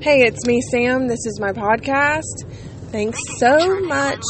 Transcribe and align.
Hey, 0.00 0.22
it's 0.22 0.46
me, 0.46 0.62
Sam. 0.62 1.08
This 1.08 1.26
is 1.26 1.38
my 1.38 1.52
podcast. 1.52 2.50
Thanks 2.90 3.18
so 3.36 3.80
much. 3.80 4.22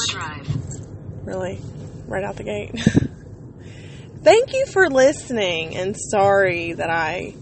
Really, 1.22 1.60
right 2.08 2.24
out 2.24 2.34
the 2.34 2.42
gate. 2.42 2.72
Thank 4.24 4.52
you 4.52 4.66
for 4.66 4.88
listening, 4.90 5.76
and 5.76 5.96
sorry 5.96 6.72
that 6.72 6.90
I 6.90 7.34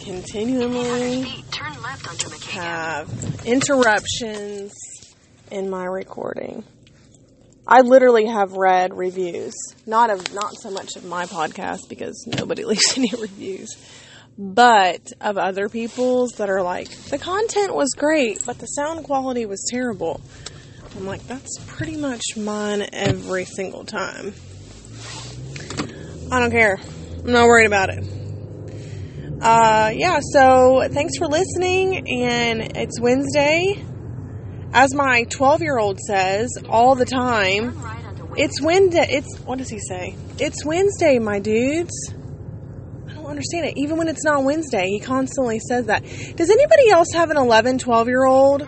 continually 0.00 1.26
have 2.52 3.44
interruptions 3.44 4.72
in 5.50 5.68
my 5.68 5.84
recording. 5.84 6.64
I 7.66 7.82
literally 7.82 8.24
have 8.24 8.52
read 8.52 8.94
reviews, 8.94 9.52
not 9.84 10.08
of 10.08 10.32
not 10.32 10.54
so 10.58 10.70
much 10.70 10.96
of 10.96 11.04
my 11.04 11.26
podcast 11.26 11.90
because 11.90 12.26
nobody 12.26 12.64
leaves 12.66 12.96
any 12.96 13.10
reviews, 13.20 13.76
but 14.38 15.12
of 15.20 15.36
other 15.36 15.68
people's 15.68 16.32
that 16.34 16.48
are 16.48 16.62
like 16.62 16.88
the 16.88 17.18
content 17.18 17.74
was 17.74 17.90
great, 17.96 18.44
but 18.46 18.58
the 18.58 18.66
sound 18.66 19.04
quality 19.04 19.44
was 19.46 19.66
terrible. 19.68 20.20
I'm 20.96 21.06
like, 21.06 21.26
that's 21.26 21.58
pretty 21.66 21.96
much 21.96 22.22
mine 22.36 22.88
every 22.92 23.44
single 23.44 23.84
time. 23.84 24.32
I 26.30 26.38
don't 26.38 26.50
care. 26.50 26.78
I'm 27.24 27.32
not 27.32 27.46
worried 27.46 27.66
about 27.66 27.90
it. 27.90 28.04
Uh, 29.40 29.92
yeah, 29.94 30.20
so 30.32 30.88
thanks 30.90 31.16
for 31.18 31.26
listening, 31.26 32.08
and 32.08 32.76
it's 32.76 33.00
Wednesday. 33.00 33.84
As 34.72 34.94
my 34.94 35.24
12 35.24 35.62
year 35.62 35.78
old 35.78 35.98
says 36.00 36.50
all 36.68 36.94
the 36.94 37.06
time, 37.06 37.80
it's 38.36 38.60
Wednesday. 38.60 39.06
It's, 39.08 39.38
what 39.40 39.58
does 39.58 39.68
he 39.68 39.78
say? 39.78 40.16
It's 40.38 40.64
Wednesday, 40.64 41.18
my 41.18 41.38
dudes. 41.38 41.94
Don't 43.28 43.36
understand 43.36 43.66
it. 43.66 43.76
Even 43.76 43.98
when 43.98 44.08
it's 44.08 44.24
not 44.24 44.42
Wednesday, 44.42 44.88
he 44.88 45.00
constantly 45.00 45.58
says 45.58 45.84
that. 45.84 46.02
Does 46.02 46.48
anybody 46.48 46.88
else 46.88 47.08
have 47.12 47.28
an 47.28 47.36
11, 47.36 47.76
12 47.76 48.08
year 48.08 48.24
old 48.24 48.66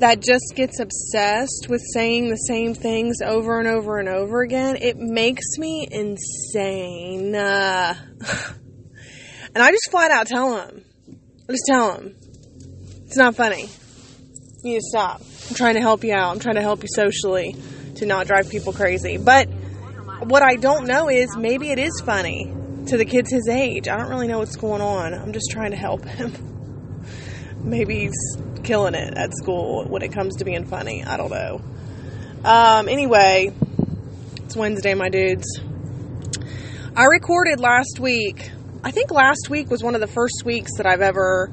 that 0.00 0.20
just 0.20 0.52
gets 0.54 0.78
obsessed 0.78 1.66
with 1.66 1.80
saying 1.94 2.28
the 2.28 2.36
same 2.36 2.74
things 2.74 3.22
over 3.24 3.58
and 3.58 3.66
over 3.66 3.98
and 3.98 4.06
over 4.06 4.42
again? 4.42 4.76
It 4.76 4.98
makes 4.98 5.56
me 5.56 5.88
insane. 5.90 7.34
Uh, 7.34 7.94
and 9.54 9.64
I 9.64 9.70
just 9.70 9.90
flat 9.90 10.10
out 10.10 10.26
tell 10.26 10.58
him. 10.58 10.84
I 11.48 11.52
just 11.52 11.64
tell 11.66 11.94
him. 11.94 12.16
It's 13.06 13.16
not 13.16 13.34
funny. 13.34 13.70
You 14.62 14.72
need 14.74 14.80
to 14.80 14.84
stop. 14.90 15.22
I'm 15.48 15.54
trying 15.54 15.76
to 15.76 15.80
help 15.80 16.04
you 16.04 16.12
out. 16.12 16.32
I'm 16.32 16.38
trying 16.38 16.56
to 16.56 16.60
help 16.60 16.82
you 16.82 16.88
socially 16.92 17.56
to 17.94 18.04
not 18.04 18.26
drive 18.26 18.50
people 18.50 18.74
crazy. 18.74 19.16
But 19.16 19.48
what 20.24 20.42
I 20.42 20.56
don't 20.56 20.86
know 20.86 21.08
is 21.08 21.34
maybe 21.34 21.70
it 21.70 21.78
is 21.78 22.02
funny 22.04 22.52
to 22.88 22.96
the 22.96 23.04
kids 23.04 23.30
his 23.30 23.48
age. 23.48 23.88
I 23.88 23.96
don't 23.96 24.08
really 24.08 24.28
know 24.28 24.38
what's 24.38 24.56
going 24.56 24.80
on. 24.80 25.14
I'm 25.14 25.32
just 25.32 25.50
trying 25.50 25.70
to 25.72 25.76
help 25.76 26.04
him. 26.04 26.32
maybe 27.62 28.00
he's 28.00 28.38
killing 28.62 28.94
it 28.94 29.14
at 29.16 29.30
school 29.34 29.84
when 29.84 30.02
it 30.02 30.12
comes 30.12 30.36
to 30.36 30.44
being 30.44 30.64
funny. 30.64 31.04
I 31.04 31.16
don't 31.16 31.30
know. 31.30 31.60
Um, 32.44 32.88
anyway, 32.88 33.52
it's 34.44 34.56
Wednesday, 34.56 34.94
my 34.94 35.08
dudes. 35.08 35.60
I 36.96 37.04
recorded 37.04 37.60
last 37.60 37.98
week. 38.00 38.50
I 38.82 38.90
think 38.90 39.10
last 39.10 39.50
week 39.50 39.70
was 39.70 39.82
one 39.82 39.94
of 39.94 40.00
the 40.00 40.06
first 40.06 40.42
weeks 40.44 40.72
that 40.76 40.86
I've 40.86 41.00
ever, 41.00 41.50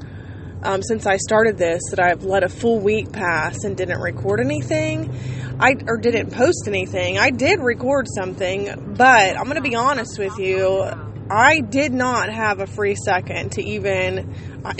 um, 0.63 0.81
since 0.81 1.05
I 1.05 1.17
started 1.17 1.57
this, 1.57 1.81
that 1.89 1.99
I've 1.99 2.23
let 2.23 2.43
a 2.43 2.49
full 2.49 2.79
week 2.79 3.11
pass 3.11 3.63
and 3.63 3.75
didn't 3.75 3.99
record 3.99 4.39
anything. 4.39 5.13
I 5.59 5.75
or 5.87 5.97
didn't 5.97 6.31
post 6.31 6.67
anything. 6.67 7.17
I 7.17 7.29
did 7.29 7.59
record 7.59 8.07
something, 8.13 8.95
but 8.97 9.37
I'm 9.37 9.45
going 9.45 9.55
to 9.55 9.61
be 9.61 9.75
honest 9.75 10.19
with 10.19 10.37
you. 10.37 11.14
I 11.29 11.59
did 11.59 11.91
not 11.91 12.29
have 12.29 12.59
a 12.59 12.67
free 12.67 12.95
second 12.95 13.53
to 13.53 13.63
even. 13.63 14.61
I, 14.63 14.71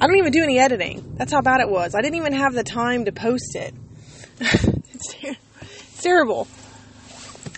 I 0.00 0.06
don't 0.06 0.16
even 0.16 0.32
do 0.32 0.42
any 0.42 0.58
editing. 0.58 1.14
That's 1.16 1.32
how 1.32 1.42
bad 1.42 1.60
it 1.60 1.68
was. 1.68 1.94
I 1.94 2.00
didn't 2.00 2.16
even 2.16 2.32
have 2.32 2.54
the 2.54 2.64
time 2.64 3.04
to 3.04 3.12
post 3.12 3.54
it. 3.54 3.74
it's, 4.40 5.14
ter- 5.14 5.36
it's 5.60 6.02
terrible. 6.02 6.48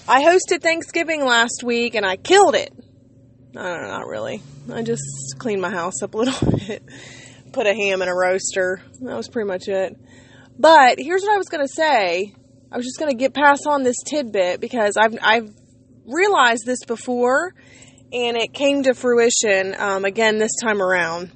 I 0.06 0.22
hosted 0.22 0.60
Thanksgiving 0.60 1.24
last 1.24 1.62
week 1.64 1.94
and 1.94 2.04
I 2.04 2.16
killed 2.16 2.54
it. 2.54 2.72
No, 3.54 3.62
no, 3.62 3.86
not 3.86 4.06
really. 4.06 4.42
I 4.70 4.82
just 4.82 5.02
cleaned 5.38 5.62
my 5.62 5.70
house 5.70 6.02
up 6.02 6.14
a 6.14 6.18
little 6.18 6.50
bit, 6.66 6.82
put 7.52 7.66
a 7.66 7.74
ham 7.74 8.02
in 8.02 8.08
a 8.08 8.14
roaster. 8.14 8.82
That 9.00 9.16
was 9.16 9.28
pretty 9.28 9.48
much 9.48 9.68
it. 9.68 9.96
But 10.58 10.98
here's 10.98 11.22
what 11.22 11.34
I 11.34 11.38
was 11.38 11.48
going 11.48 11.66
to 11.66 11.72
say. 11.72 12.34
I 12.70 12.76
was 12.76 12.84
just 12.84 12.98
going 12.98 13.10
to 13.10 13.16
get 13.16 13.32
pass 13.32 13.66
on 13.66 13.82
this 13.82 13.96
tidbit 14.04 14.60
because 14.60 14.96
I've 14.96 15.16
I've 15.22 15.48
realized 16.06 16.66
this 16.66 16.84
before, 16.84 17.54
and 18.14 18.36
it 18.36 18.54
came 18.54 18.84
to 18.84 18.94
fruition 18.94 19.74
um, 19.76 20.04
again 20.04 20.38
this 20.38 20.52
time 20.62 20.80
around. 20.80 21.30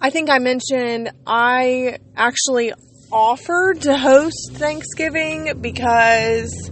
I 0.00 0.10
think 0.10 0.30
I 0.30 0.38
mentioned 0.38 1.10
I 1.26 1.98
actually 2.16 2.72
offered 3.12 3.82
to 3.82 3.96
host 3.96 4.52
Thanksgiving 4.52 5.60
because 5.60 6.70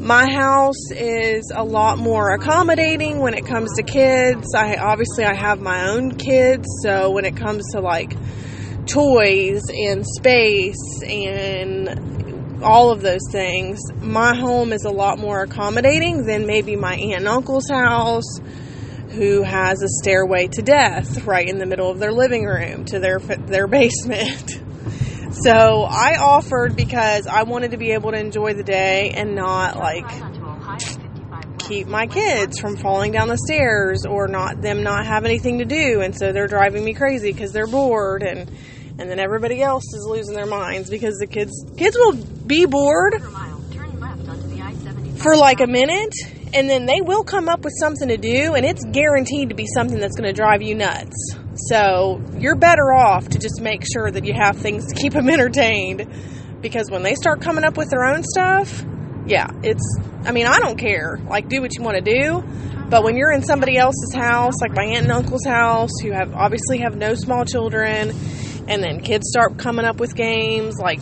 my 0.00 0.32
house 0.32 0.90
is 0.90 1.52
a 1.54 1.62
lot 1.62 1.98
more 1.98 2.34
accommodating 2.34 3.20
when 3.20 3.34
it 3.34 3.46
comes 3.46 3.70
to 3.76 3.82
kids. 3.82 4.54
I 4.56 4.76
obviously 4.76 5.24
I 5.24 5.34
have 5.34 5.60
my 5.60 5.90
own 5.90 6.16
kids, 6.16 6.66
so 6.82 7.10
when 7.10 7.24
it 7.24 7.36
comes 7.36 7.62
to 7.72 7.80
like 7.80 8.16
toys 8.86 9.62
and 9.68 10.04
space 10.06 11.02
and 11.06 12.29
all 12.62 12.90
of 12.90 13.02
those 13.02 13.20
things, 13.30 13.80
my 13.96 14.36
home 14.36 14.72
is 14.72 14.84
a 14.84 14.90
lot 14.90 15.18
more 15.18 15.42
accommodating 15.42 16.24
than 16.26 16.46
maybe 16.46 16.76
my 16.76 16.94
aunt 16.94 17.20
and 17.20 17.28
uncle's 17.28 17.68
house 17.68 18.38
who 19.10 19.42
has 19.42 19.82
a 19.82 19.88
stairway 20.02 20.46
to 20.46 20.62
death 20.62 21.24
right 21.26 21.48
in 21.48 21.58
the 21.58 21.66
middle 21.66 21.90
of 21.90 21.98
their 21.98 22.12
living 22.12 22.44
room 22.44 22.84
to 22.86 22.98
their 22.98 23.18
their 23.46 23.66
basement. 23.66 24.60
So 25.32 25.84
I 25.88 26.18
offered 26.18 26.74
because 26.74 27.28
I 27.28 27.44
wanted 27.44 27.70
to 27.70 27.76
be 27.76 27.92
able 27.92 28.10
to 28.10 28.18
enjoy 28.18 28.54
the 28.54 28.64
day 28.64 29.10
and 29.10 29.36
not 29.36 29.76
like 29.76 30.10
keep 31.60 31.86
my 31.86 32.08
kids 32.08 32.58
from 32.58 32.76
falling 32.76 33.12
down 33.12 33.28
the 33.28 33.38
stairs 33.38 34.04
or 34.04 34.26
not 34.26 34.60
them 34.60 34.82
not 34.82 35.06
have 35.06 35.24
anything 35.24 35.58
to 35.58 35.64
do 35.64 36.00
and 36.00 36.18
so 36.18 36.32
they're 36.32 36.48
driving 36.48 36.84
me 36.84 36.94
crazy 36.94 37.32
because 37.32 37.52
they're 37.52 37.68
bored 37.68 38.24
and 38.24 38.50
and 39.00 39.10
then 39.10 39.18
everybody 39.18 39.62
else 39.62 39.94
is 39.94 40.06
losing 40.06 40.34
their 40.34 40.46
minds 40.46 40.90
because 40.90 41.16
the 41.16 41.26
kids 41.26 41.64
kids 41.76 41.96
will 41.96 42.14
be 42.46 42.66
bored 42.66 43.14
for 45.16 45.36
like 45.36 45.60
a 45.60 45.66
minute 45.66 46.14
and 46.52 46.68
then 46.68 46.84
they 46.84 47.00
will 47.00 47.24
come 47.24 47.48
up 47.48 47.60
with 47.60 47.72
something 47.80 48.08
to 48.08 48.18
do 48.18 48.54
and 48.54 48.66
it's 48.66 48.84
guaranteed 48.84 49.48
to 49.48 49.54
be 49.54 49.66
something 49.66 49.98
that's 49.98 50.16
going 50.16 50.28
to 50.28 50.32
drive 50.32 50.62
you 50.62 50.74
nuts. 50.74 51.34
So 51.68 52.22
you're 52.38 52.56
better 52.56 52.92
off 52.92 53.28
to 53.30 53.38
just 53.38 53.60
make 53.60 53.84
sure 53.90 54.10
that 54.10 54.24
you 54.24 54.34
have 54.34 54.56
things 54.56 54.86
to 54.88 54.94
keep 54.94 55.12
them 55.12 55.30
entertained 55.30 56.06
because 56.60 56.90
when 56.90 57.02
they 57.02 57.14
start 57.14 57.40
coming 57.40 57.64
up 57.64 57.76
with 57.76 57.88
their 57.90 58.04
own 58.04 58.22
stuff 58.22 58.84
yeah 59.26 59.48
it's 59.62 59.98
i 60.24 60.32
mean 60.32 60.46
i 60.46 60.58
don't 60.58 60.78
care. 60.78 61.18
Like 61.26 61.48
do 61.48 61.62
what 61.62 61.74
you 61.74 61.82
want 61.82 61.96
to 61.96 62.02
do 62.02 62.44
but 62.90 63.04
when 63.04 63.16
you're 63.16 63.32
in 63.32 63.42
somebody 63.42 63.78
else's 63.78 64.14
house 64.14 64.60
like 64.60 64.74
my 64.74 64.84
aunt 64.84 65.04
and 65.04 65.12
uncle's 65.12 65.46
house 65.46 65.92
who 66.02 66.10
have 66.10 66.34
obviously 66.34 66.78
have 66.78 66.96
no 66.96 67.14
small 67.14 67.44
children 67.44 68.12
and 68.70 68.82
then 68.82 69.00
kids 69.00 69.28
start 69.28 69.58
coming 69.58 69.84
up 69.84 70.00
with 70.00 70.14
games 70.14 70.76
like 70.80 71.00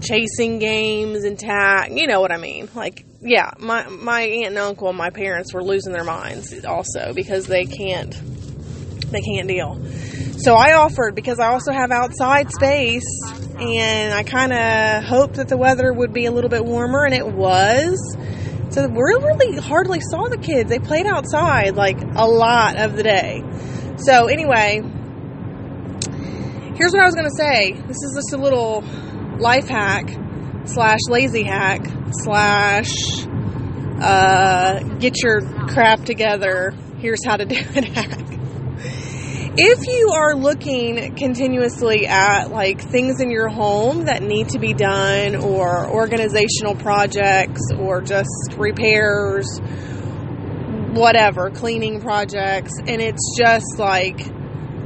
chasing 0.00 0.58
games 0.58 1.24
and 1.24 1.38
tag 1.38 1.96
you 1.96 2.06
know 2.06 2.20
what 2.20 2.32
i 2.32 2.36
mean 2.36 2.68
like 2.74 3.04
yeah, 3.20 3.50
my 3.58 3.88
my 3.88 4.22
aunt 4.22 4.48
and 4.48 4.58
uncle 4.58 4.88
and 4.88 4.96
my 4.96 5.10
parents 5.10 5.52
were 5.52 5.62
losing 5.62 5.92
their 5.92 6.04
minds 6.04 6.64
also 6.64 7.12
because 7.14 7.46
they 7.46 7.64
can't 7.64 8.12
they 9.10 9.20
can't 9.20 9.48
deal. 9.48 9.82
So 10.38 10.54
I 10.54 10.74
offered 10.74 11.14
because 11.14 11.40
I 11.40 11.48
also 11.48 11.72
have 11.72 11.90
outside 11.90 12.50
space 12.50 13.06
and 13.58 14.14
I 14.14 14.22
kind 14.22 14.52
of 14.52 15.04
hoped 15.04 15.34
that 15.34 15.48
the 15.48 15.56
weather 15.56 15.92
would 15.92 16.12
be 16.12 16.26
a 16.26 16.30
little 16.30 16.50
bit 16.50 16.64
warmer 16.64 17.04
and 17.04 17.14
it 17.14 17.26
was. 17.26 18.16
So 18.70 18.86
we 18.86 18.96
really 18.96 19.56
hardly 19.56 20.00
saw 20.00 20.28
the 20.28 20.38
kids. 20.38 20.68
They 20.68 20.78
played 20.78 21.06
outside 21.06 21.74
like 21.74 22.00
a 22.14 22.26
lot 22.26 22.76
of 22.76 22.94
the 22.94 23.02
day. 23.02 23.42
So 23.96 24.26
anyway, 24.28 24.82
here's 26.78 26.92
what 26.92 27.02
I 27.02 27.06
was 27.06 27.14
going 27.14 27.28
to 27.28 27.36
say. 27.36 27.72
This 27.72 27.96
is 28.04 28.14
just 28.14 28.32
a 28.32 28.36
little 28.36 28.82
life 29.38 29.68
hack 29.68 30.08
slash 30.64 31.00
lazy 31.08 31.42
hack 31.42 31.84
slash 32.22 32.94
uh, 34.00 34.78
get 34.98 35.20
your 35.20 35.40
crap 35.66 36.04
together. 36.04 36.72
Here's 36.98 37.24
how 37.26 37.36
to 37.36 37.44
do 37.44 37.56
it 37.56 37.84
hack. 37.94 38.20
If 39.60 39.88
you 39.88 40.12
are 40.14 40.36
looking 40.36 41.16
continuously 41.16 42.06
at 42.06 42.52
like 42.52 42.80
things 42.80 43.20
in 43.20 43.32
your 43.32 43.48
home 43.48 44.04
that 44.04 44.22
need 44.22 44.50
to 44.50 44.60
be 44.60 44.72
done 44.72 45.34
or 45.34 45.90
organizational 45.90 46.76
projects 46.76 47.62
or 47.76 48.00
just 48.02 48.54
repairs, 48.56 49.58
whatever, 50.92 51.50
cleaning 51.50 52.00
projects, 52.00 52.78
and 52.78 53.02
it's 53.02 53.36
just 53.36 53.80
like 53.80 54.37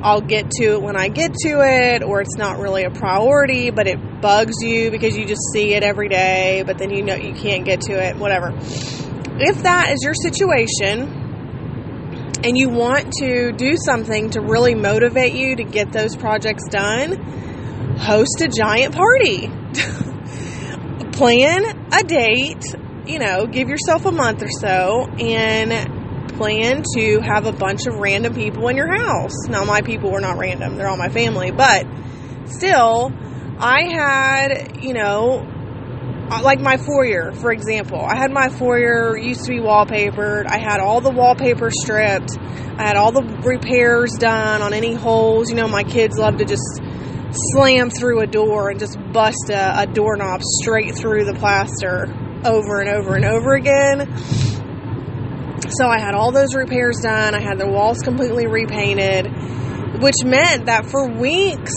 I'll 0.03 0.21
get 0.21 0.51
to 0.53 0.73
it 0.73 0.83
when 0.83 0.97
I 0.97 1.09
get 1.09 1.33
to 1.33 1.61
it, 1.61 2.03
or 2.03 2.21
it's 2.21 2.37
not 2.37 2.59
really 2.59 2.83
a 2.83 2.91
priority, 2.91 3.71
but 3.71 3.87
it 3.87 4.21
bugs 4.21 4.57
you 4.61 4.91
because 4.91 5.17
you 5.17 5.25
just 5.25 5.43
see 5.53 5.75
it 5.75 5.85
every 5.85 6.09
day, 6.09 6.65
but 6.67 6.77
then 6.79 6.91
you 6.91 7.03
know 7.03 7.15
you 7.15 7.35
can't 7.35 7.65
get 7.65 7.83
to 7.83 7.93
it, 7.93 8.17
whatever. 8.17 8.53
If 9.39 9.63
that 9.63 9.93
is 9.93 10.01
your 10.03 10.15
situation, 10.15 11.21
and 12.45 12.59
you 12.59 12.69
want 12.69 13.13
to 13.21 13.53
do 13.53 13.77
something 13.77 14.31
to 14.31 14.41
really 14.41 14.75
motivate 14.75 15.35
you 15.35 15.55
to 15.57 15.63
get 15.63 15.93
those 15.93 16.17
projects 16.17 16.69
done, 16.69 17.97
host 17.99 18.41
a 18.41 18.49
giant 18.49 18.95
party. 18.95 19.47
Plan 21.13 21.93
a 21.93 22.03
date, 22.03 22.65
you 23.07 23.21
know, 23.21 23.47
give 23.47 23.69
yourself 23.69 24.07
a 24.07 24.11
month 24.11 24.43
or 24.43 24.51
so 24.51 25.07
and 25.21 26.02
plan 26.37 26.83
to 26.97 27.21
have 27.21 27.47
a 27.47 27.53
bunch 27.53 27.87
of 27.87 27.95
random 27.97 28.35
people 28.35 28.69
in 28.69 28.77
your 28.77 28.93
house. 28.93 29.49
Now, 29.49 29.65
my 29.65 29.83
people 29.83 30.11
were 30.11 30.21
not 30.21 30.39
random, 30.39 30.77
they're 30.77 30.89
all 30.89 30.97
my 30.97 31.09
family, 31.09 31.51
but 31.51 31.87
still, 32.47 33.13
I 33.59 33.85
had, 33.85 34.83
you 34.83 34.95
know, 34.95 35.47
uh, 36.31 36.43
like 36.43 36.61
my 36.61 36.77
foyer, 36.79 37.33
for 37.33 37.53
example. 37.53 38.01
I 38.01 38.17
had 38.17 38.31
my 38.31 38.49
foyer 38.49 39.17
used 39.17 39.45
to 39.45 39.51
be 39.51 39.59
wallpapered. 39.59 40.47
I 40.47 40.59
had 40.59 40.81
all 40.81 41.01
the 41.01 41.11
wallpaper 41.11 41.71
stripped. 41.71 42.39
I 42.39 42.87
had 42.87 42.97
all 42.97 43.13
the 43.13 43.23
repairs 43.23 44.15
done 44.15 44.63
on 44.63 44.73
any 44.73 44.95
holes. 44.95 45.51
You 45.51 45.57
know, 45.57 45.69
my 45.69 45.85
kids 45.85 46.17
love 46.17 46.39
to 46.39 46.45
just 46.45 46.81
slam 47.53 47.91
through 47.91 48.21
a 48.21 48.27
door 48.27 48.71
and 48.71 48.79
just 48.79 48.99
bust 49.13 49.51
a, 49.51 49.83
a 49.83 49.87
doorknob 49.87 50.41
straight 50.43 50.95
through 50.95 51.25
the 51.25 51.35
plaster 51.35 52.07
over 52.45 52.81
and 52.81 52.89
over 52.89 53.15
and 53.15 53.25
over 53.25 53.55
again. 53.55 54.62
So 55.79 55.87
I 55.87 55.99
had 55.99 56.15
all 56.15 56.33
those 56.33 56.55
repairs 56.55 57.01
done. 57.03 57.35
I 57.35 57.41
had 57.41 57.59
the 57.59 57.67
walls 57.67 57.99
completely 58.01 58.47
repainted, 58.47 59.27
which 60.03 60.23
meant 60.25 60.67
that 60.67 60.87
for 60.87 61.09
weeks 61.09 61.73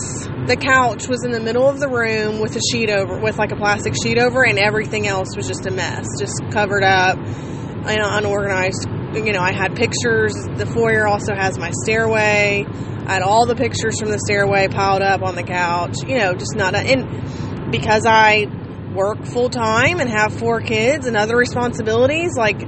the 0.48 0.58
couch 0.60 1.08
was 1.08 1.24
in 1.24 1.32
the 1.32 1.40
middle 1.40 1.68
of 1.70 1.80
the 1.80 1.88
room 1.88 2.40
with 2.40 2.56
a 2.56 2.62
sheet 2.72 2.90
over, 2.90 3.20
with 3.20 3.38
like 3.38 3.52
a 3.52 3.56
plastic 3.56 3.94
sheet 3.96 4.18
over, 4.18 4.44
and 4.44 4.60
everything 4.60 5.08
else 5.08 5.36
was 5.36 5.48
just 5.48 5.66
a 5.66 5.72
mess, 5.72 6.06
just 6.20 6.42
covered 6.52 6.84
up, 6.84 7.18
know, 7.18 8.10
unorganized. 8.18 8.88
You 9.14 9.32
know, 9.32 9.42
I 9.42 9.54
had 9.54 9.76
pictures. 9.76 10.34
The 10.56 10.66
foyer 10.66 11.08
also 11.08 11.34
has 11.34 11.58
my 11.58 11.72
stairway. 11.72 12.66
I 13.08 13.14
had 13.14 13.22
all 13.22 13.46
the 13.46 13.56
pictures 13.56 13.98
from 14.00 14.12
the 14.12 14.20
stairway 14.20 14.68
piled 14.68 15.04
up 15.04 15.22
on 15.22 15.36
the 15.36 15.44
couch. 15.44 16.00
You 16.06 16.18
know, 16.18 16.34
just 16.34 16.56
not 16.56 16.76
a, 16.76 16.80
and 16.80 17.72
because 17.72 18.06
I 18.06 18.48
work 18.94 19.26
full 19.26 19.50
time 19.50 20.00
and 20.00 20.10
have 20.10 20.34
four 20.38 20.60
kids 20.60 21.06
and 21.08 21.16
other 21.16 21.38
responsibilities, 21.38 22.36
like 22.38 22.62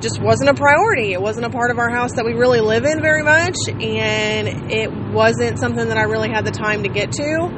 just 0.00 0.20
wasn't 0.20 0.50
a 0.50 0.54
priority. 0.54 1.12
It 1.12 1.20
wasn't 1.20 1.46
a 1.46 1.50
part 1.50 1.70
of 1.70 1.78
our 1.78 1.90
house 1.90 2.12
that 2.16 2.24
we 2.24 2.34
really 2.34 2.60
live 2.60 2.84
in 2.84 3.00
very 3.00 3.22
much, 3.22 3.56
and 3.68 4.72
it 4.72 4.90
wasn't 5.12 5.58
something 5.58 5.88
that 5.88 5.96
I 5.98 6.02
really 6.02 6.28
had 6.28 6.44
the 6.44 6.50
time 6.50 6.82
to 6.82 6.88
get 6.88 7.12
to. 7.12 7.48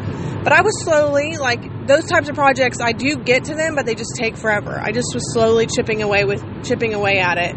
But 0.43 0.53
I 0.53 0.63
was 0.63 0.83
slowly, 0.83 1.37
like, 1.37 1.87
those 1.87 2.07
types 2.07 2.29
of 2.29 2.35
projects, 2.35 2.81
I 2.81 2.93
do 2.93 3.17
get 3.17 3.45
to 3.45 3.55
them, 3.55 3.75
but 3.75 3.85
they 3.85 3.95
just 3.95 4.15
take 4.17 4.37
forever. 4.37 4.81
I 4.81 4.93
just 4.93 5.15
was 5.15 5.33
slowly 5.35 5.67
chipping 5.67 6.03
away 6.03 6.25
with, 6.25 6.43
chipping 6.65 6.95
away 6.95 7.19
at 7.19 7.37
it 7.37 7.55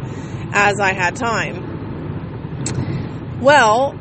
as 0.53 0.79
I 0.81 0.93
had 0.93 1.15
time. 1.15 1.71
Well, 3.41 3.97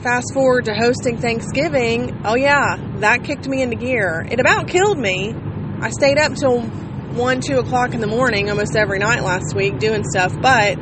fast 0.00 0.32
forward 0.34 0.64
to 0.66 0.74
hosting 0.74 1.18
Thanksgiving, 1.18 2.22
oh 2.24 2.36
yeah, 2.36 2.76
that 2.98 3.24
kicked 3.24 3.48
me 3.48 3.62
into 3.62 3.76
gear. 3.76 4.26
It 4.30 4.40
about 4.40 4.68
killed 4.68 4.98
me. 4.98 5.34
I 5.80 5.90
stayed 5.90 6.18
up 6.18 6.34
till 6.34 6.62
one, 7.14 7.40
two 7.40 7.58
o'clock 7.58 7.94
in 7.94 8.00
the 8.00 8.06
morning 8.06 8.50
almost 8.50 8.76
every 8.76 8.98
night 8.98 9.22
last 9.22 9.54
week 9.54 9.78
doing 9.78 10.04
stuff, 10.04 10.34
but 10.40 10.78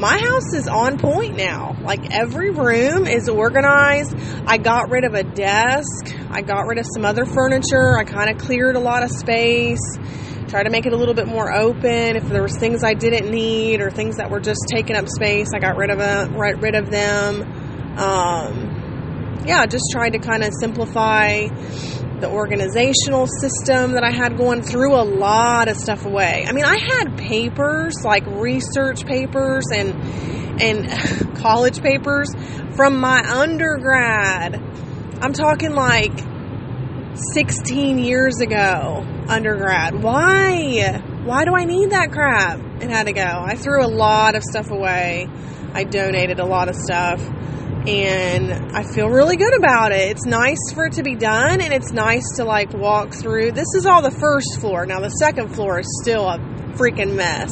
my 0.00 0.16
house 0.16 0.54
is 0.54 0.66
on 0.66 0.98
point 0.98 1.36
now. 1.36 1.76
Like 1.82 2.10
every 2.10 2.50
room 2.50 3.06
is 3.06 3.28
organized. 3.28 4.14
I 4.46 4.56
got 4.56 4.88
rid 4.88 5.04
of 5.04 5.12
a 5.12 5.22
desk. 5.22 6.16
I 6.30 6.40
got 6.40 6.66
rid 6.66 6.78
of 6.78 6.86
some 6.94 7.04
other 7.04 7.26
furniture. 7.26 7.98
I 7.98 8.04
kind 8.04 8.30
of 8.30 8.38
cleared 8.38 8.76
a 8.76 8.80
lot 8.80 9.02
of 9.02 9.10
space. 9.10 9.98
Tried 10.48 10.64
to 10.64 10.70
make 10.70 10.86
it 10.86 10.94
a 10.94 10.96
little 10.96 11.14
bit 11.14 11.28
more 11.28 11.52
open. 11.54 12.16
If 12.16 12.28
there 12.28 12.42
was 12.42 12.56
things 12.56 12.82
I 12.82 12.94
didn't 12.94 13.30
need 13.30 13.82
or 13.82 13.90
things 13.90 14.16
that 14.16 14.30
were 14.30 14.40
just 14.40 14.60
taking 14.68 14.96
up 14.96 15.06
space, 15.06 15.48
I 15.54 15.58
got 15.58 15.76
rid 15.76 15.90
of 15.90 15.98
them. 15.98 16.34
Rid 16.34 16.74
of 16.74 16.90
them. 16.90 17.42
Um, 17.98 19.42
yeah, 19.46 19.66
just 19.66 19.84
tried 19.92 20.10
to 20.14 20.18
kind 20.18 20.42
of 20.42 20.52
simplify 20.58 21.46
the 22.20 22.28
organizational 22.30 23.26
system 23.26 23.92
that 23.92 24.04
I 24.04 24.10
had 24.10 24.36
going 24.36 24.62
through 24.62 24.94
a 24.94 25.04
lot 25.04 25.68
of 25.68 25.76
stuff 25.76 26.04
away. 26.04 26.44
I 26.46 26.52
mean, 26.52 26.64
I 26.64 26.76
had 26.76 27.16
papers 27.16 27.94
like 28.04 28.24
research 28.26 29.06
papers 29.06 29.64
and 29.74 29.94
and 30.62 31.36
college 31.38 31.80
papers 31.82 32.28
from 32.76 33.00
my 33.00 33.20
undergrad. 33.20 34.56
I'm 35.22 35.32
talking 35.32 35.74
like 35.74 36.18
16 37.32 37.98
years 37.98 38.40
ago, 38.40 39.04
undergrad. 39.28 40.02
Why? 40.02 41.00
Why 41.24 41.44
do 41.44 41.54
I 41.54 41.64
need 41.64 41.90
that 41.90 42.12
crap? 42.12 42.58
It 42.82 42.90
had 42.90 43.06
to 43.06 43.12
go. 43.12 43.22
I 43.22 43.56
threw 43.56 43.84
a 43.84 43.88
lot 43.88 44.34
of 44.34 44.42
stuff 44.42 44.70
away. 44.70 45.28
I 45.72 45.84
donated 45.84 46.40
a 46.40 46.46
lot 46.46 46.68
of 46.68 46.76
stuff 46.76 47.20
and 47.88 48.76
I 48.76 48.82
feel 48.82 49.08
really 49.08 49.36
good 49.36 49.56
about 49.56 49.92
it. 49.92 50.10
It's 50.10 50.26
nice 50.26 50.72
for 50.74 50.84
it 50.84 50.94
to 50.94 51.02
be 51.02 51.14
done 51.14 51.62
and 51.62 51.72
it's 51.72 51.92
nice 51.92 52.36
to 52.36 52.44
like 52.44 52.74
walk 52.74 53.14
through. 53.14 53.52
This 53.52 53.74
is 53.74 53.86
all 53.86 54.02
the 54.02 54.10
first 54.10 54.60
floor. 54.60 54.84
Now 54.84 55.00
the 55.00 55.08
second 55.08 55.54
floor 55.54 55.80
is 55.80 56.00
still 56.02 56.28
a 56.28 56.38
freaking 56.74 57.14
mess. 57.16 57.50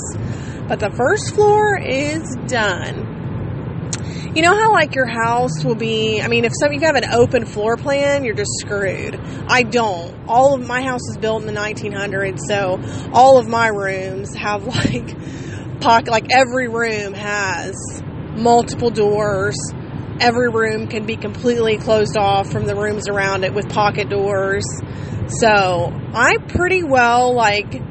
But 0.69 0.81
the 0.81 0.91
first 0.91 1.35
floor 1.35 1.79
is 1.79 2.37
done. 2.47 3.17
You 4.35 4.43
know 4.43 4.55
how 4.55 4.73
like 4.73 4.95
your 4.95 5.07
house 5.07 5.65
will 5.65 5.75
be, 5.75 6.21
I 6.21 6.29
mean 6.29 6.45
if 6.45 6.53
some 6.61 6.75
you 6.75 6.81
have 6.81 6.97
an 6.97 7.11
open 7.11 7.47
floor 7.47 7.79
plan, 7.79 8.25
you're 8.25 8.35
just 8.35 8.53
screwed. 8.61 9.19
I 9.49 9.63
don't. 9.63 10.29
All 10.29 10.55
of 10.55 10.67
my 10.67 10.83
house 10.83 11.01
was 11.09 11.17
built 11.17 11.41
in 11.43 11.47
the 11.47 11.59
1900s, 11.59 12.41
so 12.47 12.79
all 13.15 13.39
of 13.39 13.49
my 13.49 13.69
rooms 13.69 14.35
have 14.35 14.67
like 14.67 15.81
pocket 15.81 16.11
like 16.11 16.27
every 16.31 16.69
room 16.69 17.15
has 17.15 17.75
multiple 18.37 18.91
doors 18.91 19.57
every 20.21 20.49
room 20.49 20.89
can 20.89 21.07
be 21.07 21.17
completely 21.17 21.79
closed 21.79 22.17
off 22.17 22.51
from 22.51 22.67
the 22.67 22.75
rooms 22.75 23.09
around 23.09 23.45
it 23.45 23.55
with 23.55 23.69
pocket 23.69 24.09
doors. 24.09 24.65
So 25.41 25.93
I 26.15 26.39
pretty 26.49 26.83
well 26.83 27.35
like 27.35 27.83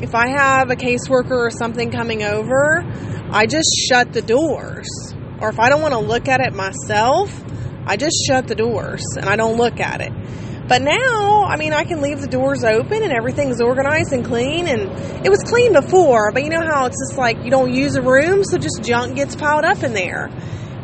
if 0.00 0.14
I 0.14 0.28
have 0.28 0.70
a 0.70 0.76
caseworker 0.76 1.32
or 1.32 1.50
something 1.50 1.90
coming 1.90 2.22
over, 2.22 2.84
I 3.30 3.46
just 3.46 3.68
shut 3.88 4.12
the 4.12 4.22
doors. 4.22 4.88
Or 5.40 5.50
if 5.50 5.58
I 5.58 5.68
don't 5.68 5.82
want 5.82 5.94
to 5.94 6.00
look 6.00 6.28
at 6.28 6.40
it 6.40 6.54
myself, 6.54 7.44
I 7.86 7.96
just 7.96 8.16
shut 8.26 8.48
the 8.48 8.54
doors 8.54 9.02
and 9.16 9.28
I 9.28 9.36
don't 9.36 9.56
look 9.56 9.80
at 9.80 10.00
it. 10.00 10.12
But 10.68 10.82
now, 10.82 11.44
I 11.44 11.56
mean, 11.56 11.72
I 11.72 11.84
can 11.84 12.02
leave 12.02 12.20
the 12.20 12.26
doors 12.26 12.62
open 12.62 13.02
and 13.02 13.12
everything's 13.12 13.60
organized 13.60 14.12
and 14.12 14.24
clean. 14.24 14.68
And 14.68 15.24
it 15.24 15.30
was 15.30 15.42
clean 15.42 15.72
before, 15.72 16.30
but 16.32 16.42
you 16.44 16.50
know 16.50 16.60
how 16.60 16.86
it's 16.86 16.96
just 17.08 17.18
like 17.18 17.38
you 17.42 17.50
don't 17.50 17.72
use 17.72 17.96
a 17.96 18.02
room, 18.02 18.44
so 18.44 18.58
just 18.58 18.82
junk 18.82 19.16
gets 19.16 19.34
piled 19.34 19.64
up 19.64 19.82
in 19.82 19.94
there 19.94 20.30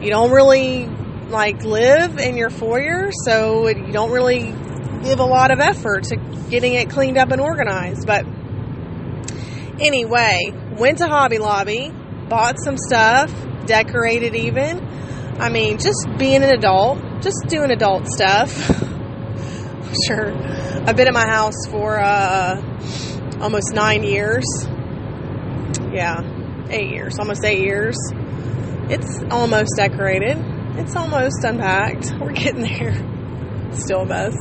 you 0.04 0.10
don't 0.10 0.30
really 0.30 0.86
like 1.30 1.64
live 1.64 2.18
in 2.18 2.36
your 2.36 2.50
foyer, 2.50 3.10
so 3.24 3.68
you 3.68 3.90
don't 3.90 4.10
really 4.10 4.52
give 5.02 5.18
a 5.18 5.24
lot 5.24 5.50
of 5.50 5.60
effort 5.60 6.04
to 6.04 6.16
getting 6.50 6.74
it 6.74 6.90
cleaned 6.90 7.16
up 7.16 7.30
and 7.30 7.40
organized. 7.40 8.06
But 8.06 8.26
anyway, 9.80 10.52
went 10.78 10.98
to 10.98 11.06
Hobby 11.06 11.38
Lobby, 11.38 11.90
bought 12.28 12.56
some 12.62 12.76
stuff, 12.76 13.32
decorated 13.66 14.34
even. 14.34 14.86
I 15.38 15.48
mean, 15.48 15.78
just 15.78 16.06
being 16.18 16.42
an 16.44 16.50
adult, 16.50 16.98
just 17.22 17.46
doing 17.48 17.70
adult 17.70 18.06
stuff. 18.06 18.52
sure. 20.06 20.32
I've 20.86 20.96
been 20.96 21.08
at 21.08 21.14
my 21.14 21.26
house 21.26 21.66
for 21.70 21.98
uh, 21.98 22.60
almost 23.40 23.72
nine 23.72 24.04
years. 24.04 24.44
Yeah, 25.92 26.20
eight 26.70 26.90
years, 26.90 27.18
almost 27.18 27.42
eight 27.44 27.60
years. 27.60 27.96
It's 28.90 29.22
almost 29.30 29.72
decorated. 29.76 30.36
It's 30.76 30.96
almost 30.96 31.44
unpacked. 31.44 32.12
We're 32.20 32.32
getting 32.32 32.62
there. 32.62 33.72
Still 33.72 34.00
a 34.00 34.06
mess. 34.06 34.34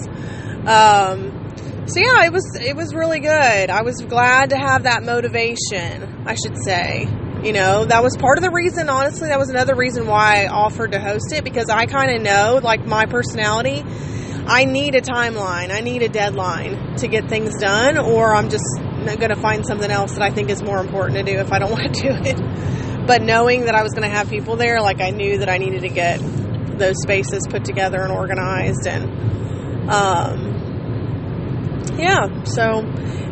Um, 0.68 1.44
so 1.86 2.00
yeah, 2.00 2.26
it 2.26 2.32
was 2.32 2.58
it 2.60 2.76
was 2.76 2.94
really 2.94 3.20
good. 3.20 3.70
I 3.70 3.82
was 3.84 3.98
glad 4.02 4.52
to 4.52 4.58
have 4.58 4.84
that 4.84 5.04
motivation. 5.04 6.24
I 6.26 6.36
should 6.36 6.58
say. 6.64 7.08
You 7.44 7.52
know, 7.52 7.84
that 7.84 8.02
was 8.02 8.16
part 8.16 8.38
of 8.38 8.44
the 8.44 8.52
reason. 8.52 8.90
Honestly, 8.90 9.28
that 9.28 9.38
was 9.38 9.50
another 9.50 9.76
reason 9.76 10.08
why 10.08 10.46
I 10.46 10.48
offered 10.48 10.94
to 10.94 11.00
host 11.00 11.34
it 11.34 11.44
because 11.44 11.70
I 11.70 11.88
kind 11.88 12.16
of 12.16 12.22
know, 12.22 12.62
like 12.64 12.86
my 12.86 13.06
personality, 13.06 13.84
I 14.46 14.64
need 14.64 14.96
a 14.96 15.02
timeline. 15.02 15.70
I 15.70 15.82
need 15.82 16.04
a 16.04 16.10
deadline 16.10 16.96
to 16.98 17.08
get 17.10 17.28
things 17.28 17.60
done, 17.60 17.98
or 17.98 18.34
I'm 18.34 18.50
just 18.50 18.64
going 19.06 19.30
to 19.30 19.36
find 19.36 19.66
something 19.66 19.92
else 19.92 20.14
that 20.14 20.22
I 20.22 20.32
think 20.32 20.50
is 20.50 20.64
more 20.64 20.80
important 20.80 21.18
to 21.18 21.24
do 21.24 21.38
if 21.38 21.52
I 21.52 21.60
don't 21.60 21.72
want 21.78 21.94
to 21.94 22.02
do 22.02 22.10
it. 22.12 22.40
But 23.06 23.22
knowing 23.22 23.66
that 23.66 23.76
I 23.76 23.84
was 23.84 23.94
going 23.94 24.10
to 24.10 24.16
have 24.16 24.30
people 24.30 24.56
there, 24.56 24.82
like 24.82 25.02
I 25.02 25.10
knew 25.10 25.40
that 25.40 25.50
I 25.50 25.58
needed 25.58 25.82
to 25.82 25.90
get 25.90 26.20
those 26.78 26.96
spaces 27.02 27.46
put 27.50 27.66
together 27.66 28.02
and 28.02 28.12
organized 28.12 28.88
and 28.88 29.04
um, 29.90 30.54
yeah 32.00 32.44
so 32.46 32.82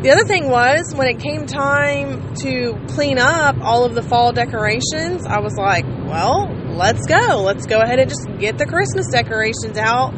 the 0.02 0.12
other 0.12 0.26
thing 0.26 0.50
was 0.50 0.94
when 0.96 1.08
it 1.08 1.20
came 1.20 1.48
time 1.48 2.36
to 2.36 2.78
clean 2.90 3.18
up 3.18 3.56
all 3.62 3.84
of 3.84 3.96
the 3.96 4.02
fall 4.04 4.32
decorations 4.32 5.26
i 5.26 5.40
was 5.40 5.56
like 5.58 5.86
well 6.06 6.50
let's 6.72 7.06
go. 7.06 7.44
Let's 7.44 7.66
go 7.66 7.80
ahead 7.80 8.00
and 8.00 8.10
just 8.10 8.28
get 8.40 8.58
the 8.58 8.66
christmas 8.66 9.08
decorations 9.12 9.78
out 9.78 10.14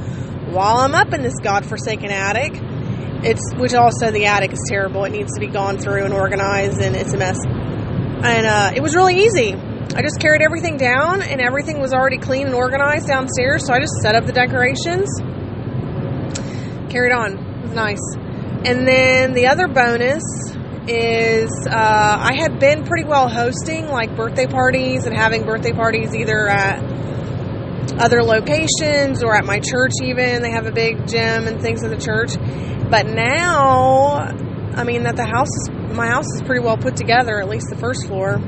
while 0.51 0.77
i'm 0.77 0.95
up 0.95 1.13
in 1.13 1.21
this 1.21 1.39
godforsaken 1.41 2.11
attic. 2.11 2.53
It's 3.25 3.53
which 3.55 3.73
also 3.73 4.11
the 4.11 4.25
attic 4.25 4.51
is 4.51 4.59
terrible. 4.69 5.05
It 5.05 5.11
needs 5.11 5.33
to 5.35 5.39
be 5.39 5.47
gone 5.47 5.77
through 5.77 6.03
and 6.03 6.13
organized 6.13 6.81
and 6.81 6.95
it's 6.95 7.13
a 7.13 7.17
mess 7.17 7.39
and 8.23 8.45
uh, 8.45 8.71
it 8.75 8.81
was 8.81 8.95
really 8.95 9.19
easy. 9.23 9.53
I 9.53 10.01
just 10.01 10.19
carried 10.19 10.41
everything 10.41 10.77
down 10.77 11.21
and 11.21 11.39
everything 11.39 11.79
was 11.79 11.93
already 11.93 12.17
clean 12.17 12.47
and 12.47 12.55
organized 12.55 13.07
downstairs. 13.07 13.67
So 13.67 13.73
I 13.73 13.79
just 13.79 13.93
set 14.01 14.15
up 14.15 14.25
the 14.25 14.31
decorations, 14.31 15.09
carried 16.89 17.11
on. 17.11 17.37
It 17.37 17.61
was 17.61 17.71
nice. 17.73 18.15
And 18.65 18.87
then 18.87 19.33
the 19.33 19.47
other 19.47 19.67
bonus 19.67 20.23
is 20.87 21.51
uh, 21.69 22.17
I 22.19 22.33
had 22.35 22.59
been 22.59 22.85
pretty 22.85 23.05
well 23.07 23.29
hosting 23.29 23.87
like 23.87 24.15
birthday 24.15 24.47
parties 24.47 25.05
and 25.05 25.15
having 25.15 25.45
birthday 25.45 25.71
parties 25.71 26.15
either 26.15 26.47
at 26.47 26.81
other 27.99 28.23
locations 28.23 29.23
or 29.23 29.35
at 29.35 29.45
my 29.45 29.59
church, 29.59 29.91
even. 30.01 30.41
They 30.41 30.51
have 30.51 30.65
a 30.65 30.71
big 30.71 31.07
gym 31.07 31.47
and 31.47 31.61
things 31.61 31.83
at 31.83 31.89
the 31.89 31.97
church. 31.97 32.35
But 32.89 33.05
now, 33.05 34.31
I 34.75 34.83
mean, 34.83 35.03
that 35.03 35.15
the 35.15 35.25
house 35.25 35.49
is, 35.49 35.69
my 35.95 36.07
house 36.07 36.25
is 36.35 36.41
pretty 36.41 36.63
well 36.63 36.77
put 36.77 36.95
together, 36.95 37.39
at 37.39 37.47
least 37.47 37.67
the 37.69 37.77
first 37.77 38.07
floor. 38.07 38.41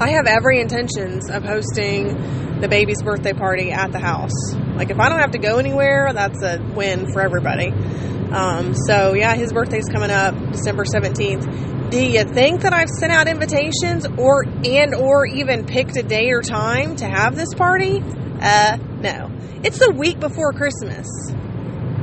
I 0.00 0.10
have 0.10 0.26
every 0.26 0.60
intentions 0.60 1.28
of 1.28 1.42
hosting 1.44 2.60
the 2.60 2.68
baby's 2.68 3.02
birthday 3.02 3.32
party 3.32 3.72
at 3.72 3.90
the 3.90 3.98
house. 3.98 4.54
Like, 4.76 4.90
if 4.90 5.00
I 5.00 5.08
don't 5.08 5.18
have 5.18 5.32
to 5.32 5.38
go 5.38 5.58
anywhere, 5.58 6.12
that's 6.12 6.42
a 6.42 6.58
win 6.74 7.12
for 7.12 7.20
everybody. 7.20 7.72
Um, 8.30 8.74
so 8.74 9.14
yeah, 9.14 9.34
his 9.34 9.52
birthday's 9.52 9.88
coming 9.90 10.10
up 10.10 10.34
December 10.52 10.84
17th. 10.84 11.90
Do 11.90 12.04
you 12.04 12.24
think 12.24 12.60
that 12.60 12.74
I've 12.74 12.90
sent 12.90 13.10
out 13.10 13.26
invitations 13.26 14.06
or 14.18 14.44
and 14.44 14.94
or 14.94 15.26
even 15.26 15.64
picked 15.64 15.96
a 15.96 16.02
day 16.02 16.30
or 16.30 16.42
time 16.42 16.96
to 16.96 17.06
have 17.06 17.34
this 17.34 17.54
party? 17.54 18.02
Uh, 18.40 18.76
no. 19.00 19.30
It's 19.64 19.78
the 19.78 19.90
week 19.90 20.20
before 20.20 20.52
Christmas. 20.52 21.08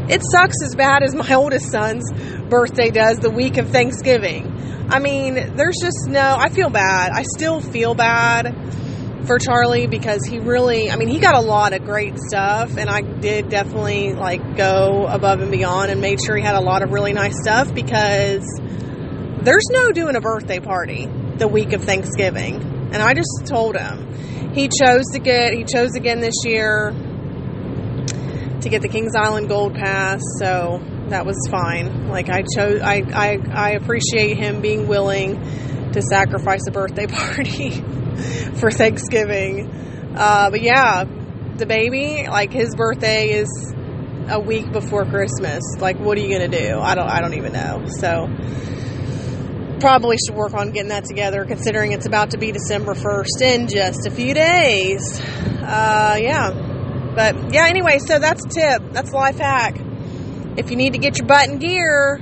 It 0.07 0.21
sucks 0.23 0.61
as 0.63 0.75
bad 0.75 1.01
as 1.01 1.15
my 1.15 1.33
oldest 1.33 1.71
son's 1.71 2.11
birthday 2.49 2.91
does 2.91 3.17
the 3.17 3.31
week 3.31 3.57
of 3.57 3.69
Thanksgiving. 3.69 4.51
I 4.89 4.99
mean, 4.99 5.55
there's 5.55 5.77
just 5.81 6.07
no, 6.07 6.35
I 6.37 6.49
feel 6.49 6.69
bad. 6.69 7.11
I 7.11 7.23
still 7.23 7.59
feel 7.59 7.95
bad 7.95 8.55
for 9.25 9.39
Charlie 9.39 9.87
because 9.87 10.23
he 10.23 10.37
really, 10.37 10.91
I 10.91 10.95
mean, 10.95 11.07
he 11.07 11.19
got 11.19 11.33
a 11.33 11.41
lot 11.41 11.73
of 11.73 11.83
great 11.83 12.19
stuff, 12.19 12.77
and 12.77 12.87
I 12.87 13.01
did 13.01 13.49
definitely 13.49 14.13
like 14.13 14.55
go 14.55 15.07
above 15.07 15.41
and 15.41 15.51
beyond 15.51 15.89
and 15.89 16.01
made 16.01 16.19
sure 16.23 16.35
he 16.35 16.43
had 16.43 16.55
a 16.55 16.61
lot 16.61 16.83
of 16.83 16.91
really 16.91 17.13
nice 17.13 17.41
stuff 17.41 17.73
because 17.73 18.45
there's 19.41 19.67
no 19.71 19.91
doing 19.91 20.15
a 20.15 20.21
birthday 20.21 20.59
party 20.59 21.07
the 21.37 21.47
week 21.47 21.73
of 21.73 21.83
Thanksgiving. 21.83 22.61
And 22.93 22.97
I 22.97 23.13
just 23.15 23.47
told 23.47 23.75
him 23.75 24.53
he 24.53 24.69
chose 24.69 25.05
to 25.13 25.19
get, 25.19 25.53
he 25.53 25.63
chose 25.63 25.95
again 25.95 26.19
this 26.19 26.45
year 26.45 26.93
to 28.65 28.69
get 28.71 28.81
the 28.81 28.89
Kings 28.89 29.13
Island 29.15 29.47
Gold 29.47 29.75
Pass, 29.75 30.21
so 30.39 30.81
that 31.09 31.23
was 31.23 31.37
fine. 31.51 32.09
Like 32.09 32.29
I 32.29 32.41
chose, 32.41 32.81
I, 32.81 33.03
I, 33.13 33.37
I 33.53 33.69
appreciate 33.73 34.37
him 34.37 34.59
being 34.59 34.87
willing 34.87 35.39
to 35.91 36.01
sacrifice 36.01 36.61
a 36.67 36.71
birthday 36.71 37.05
party 37.07 37.69
for 38.55 38.71
Thanksgiving. 38.71 39.69
Uh, 40.17 40.49
but 40.49 40.63
yeah, 40.63 41.03
the 41.57 41.67
baby, 41.67 42.25
like 42.27 42.51
his 42.51 42.73
birthday 42.75 43.33
is 43.33 43.71
a 44.29 44.39
week 44.39 44.71
before 44.71 45.05
Christmas. 45.05 45.61
Like, 45.77 45.99
what 45.99 46.17
are 46.17 46.21
you 46.21 46.31
gonna 46.31 46.47
do? 46.47 46.79
I 46.79 46.95
don't, 46.95 47.07
I 47.07 47.21
don't 47.21 47.35
even 47.35 47.53
know. 47.53 47.85
So 47.85 48.27
probably 49.79 50.17
should 50.17 50.35
work 50.35 50.55
on 50.55 50.71
getting 50.71 50.89
that 50.89 51.05
together, 51.05 51.45
considering 51.45 51.91
it's 51.91 52.07
about 52.07 52.31
to 52.31 52.39
be 52.39 52.51
December 52.51 52.95
first 52.95 53.43
in 53.43 53.67
just 53.67 54.07
a 54.07 54.09
few 54.09 54.33
days. 54.33 55.21
Uh, 55.21 56.17
yeah. 56.19 56.64
But 57.15 57.53
yeah, 57.53 57.67
anyway, 57.67 57.99
so 57.99 58.19
that's 58.19 58.45
a 58.45 58.49
tip. 58.49 58.91
That's 58.91 59.11
a 59.11 59.15
life 59.15 59.37
hack. 59.37 59.79
If 60.57 60.69
you 60.69 60.75
need 60.75 60.93
to 60.93 60.99
get 60.99 61.17
your 61.17 61.27
butt 61.27 61.49
in 61.49 61.59
gear, 61.59 62.21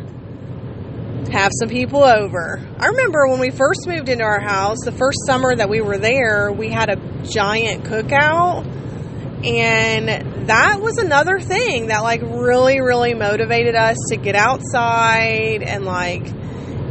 have 1.32 1.52
some 1.60 1.70
people 1.70 2.04
over. 2.04 2.62
I 2.80 2.88
remember 2.88 3.28
when 3.28 3.40
we 3.40 3.50
first 3.50 3.88
moved 3.88 4.10
into 4.10 4.24
our 4.24 4.40
house, 4.40 4.78
the 4.86 4.92
first 4.92 5.20
summer 5.26 5.56
that 5.56 5.70
we 5.70 5.82
were 5.82 5.98
there, 5.98 6.52
we 6.52 6.70
had 6.70 6.90
a 6.90 6.98
giant 7.24 7.86
cookout. 7.86 8.66
And 9.44 10.48
that 10.48 10.80
was 10.80 10.98
another 11.00 11.40
thing 11.40 11.88
that 11.88 12.02
like 12.04 12.22
really, 12.22 12.80
really 12.80 13.14
motivated 13.14 13.76
us 13.76 13.98
to 14.10 14.16
get 14.16 14.36
outside 14.36 15.64
and 15.64 15.86
like 15.86 16.24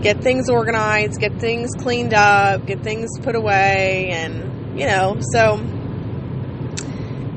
get 0.03 0.21
things 0.23 0.51
organized, 0.51 1.19
get 1.19 1.39
things 1.39 1.71
cleaned 1.79 2.13
up, 2.13 2.67
get 2.67 2.83
things 2.83 3.11
put 3.23 3.37
away. 3.37 4.09
And, 4.11 4.79
you 4.79 4.87
know, 4.87 5.19
so 5.33 5.57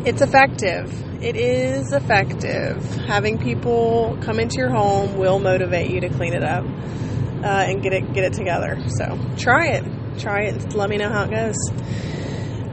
it's 0.06 0.22
effective. 0.22 1.24
It 1.24 1.36
is 1.36 1.92
effective. 1.92 2.84
Having 3.08 3.40
people 3.40 4.18
come 4.22 4.40
into 4.40 4.58
your 4.58 4.70
home 4.70 5.18
will 5.18 5.40
motivate 5.40 5.90
you 5.90 6.00
to 6.02 6.10
clean 6.10 6.34
it 6.34 6.44
up 6.44 6.64
uh, 6.64 7.66
and 7.68 7.82
get 7.82 7.94
it 7.94 8.14
get 8.14 8.24
it 8.24 8.34
together. 8.34 8.78
So 8.98 9.20
try 9.38 9.70
it, 9.70 9.84
try 10.20 10.44
it, 10.44 10.64
and 10.64 10.76
let 10.76 10.90
me 10.90 10.98
know 10.98 11.10
how 11.10 11.24
it 11.24 11.32
goes. 11.32 11.56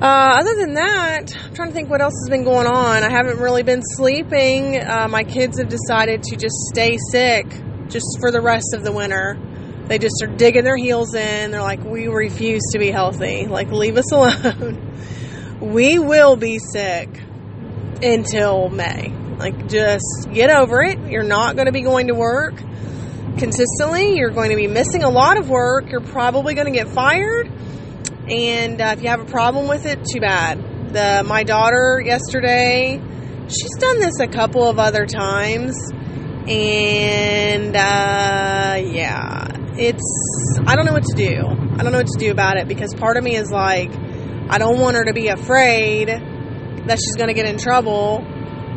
Uh, 0.02 0.40
other 0.40 0.56
than 0.56 0.74
that, 0.74 1.34
I'm 1.44 1.54
trying 1.54 1.68
to 1.68 1.74
think 1.74 1.88
what 1.88 2.00
else 2.00 2.14
has 2.24 2.28
been 2.28 2.44
going 2.44 2.66
on. 2.66 3.04
I 3.04 3.10
haven't 3.10 3.38
really 3.38 3.62
been 3.62 3.82
sleeping. 3.82 4.82
Uh, 4.82 5.06
my 5.08 5.22
kids 5.22 5.58
have 5.58 5.68
decided 5.68 6.24
to 6.24 6.36
just 6.36 6.56
stay 6.72 6.98
sick 7.10 7.46
just 7.88 8.18
for 8.20 8.30
the 8.30 8.40
rest 8.40 8.74
of 8.74 8.82
the 8.82 8.92
winter. 8.92 9.38
They 9.86 9.98
just 9.98 10.22
are 10.22 10.26
digging 10.26 10.64
their 10.64 10.76
heels 10.76 11.14
in. 11.14 11.52
They're 11.52 11.62
like, 11.62 11.84
we 11.84 12.08
refuse 12.08 12.62
to 12.72 12.78
be 12.78 12.90
healthy. 12.90 13.46
Like, 13.46 13.70
leave 13.70 13.96
us 13.96 14.10
alone. 14.12 14.92
We 15.62 15.98
will 15.98 16.36
be 16.36 16.58
sick 16.58 17.08
until 18.02 18.68
May. 18.68 19.12
Like, 19.38 19.68
just 19.68 20.28
get 20.32 20.50
over 20.50 20.82
it. 20.82 20.98
You're 21.08 21.22
not 21.22 21.56
going 21.56 21.66
to 21.66 21.72
be 21.72 21.82
going 21.82 22.08
to 22.08 22.14
work 22.14 22.54
consistently. 23.38 24.16
You're 24.16 24.30
going 24.30 24.50
to 24.50 24.56
be 24.56 24.66
missing 24.66 25.02
a 25.02 25.08
lot 25.08 25.38
of 25.38 25.48
work. 25.48 25.90
You're 25.90 26.00
probably 26.00 26.54
going 26.54 26.66
to 26.66 26.72
get 26.72 26.88
fired. 26.88 27.50
And 28.28 28.80
uh, 28.80 28.94
if 28.96 29.02
you 29.02 29.08
have 29.08 29.20
a 29.20 29.24
problem 29.24 29.68
with 29.68 29.86
it, 29.86 30.04
too 30.04 30.20
bad. 30.20 30.92
The 30.92 31.24
my 31.26 31.42
daughter 31.42 32.02
yesterday, 32.04 33.00
she's 33.48 33.76
done 33.78 33.98
this 33.98 34.20
a 34.20 34.26
couple 34.26 34.68
of 34.68 34.78
other 34.78 35.06
times, 35.06 35.74
and 36.46 37.74
uh, 37.74 38.76
yeah, 38.94 39.48
it's 39.76 40.60
I 40.66 40.76
don't 40.76 40.84
know 40.84 40.92
what 40.92 41.04
to 41.04 41.16
do. 41.16 41.38
I 41.78 41.82
don't 41.82 41.92
know 41.92 41.98
what 41.98 42.08
to 42.08 42.18
do 42.18 42.30
about 42.30 42.58
it 42.58 42.68
because 42.68 42.94
part 42.94 43.16
of 43.16 43.24
me 43.24 43.36
is 43.36 43.50
like, 43.50 43.90
I 44.48 44.58
don't 44.58 44.78
want 44.78 44.96
her 44.96 45.04
to 45.04 45.12
be 45.12 45.28
afraid 45.28 46.08
that 46.08 46.98
she's 46.98 47.16
going 47.16 47.28
to 47.28 47.34
get 47.34 47.46
in 47.46 47.58
trouble 47.58 48.24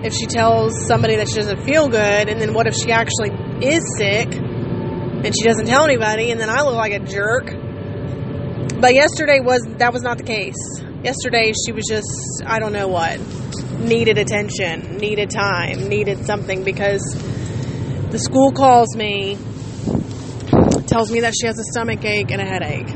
if 0.04 0.14
she 0.14 0.26
tells 0.26 0.86
somebody 0.88 1.16
that 1.16 1.28
she 1.28 1.36
doesn't 1.36 1.64
feel 1.64 1.88
good, 1.90 2.30
and 2.30 2.40
then 2.40 2.54
what 2.54 2.68
if 2.68 2.76
she 2.76 2.92
actually 2.92 3.32
is 3.66 3.84
sick 3.98 4.34
and 4.36 5.36
she 5.36 5.44
doesn't 5.44 5.66
tell 5.66 5.86
anybody, 5.86 6.32
and 6.32 6.40
then 6.40 6.50
I 6.50 6.62
look 6.62 6.76
like 6.76 6.94
a 6.94 7.00
jerk. 7.00 7.48
But 8.80 8.94
yesterday 8.94 9.40
was 9.40 9.62
that 9.80 9.92
was 9.92 10.04
not 10.04 10.18
the 10.18 10.24
case. 10.24 10.56
Yesterday 11.04 11.54
she 11.66 11.72
was 11.72 11.86
just 11.88 12.44
I 12.46 12.60
don't 12.60 12.74
know 12.74 12.88
what 12.88 13.20
needed 13.80 14.18
attention, 14.18 14.98
needed 14.98 15.30
time, 15.30 15.88
needed 15.88 16.26
something 16.26 16.64
because 16.64 17.02
the 18.12 18.20
school 18.20 18.52
calls 18.52 18.96
me, 18.96 19.38
tells 20.88 21.12
me 21.12 21.22
that 21.22 21.34
she 21.40 21.48
has 21.48 21.58
a 21.58 21.64
stomach 21.72 22.04
ache 22.06 22.32
and 22.32 22.42
a 22.42 22.46
headache. 22.46 22.90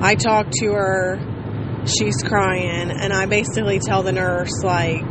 I 0.00 0.14
talk 0.14 0.46
to 0.60 0.72
her, 0.72 1.18
she's 1.86 2.22
crying, 2.22 2.90
and 2.90 3.12
I 3.12 3.26
basically 3.26 3.78
tell 3.78 4.02
the 4.02 4.12
nurse 4.12 4.62
like 4.62 5.04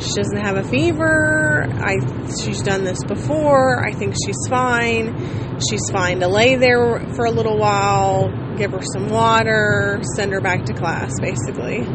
she 0.00 0.14
doesn't 0.14 0.40
have 0.40 0.56
a 0.56 0.64
fever. 0.64 1.64
I 1.68 1.96
she's 2.42 2.62
done 2.62 2.84
this 2.84 3.02
before. 3.04 3.86
I 3.86 3.92
think 3.92 4.14
she's 4.24 4.48
fine. 4.48 5.60
She's 5.68 5.90
fine 5.90 6.20
to 6.20 6.28
lay 6.28 6.56
there 6.56 7.06
for 7.14 7.26
a 7.26 7.30
little 7.30 7.58
while, 7.58 8.30
give 8.56 8.72
her 8.72 8.82
some 8.82 9.08
water, 9.08 10.00
send 10.16 10.32
her 10.32 10.40
back 10.40 10.64
to 10.66 10.72
class 10.72 11.12
basically. 11.20 11.86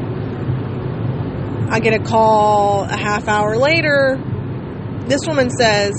I 1.68 1.80
get 1.80 2.00
a 2.00 2.04
call 2.04 2.84
a 2.84 2.96
half 2.96 3.28
hour 3.28 3.58
later. 3.58 4.18
This 5.08 5.22
woman 5.28 5.50
says, 5.50 5.94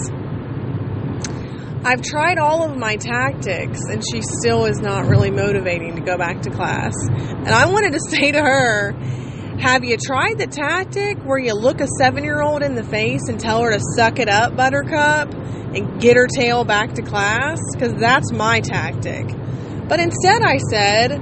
I've 1.86 2.02
tried 2.02 2.38
all 2.38 2.68
of 2.68 2.76
my 2.76 2.96
tactics 2.96 3.78
and 3.88 4.02
she 4.04 4.20
still 4.20 4.64
is 4.64 4.80
not 4.80 5.06
really 5.06 5.30
motivating 5.30 5.94
to 5.94 6.02
go 6.02 6.18
back 6.18 6.42
to 6.42 6.50
class. 6.50 6.92
And 7.08 7.48
I 7.48 7.66
wanted 7.66 7.92
to 7.92 8.00
say 8.10 8.32
to 8.32 8.40
her, 8.40 8.90
have 9.60 9.84
you 9.84 9.96
tried 9.96 10.36
the 10.36 10.48
tactic 10.48 11.18
where 11.18 11.38
you 11.38 11.54
look 11.54 11.80
a 11.80 11.86
seven 12.00 12.24
year 12.24 12.42
old 12.42 12.64
in 12.64 12.74
the 12.74 12.82
face 12.82 13.28
and 13.28 13.38
tell 13.38 13.62
her 13.62 13.70
to 13.70 13.78
suck 13.96 14.18
it 14.18 14.28
up, 14.28 14.56
Buttercup, 14.56 15.32
and 15.32 16.00
get 16.00 16.16
her 16.16 16.26
tail 16.26 16.64
back 16.64 16.94
to 16.94 17.02
class? 17.02 17.60
Because 17.72 17.94
that's 18.00 18.32
my 18.32 18.58
tactic. 18.58 19.28
But 19.88 20.00
instead, 20.00 20.42
I 20.42 20.56
said, 20.56 21.12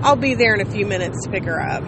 I'll 0.00 0.16
be 0.16 0.34
there 0.34 0.54
in 0.54 0.66
a 0.66 0.70
few 0.70 0.86
minutes 0.86 1.24
to 1.24 1.30
pick 1.30 1.44
her 1.44 1.60
up. 1.60 1.82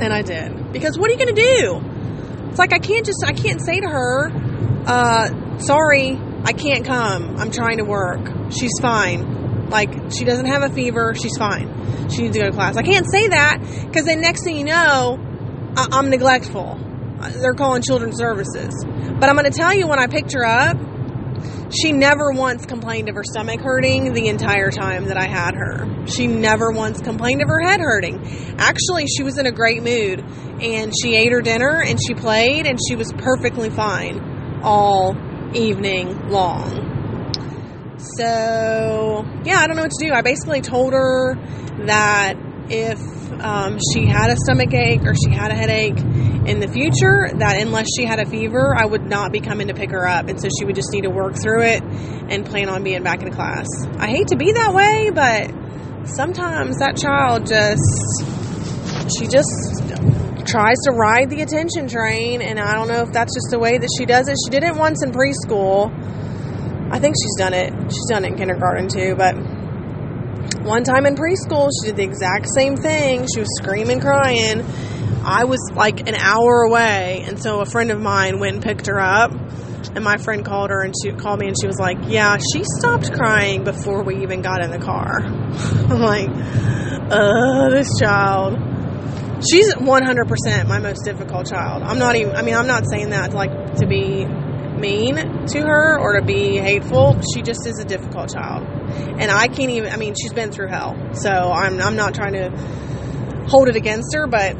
And 0.00 0.12
I 0.12 0.22
did. 0.22 0.72
Because 0.72 0.98
what 0.98 1.08
are 1.08 1.12
you 1.12 1.18
going 1.24 1.36
to 1.36 1.40
do? 1.40 2.48
It's 2.48 2.58
like 2.58 2.72
I 2.72 2.80
can't 2.80 3.06
just, 3.06 3.24
I 3.24 3.32
can't 3.32 3.64
say 3.64 3.78
to 3.78 3.86
her, 3.86 4.32
uh, 4.86 5.58
sorry, 5.58 6.18
I 6.44 6.52
can't 6.52 6.84
come. 6.84 7.36
I'm 7.38 7.50
trying 7.50 7.78
to 7.78 7.84
work. 7.84 8.52
She's 8.52 8.72
fine. 8.80 9.68
Like, 9.70 9.90
she 10.12 10.24
doesn't 10.24 10.46
have 10.46 10.62
a 10.62 10.68
fever. 10.74 11.14
She's 11.14 11.36
fine. 11.38 12.08
She 12.10 12.22
needs 12.22 12.36
to 12.36 12.42
go 12.42 12.50
to 12.50 12.52
class. 12.52 12.76
I 12.76 12.82
can't 12.82 13.10
say 13.10 13.28
that 13.28 13.58
because 13.86 14.04
then 14.04 14.20
next 14.20 14.44
thing 14.44 14.56
you 14.58 14.64
know, 14.64 15.18
I- 15.76 15.88
I'm 15.92 16.10
neglectful. 16.10 16.78
Uh, 17.20 17.30
they're 17.40 17.54
calling 17.54 17.82
children's 17.82 18.18
services. 18.18 18.74
But 18.84 19.28
I'm 19.30 19.36
going 19.36 19.50
to 19.50 19.56
tell 19.56 19.74
you 19.74 19.86
when 19.88 19.98
I 19.98 20.06
picked 20.06 20.32
her 20.34 20.44
up, 20.44 20.76
She 21.70 21.92
never 21.92 22.30
once 22.30 22.64
complained 22.66 23.08
of 23.08 23.16
her 23.16 23.24
stomach 23.24 23.60
hurting 23.60 24.12
the 24.12 24.28
entire 24.28 24.70
time 24.70 25.06
that 25.06 25.16
I 25.16 25.26
had 25.26 25.54
her. 25.56 26.06
She 26.06 26.26
never 26.26 26.70
once 26.70 27.00
complained 27.00 27.42
of 27.42 27.48
her 27.48 27.60
head 27.60 27.80
hurting. 27.80 28.54
Actually, 28.58 29.06
she 29.08 29.22
was 29.24 29.36
in 29.38 29.46
a 29.46 29.50
great 29.52 29.82
mood 29.82 30.20
and 30.62 30.92
she 31.02 31.16
ate 31.16 31.32
her 31.32 31.40
dinner 31.42 31.82
and 31.82 31.98
she 32.00 32.14
played 32.14 32.66
and 32.66 32.78
she 32.88 32.94
was 32.96 33.12
perfectly 33.18 33.70
fine 33.70 34.60
all 34.62 35.14
evening 35.54 36.28
long. 36.28 36.92
So, 38.18 39.24
yeah, 39.44 39.60
I 39.60 39.66
don't 39.66 39.76
know 39.76 39.82
what 39.82 39.92
to 39.92 40.06
do. 40.06 40.12
I 40.12 40.22
basically 40.22 40.60
told 40.60 40.92
her 40.92 41.36
that 41.86 42.34
if 42.68 42.98
um, 43.42 43.78
she 43.92 44.06
had 44.06 44.30
a 44.30 44.36
stomach 44.36 44.72
ache 44.72 45.02
or 45.04 45.14
she 45.14 45.30
had 45.30 45.50
a 45.50 45.54
headache 45.54 45.98
in 46.46 46.60
the 46.60 46.68
future, 46.68 47.28
that 47.38 47.60
unless 47.60 47.86
she 47.96 48.04
had 48.04 48.20
a 48.20 48.26
fever, 48.26 48.74
I 48.76 48.84
would 48.84 49.08
not 49.08 49.32
be 49.32 49.40
coming 49.40 49.68
to 49.68 49.74
pick 49.74 49.90
her 49.90 50.06
up. 50.06 50.28
And 50.28 50.40
so 50.40 50.48
she 50.58 50.64
would 50.64 50.74
just 50.74 50.92
need 50.92 51.02
to 51.02 51.10
work 51.10 51.34
through 51.40 51.62
it 51.62 51.82
and 51.82 52.44
plan 52.44 52.68
on 52.68 52.82
being 52.82 53.02
back 53.02 53.22
in 53.22 53.32
class. 53.32 53.66
I 53.98 54.08
hate 54.08 54.28
to 54.28 54.36
be 54.36 54.52
that 54.52 54.74
way, 54.74 55.10
but 55.10 55.50
sometimes 56.06 56.78
that 56.78 56.96
child 56.96 57.46
just, 57.46 57.80
she 59.18 59.26
just 59.26 59.50
tries 60.46 60.76
to 60.84 60.92
ride 60.92 61.30
the 61.30 61.42
attention 61.42 61.88
train. 61.88 62.42
And 62.42 62.58
I 62.58 62.74
don't 62.74 62.88
know 62.88 63.02
if 63.02 63.12
that's 63.12 63.34
just 63.34 63.50
the 63.50 63.58
way 63.58 63.78
that 63.78 63.90
she 63.98 64.06
does 64.06 64.28
it. 64.28 64.36
She 64.44 64.50
did 64.50 64.64
it 64.64 64.74
once 64.74 65.02
in 65.02 65.12
preschool. 65.12 65.90
I 66.92 66.98
think 66.98 67.16
she's 67.20 67.36
done 67.36 67.54
it. 67.54 67.72
She's 67.90 68.06
done 68.08 68.24
it 68.24 68.28
in 68.28 68.36
kindergarten 68.36 68.88
too, 68.88 69.14
but 69.16 69.34
one 70.64 70.84
time 70.84 71.06
in 71.06 71.14
preschool, 71.14 71.70
she 71.80 71.88
did 71.88 71.96
the 71.96 72.04
exact 72.04 72.48
same 72.54 72.76
thing. 72.76 73.26
She 73.32 73.40
was 73.40 73.48
screaming, 73.60 74.00
crying. 74.00 74.64
I 75.24 75.44
was 75.44 75.60
like 75.74 76.08
an 76.08 76.14
hour 76.14 76.62
away, 76.62 77.24
and 77.26 77.42
so 77.42 77.60
a 77.60 77.66
friend 77.66 77.90
of 77.90 78.00
mine 78.00 78.40
went 78.40 78.56
and 78.56 78.64
picked 78.64 78.86
her 78.86 79.00
up. 79.00 79.32
And 79.94 80.02
my 80.02 80.16
friend 80.16 80.44
called 80.44 80.70
her 80.70 80.82
and 80.82 80.94
she 81.02 81.12
called 81.12 81.38
me 81.40 81.46
and 81.46 81.56
she 81.60 81.66
was 81.66 81.78
like, 81.78 81.98
Yeah, 82.02 82.36
she 82.38 82.64
stopped 82.78 83.12
crying 83.12 83.64
before 83.64 84.02
we 84.02 84.22
even 84.22 84.40
got 84.40 84.62
in 84.62 84.70
the 84.70 84.78
car. 84.78 85.20
I'm 85.22 86.00
like, 86.00 86.28
uh, 87.10 87.68
this 87.70 87.90
child. 88.00 88.73
She's 89.50 89.74
100% 89.74 90.68
my 90.68 90.78
most 90.78 91.04
difficult 91.04 91.46
child. 91.46 91.82
I'm 91.82 91.98
not 91.98 92.16
even, 92.16 92.34
I 92.34 92.42
mean, 92.42 92.54
I'm 92.54 92.66
not 92.66 92.84
saying 92.88 93.10
that 93.10 93.32
like 93.32 93.76
to 93.76 93.86
be 93.86 94.24
mean 94.24 95.16
to 95.46 95.60
her 95.60 95.98
or 95.98 96.18
to 96.18 96.24
be 96.24 96.56
hateful. 96.56 97.20
She 97.34 97.42
just 97.42 97.66
is 97.66 97.78
a 97.78 97.84
difficult 97.84 98.32
child. 98.32 98.66
And 99.20 99.30
I 99.30 99.48
can't 99.48 99.70
even, 99.70 99.92
I 99.92 99.96
mean, 99.96 100.14
she's 100.20 100.32
been 100.32 100.50
through 100.50 100.68
hell. 100.68 100.96
So 101.14 101.30
I'm, 101.30 101.80
I'm 101.80 101.96
not 101.96 102.14
trying 102.14 102.32
to 102.34 102.50
hold 103.48 103.68
it 103.68 103.76
against 103.76 104.14
her, 104.14 104.26
but 104.26 104.56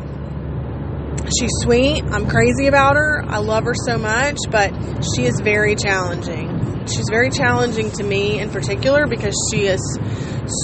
she's 1.27 1.51
sweet. 1.63 2.05
I'm 2.05 2.29
crazy 2.29 2.67
about 2.67 2.97
her. 2.97 3.25
I 3.27 3.39
love 3.39 3.65
her 3.65 3.75
so 3.75 3.99
much, 3.99 4.37
but 4.51 4.73
she 5.15 5.25
is 5.25 5.41
very 5.41 5.75
challenging. 5.75 6.87
She's 6.87 7.07
very 7.11 7.31
challenging 7.31 7.91
to 7.93 8.03
me 8.05 8.41
in 8.41 8.51
particular 8.51 9.07
because 9.07 9.35
she 9.51 9.67
is 9.67 9.81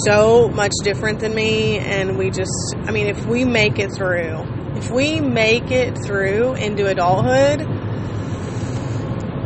so 0.05 0.49
much 0.49 0.73
different 0.83 1.19
than 1.19 1.33
me. 1.33 1.79
And 1.79 2.17
we 2.17 2.29
just, 2.29 2.75
I 2.85 2.91
mean, 2.91 3.07
if 3.07 3.25
we 3.25 3.43
make 3.43 3.79
it 3.79 3.91
through, 3.95 4.43
if 4.75 4.91
we 4.91 5.19
make 5.19 5.71
it 5.71 5.97
through 6.05 6.53
into 6.53 6.87
adulthood, 6.87 7.67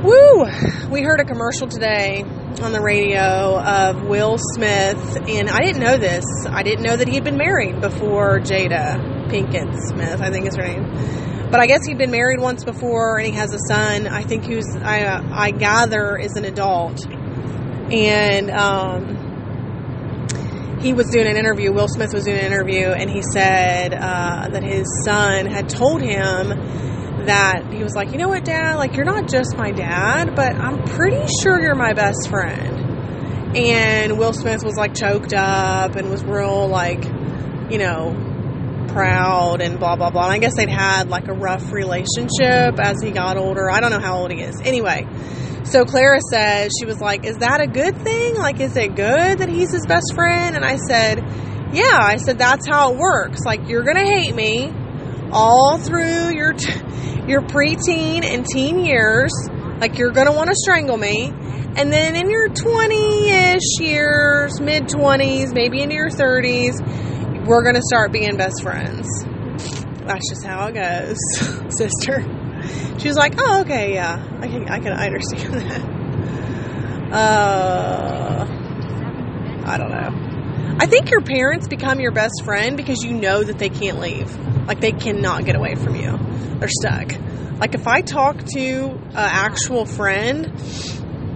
Woo! 0.04 0.46
We 0.92 1.02
heard 1.02 1.20
a 1.20 1.26
commercial 1.26 1.68
today 1.68 2.24
on 2.62 2.74
the 2.74 2.82
radio 2.82 3.60
of 3.60 4.04
Will 4.04 4.38
Smith, 4.38 5.18
and 5.28 5.50
I 5.50 5.62
didn't 5.62 5.82
know 5.82 5.98
this. 5.98 6.24
I 6.48 6.62
didn't 6.62 6.84
know 6.84 6.96
that 6.96 7.08
he 7.08 7.16
had 7.16 7.24
been 7.24 7.38
married 7.38 7.82
before 7.82 8.40
Jada 8.40 9.15
Pinkett 9.29 9.75
Smith, 9.89 10.22
I 10.22 10.32
think 10.32 10.48
is 10.48 10.55
her 10.55 10.65
name. 10.65 11.50
But 11.51 11.60
I 11.60 11.67
guess 11.67 11.86
he'd 11.86 11.98
been 11.98 12.12
married 12.12 12.39
once 12.39 12.63
before, 12.63 13.17
and 13.17 13.27
he 13.27 13.34
has 13.34 13.53
a 13.53 13.60
son. 13.67 14.08
I 14.08 14.24
think 14.24 14.46
who's 14.46 14.65
I 14.75 15.03
uh, 15.03 15.22
I 15.32 15.51
gather 15.51 16.17
is 16.17 16.36
an 16.36 16.46
adult, 16.46 17.05
and 17.91 18.50
um, 18.51 20.79
he 20.82 20.94
was 20.94 21.10
doing 21.10 21.27
an 21.27 21.38
interview. 21.38 21.72
Will 21.72 21.88
Smith 21.88 22.13
was 22.13 22.25
doing 22.25 22.39
an 22.39 22.46
interview, 22.46 22.88
and 22.88 23.10
he 23.10 23.22
said 23.22 23.94
uh, 23.94 24.50
that 24.50 24.63
his 24.63 24.86
son 25.05 25.46
had 25.46 25.70
told 25.70 26.01
him 26.01 26.50
that 27.25 27.72
he 27.72 27.84
was 27.84 27.96
like, 27.96 28.12
you 28.12 28.17
know 28.17 28.29
what, 28.29 28.46
dad, 28.46 28.75
like 28.75 28.96
you're 28.96 29.05
not 29.05 29.29
just 29.29 29.58
my 29.58 29.72
dad, 29.72 30.36
but 30.36 30.55
I'm 30.55 30.83
pretty 30.83 31.25
sure 31.42 31.59
you're 31.59 31.75
my 31.75 31.94
best 31.94 32.29
friend. 32.29 33.57
And 33.57 34.18
Will 34.18 34.33
Smith 34.33 34.64
was 34.64 34.75
like 34.75 34.94
choked 34.94 35.33
up 35.33 35.96
and 35.96 36.09
was 36.09 36.24
real 36.24 36.68
like, 36.68 37.03
you 37.72 37.77
know, 37.77 38.35
proud 38.96 39.62
and 39.62 39.77
blah 39.77 39.98
blah 39.98 40.10
blah. 40.10 40.24
And 40.24 40.34
I 40.34 40.38
guess 40.38 40.55
they'd 40.55 40.70
had 40.70 41.10
like 41.10 41.27
a 41.27 41.34
rough 41.34 41.72
relationship 41.72 42.79
as 42.79 43.01
he 43.03 43.12
got 43.12 43.38
older. 43.38 43.70
I 43.70 43.81
don't 43.81 43.92
know 43.92 44.00
how 44.00 44.20
old 44.20 44.31
he 44.31 44.42
is. 44.42 44.55
Anyway, 44.64 45.05
so 45.66 45.84
Clara 45.84 46.20
says 46.31 46.72
she 46.79 46.86
was 46.86 47.01
like, 47.01 47.25
"Is 47.25 47.38
that 47.38 47.60
a 47.60 47.68
good 47.68 47.98
thing? 48.01 48.36
Like, 48.36 48.60
is 48.62 48.75
it 48.77 48.96
good 48.96 49.40
that 49.40 49.50
he's 49.50 49.72
his 49.72 49.86
best 49.86 50.14
friend?" 50.16 50.55
And 50.55 50.64
I 50.64 50.77
said, 50.77 51.20
"Yeah." 51.74 52.00
I 52.00 52.16
said 52.18 52.38
that's 52.38 52.66
how 52.68 52.94
it 52.94 52.98
works. 52.98 53.42
Like, 53.46 53.68
you're 53.68 53.84
gonna 53.84 54.05
hate 54.05 54.34
me 54.34 54.72
all 55.31 55.77
through 55.77 56.34
your 56.34 56.53
t- 56.53 56.72
your 57.27 57.42
preteen 57.42 58.24
and 58.24 58.46
teen 58.46 58.86
years, 58.86 59.31
like 59.79 59.98
you're 59.98 60.12
going 60.12 60.27
to 60.27 60.31
want 60.31 60.50
to 60.50 60.55
strangle 60.55 60.98
me. 60.98 61.31
And 61.77 61.92
then 61.92 62.16
in 62.16 62.29
your 62.29 62.48
20 62.48 63.29
ish 63.29 63.79
years, 63.79 64.62
mid 64.62 64.88
20s, 64.88 65.53
maybe 65.53 65.81
into 65.81 65.96
your 65.96 66.10
30s, 66.10 66.79
we're 67.46 67.64
going 67.64 67.75
to 67.75 67.81
start 67.81 68.12
being 68.12 68.38
best 68.38 68.62
friends. 68.62 69.08
That's 70.05 70.29
just 70.29 70.46
how 70.46 70.68
it 70.68 70.74
goes, 70.74 71.18
sister. 71.77 72.22
She 73.00 73.08
was 73.08 73.18
like, 73.18 73.36
"Oh, 73.38 73.62
okay, 73.62 73.94
yeah, 73.94 74.24
I 74.40 74.48
can, 74.48 74.70
I 74.70 74.79
can 74.79 74.94
understand 74.94 75.53
that." 75.70 75.96
Uh, 77.12 78.46
I 79.66 79.77
don't 79.77 79.92
know. 79.92 80.77
I 80.79 80.88
think 80.88 81.10
your 81.10 81.22
parents 81.22 81.68
become 81.68 82.00
your 82.00 82.12
best 82.12 82.44
friend 82.44 82.75
because 82.75 83.03
you 83.03 83.14
know 83.14 83.44
that 83.44 83.58
they 83.58 83.70
can't 83.70 84.00
leave. 84.00 84.36
Like 84.68 84.81
they 84.81 84.92
cannot 84.92 85.46
get 85.46 85.55
away 85.55 85.75
from 85.75 85.96
you. 85.96 86.20
They're 86.60 86.68
stuck. 86.68 87.14
Like 87.60 87.74
if 87.74 87.88
I 87.88 88.01
talk 88.01 88.44
to 88.55 88.90
an 88.90 89.16
actual 89.16 89.86
friend, 89.86 90.51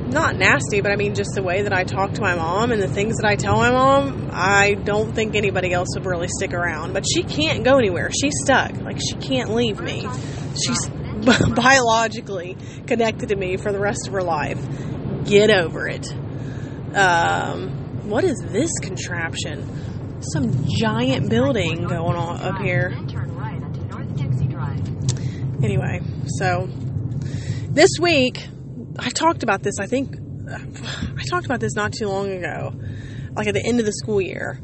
not 0.10 0.36
nasty, 0.36 0.82
but 0.82 0.92
I 0.92 0.96
mean 0.96 1.16
just 1.16 1.32
the 1.36 1.44
way 1.44 1.64
that 1.64 1.74
I 1.74 1.84
talk 1.84 2.14
to 2.14 2.22
my 2.22 2.36
mom 2.36 2.72
and 2.72 2.82
the 2.82 2.88
things 2.88 3.18
that 3.18 3.28
I 3.28 3.36
tell 3.36 3.58
my 3.58 3.72
mom, 3.72 4.30
I 4.34 4.74
don't 4.74 5.14
think 5.14 5.36
anybody 5.36 5.72
else 5.72 5.90
would 5.96 6.06
really 6.06 6.28
stick 6.28 6.54
around. 6.54 6.94
But 6.94 7.06
she 7.12 7.24
can't 7.24 7.64
go 7.64 7.78
anywhere. 7.78 8.10
She's 8.12 8.34
stuck. 8.44 8.76
Like 8.82 9.00
she 9.00 9.16
can't 9.16 9.54
leave 9.54 9.80
me. 9.80 10.08
She's 10.66 10.90
biologically 11.56 12.58
connected 12.88 13.30
to 13.30 13.36
me 13.36 13.58
for 13.58 13.72
the 13.72 13.80
rest 13.80 14.08
of 14.08 14.14
her 14.14 14.24
life. 14.24 14.60
Get 15.26 15.50
over 15.52 15.88
it. 15.88 16.08
Um, 16.96 18.10
what 18.10 18.24
is 18.24 18.38
this 18.48 18.72
contraption? 18.82 20.22
Some 20.34 20.66
giant 20.68 21.30
building 21.30 21.88
going 21.88 22.16
on 22.16 22.42
up 22.42 22.62
here. 22.62 22.98
Anyway, 25.62 26.02
so 26.26 26.70
this 27.70 27.90
week, 28.00 28.48
I 29.00 29.10
talked 29.10 29.44
about 29.44 29.64
this, 29.64 29.80
I 29.80 29.88
think, 29.88 30.16
I 30.50 31.24
talked 31.30 31.46
about 31.46 31.60
this 31.60 31.76
not 31.76 31.94
too 31.94 32.08
long 32.08 32.32
ago, 32.32 32.74
like 33.36 33.48
at 33.48 33.54
the 33.54 33.66
end 33.66 33.80
of 33.80 33.86
the 33.86 33.94
school 33.94 34.22
year, 34.22 34.62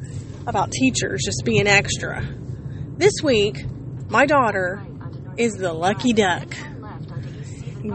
about 0.48 0.72
teachers 0.72 1.22
just 1.24 1.44
being 1.46 1.68
extra. 1.68 2.26
This 2.98 3.14
week, 3.24 3.66
my 4.10 4.26
daughter 4.26 4.86
is 5.38 5.54
the 5.54 5.74
lucky 5.74 6.14
duck. 6.14 6.54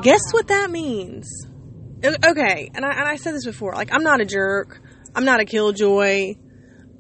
Guess 0.02 0.32
what 0.32 0.48
that 0.48 0.70
means? 0.70 1.28
Okay, 2.04 2.70
and 2.74 2.84
I, 2.84 2.90
and 2.90 3.08
I 3.08 3.16
said 3.16 3.34
this 3.34 3.44
before, 3.44 3.74
like, 3.74 3.92
I'm 3.92 4.02
not 4.02 4.20
a 4.20 4.24
jerk, 4.24 4.80
I'm 5.14 5.24
not 5.24 5.40
a 5.40 5.44
killjoy. 5.44 6.34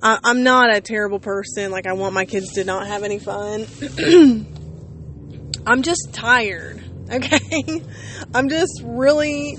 I'm 0.02 0.42
not 0.42 0.74
a 0.74 0.80
terrible 0.80 1.20
person. 1.20 1.70
Like, 1.70 1.86
I 1.86 1.92
want 1.92 2.14
my 2.14 2.24
kids 2.24 2.54
to 2.54 2.64
not 2.64 2.86
have 2.86 3.02
any 3.02 3.18
fun. 3.18 3.66
I'm 5.66 5.82
just 5.82 6.14
tired, 6.14 6.82
okay? 7.12 7.82
I'm 8.32 8.48
just 8.48 8.82
really 8.84 9.58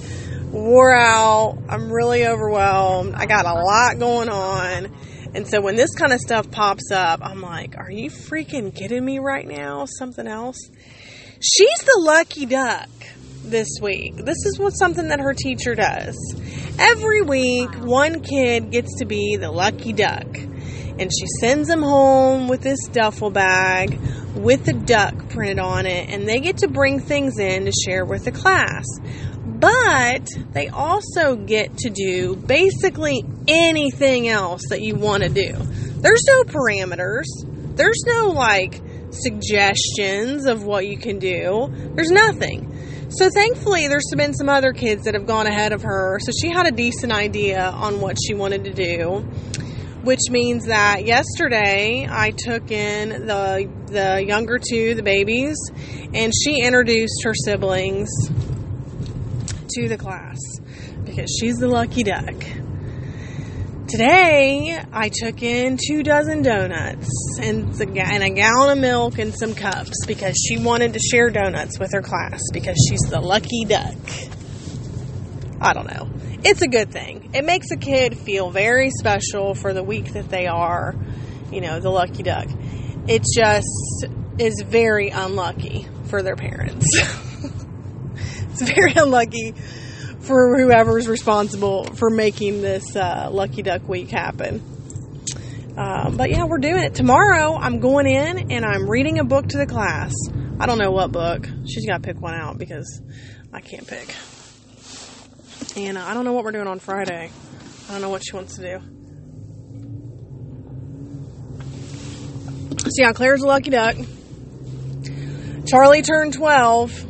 wore 0.52 0.96
out. 0.96 1.58
I'm 1.68 1.92
really 1.92 2.26
overwhelmed. 2.26 3.16
I 3.16 3.26
got 3.26 3.46
a 3.46 3.54
lot 3.54 4.00
going 4.00 4.30
on. 4.30 4.96
And 5.34 5.48
so 5.48 5.62
when 5.62 5.76
this 5.76 5.94
kind 5.96 6.14
of 6.14 6.20
stuff 6.20 6.50
pops 6.52 6.92
up, 6.92 7.20
I'm 7.24 7.42
like, 7.42 7.78
are 7.78 7.92
you 7.92 8.10
freaking 8.10 8.74
kidding 8.74 9.04
me 9.04 9.20
right 9.20 9.48
now? 9.48 9.86
Something 9.86 10.28
else? 10.28 10.58
She's 11.42 11.80
the 11.80 12.00
lucky 12.00 12.46
duck 12.46 12.90
this 13.44 13.68
week. 13.82 14.16
This 14.18 14.46
is 14.46 14.60
what 14.60 14.72
something 14.72 15.10
that 15.10 15.20
her 15.20 15.34
teacher 15.34 15.76
does. 15.76 16.16
Every 16.78 17.22
week, 17.22 17.74
one 17.76 18.22
kid 18.22 18.72
gets 18.72 19.00
to 19.00 19.06
be 19.06 19.38
the 19.38 19.52
lucky 19.52 19.94
duck. 19.94 20.28
And 21.02 21.12
she 21.12 21.26
sends 21.40 21.68
them 21.68 21.82
home 21.82 22.48
with 22.48 22.62
this 22.62 22.88
duffel 22.88 23.32
bag 23.32 24.00
with 24.36 24.66
the 24.66 24.74
duck 24.74 25.30
printed 25.30 25.60
on 25.60 25.86
it, 25.88 26.10
and 26.10 26.30
they 26.30 26.40
get 26.40 26.58
to 26.58 26.68
bring 26.68 27.00
things 27.00 27.40
in 27.40 27.66
to 27.66 27.72
share 27.72 28.06
with 28.06 28.24
the 28.26 28.32
class. 28.32 28.86
But 29.44 30.30
they 30.52 30.70
also 30.70 31.36
get 31.36 31.78
to 31.80 31.90
do 31.90 32.36
basically 32.36 33.24
anything 33.48 34.28
else 34.28 34.62
that 34.70 34.82
you 34.82 34.96
want 34.96 35.24
to 35.24 35.30
do. 35.30 35.54
There's 35.54 36.24
no 36.28 36.44
parameters. 36.44 37.26
There's 37.76 38.04
no 38.06 38.30
like 38.30 38.80
suggestions 39.12 40.46
of 40.46 40.64
what 40.64 40.88
you 40.88 40.98
can 40.98 41.20
do. 41.20 41.68
There's 41.96 42.12
nothing. 42.12 42.68
So 43.10 43.30
thankfully, 43.30 43.88
there's 43.88 44.10
been 44.16 44.34
some 44.34 44.50
other 44.50 44.72
kids 44.72 45.04
that 45.04 45.16
have 45.16 45.26
gone 45.26 45.46
ahead 45.46 45.74
of 45.74 45.82
her. 45.82 46.20
So 46.22 46.32
she 46.32 46.50
had 46.50 46.66
a 46.66 46.72
decent 46.72 47.12
idea 47.12 47.62
on 47.62 48.00
what 48.00 48.18
she 48.26 48.34
wanted 48.34 48.64
to 48.64 48.74
do, 48.74 49.28
which 50.04 50.30
means 50.30 50.66
that 50.66 51.06
yesterday 51.06 52.08
I 52.10 52.32
took 52.32 52.72
in 52.72 53.28
the 53.28 53.70
the 53.88 54.24
younger 54.24 54.58
two, 54.58 54.96
the 54.96 55.04
babies, 55.04 55.58
and 56.14 56.34
she 56.34 56.62
introduced 56.64 57.24
her 57.24 57.34
siblings 57.34 58.10
to 59.76 59.88
the 59.88 59.98
class 59.98 60.40
because 61.06 61.30
she's 61.40 61.58
the 61.58 61.68
lucky 61.68 62.04
duck. 62.04 62.36
Today, 63.88 64.82
I 64.94 65.10
took 65.10 65.44
in 65.44 65.78
two 65.78 66.02
dozen 66.02 66.44
donuts 66.44 67.10
and 67.42 67.76
a, 67.82 68.02
and 68.02 68.24
a 68.24 68.30
gallon 68.30 68.78
of 68.78 68.78
milk 68.78 69.20
and 69.20 69.38
some 69.38 69.54
cups 69.54 70.06
because 70.08 70.34
she 70.48 70.58
wanted 70.58 70.94
to 70.94 71.00
share 71.00 71.30
donuts 71.30 71.78
with 71.78 71.92
her 71.92 72.02
class 72.02 72.40
because 72.54 72.78
she's 72.90 73.02
the 73.10 73.20
lucky 73.20 73.66
duck. 73.66 73.98
I 75.62 75.74
don't 75.74 75.86
know. 75.86 76.10
It's 76.44 76.64
a 76.64 76.68
good 76.68 76.92
thing. 76.92 77.30
It 77.36 77.46
makes 77.46 77.70
a 77.70 77.78
kid 77.78 78.18
feel 78.18 78.50
very 78.50 78.90
special 78.90 79.54
for 79.54 79.74
the 79.74 79.84
week 79.84 80.14
that 80.14 80.28
they 80.28 80.48
are, 80.48 80.96
you 81.52 81.62
know, 81.62 81.80
the 81.80 81.92
lucky 81.92 82.24
duck. 82.24 82.48
It 83.08 83.24
just 83.36 84.08
is 84.40 84.64
very 84.66 85.10
unlucky 85.10 85.88
for 86.06 86.24
their 86.24 86.36
parents. 86.36 86.88
it's 88.50 88.62
very 88.64 88.94
unlucky 88.96 89.54
for 90.22 90.58
whoever's 90.58 91.08
responsible 91.08 91.86
for 91.94 92.10
making 92.10 92.64
this 92.64 92.96
uh, 92.96 93.30
Lucky 93.32 93.62
Duck 93.62 93.88
Week 93.88 94.10
happen. 94.10 94.64
Um, 95.78 96.18
but 96.18 96.32
yeah, 96.32 96.46
we're 96.46 96.58
doing 96.58 96.84
it. 96.84 96.96
Tomorrow, 96.96 97.56
I'm 97.56 97.80
going 97.80 98.08
in 98.08 98.52
and 98.52 98.66
I'm 98.66 98.90
reading 98.90 99.20
a 99.20 99.24
book 99.24 99.48
to 99.50 99.58
the 99.60 99.68
class. 99.68 100.14
I 100.60 100.66
don't 100.66 100.80
know 100.80 100.92
what 100.92 101.12
book. 101.12 101.48
She's 101.68 101.86
got 101.86 102.02
to 102.02 102.02
pick 102.02 102.20
one 102.20 102.34
out 102.34 102.58
because 102.58 103.00
I 103.54 103.62
can't 103.62 103.88
pick. 103.88 104.16
And 105.76 105.98
I 105.98 106.14
don't 106.14 106.26
know 106.26 106.34
what 106.34 106.44
we're 106.44 106.52
doing 106.52 106.68
on 106.68 106.80
Friday. 106.80 107.32
I 107.88 107.92
don't 107.92 108.02
know 108.02 108.10
what 108.10 108.24
she 108.24 108.36
wants 108.36 108.56
to 108.58 108.62
do. 108.62 108.80
So 112.80 112.90
yeah, 112.98 113.14
Claire's 113.14 113.42
a 113.42 113.48
lucky 113.48 113.70
duck. 113.70 113.96
Charlie 115.68 116.02
turned 116.02 116.34
12. 116.34 117.06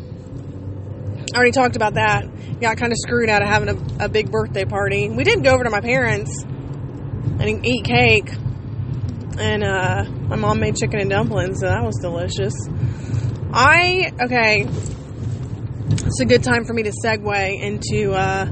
I 1.34 1.38
already 1.38 1.52
talked 1.52 1.76
about 1.76 1.96
that 1.96 2.26
got 2.62 2.78
kind 2.78 2.92
of 2.92 2.98
screwed 3.00 3.28
out 3.28 3.42
of 3.42 3.50
having 3.50 3.70
a, 3.70 4.06
a 4.06 4.10
big 4.10 4.32
birthday 4.32 4.66
party. 4.66 5.10
We 5.10 5.24
did 5.24 5.44
go 5.44 5.52
over 5.52 5.64
to 5.64 5.70
my 5.70 5.82
parents 5.82 6.44
and 6.44 7.66
eat 7.66 7.84
cake. 7.84 8.32
And 9.38 9.64
uh, 9.64 10.04
my 10.28 10.36
mom 10.36 10.60
made 10.60 10.76
chicken 10.76 11.00
and 11.00 11.10
dumplings, 11.10 11.60
so 11.62 11.68
that 11.68 11.84
was 11.84 11.98
delicious. 12.00 12.54
I, 13.52 14.12
okay, 14.22 14.68
it's 15.92 16.22
a 16.22 16.26
good 16.26 16.44
time 16.44 16.64
for 16.64 16.74
me 16.74 16.84
to 16.84 16.92
segue 17.04 17.62
into 17.62 18.14
uh, 18.14 18.46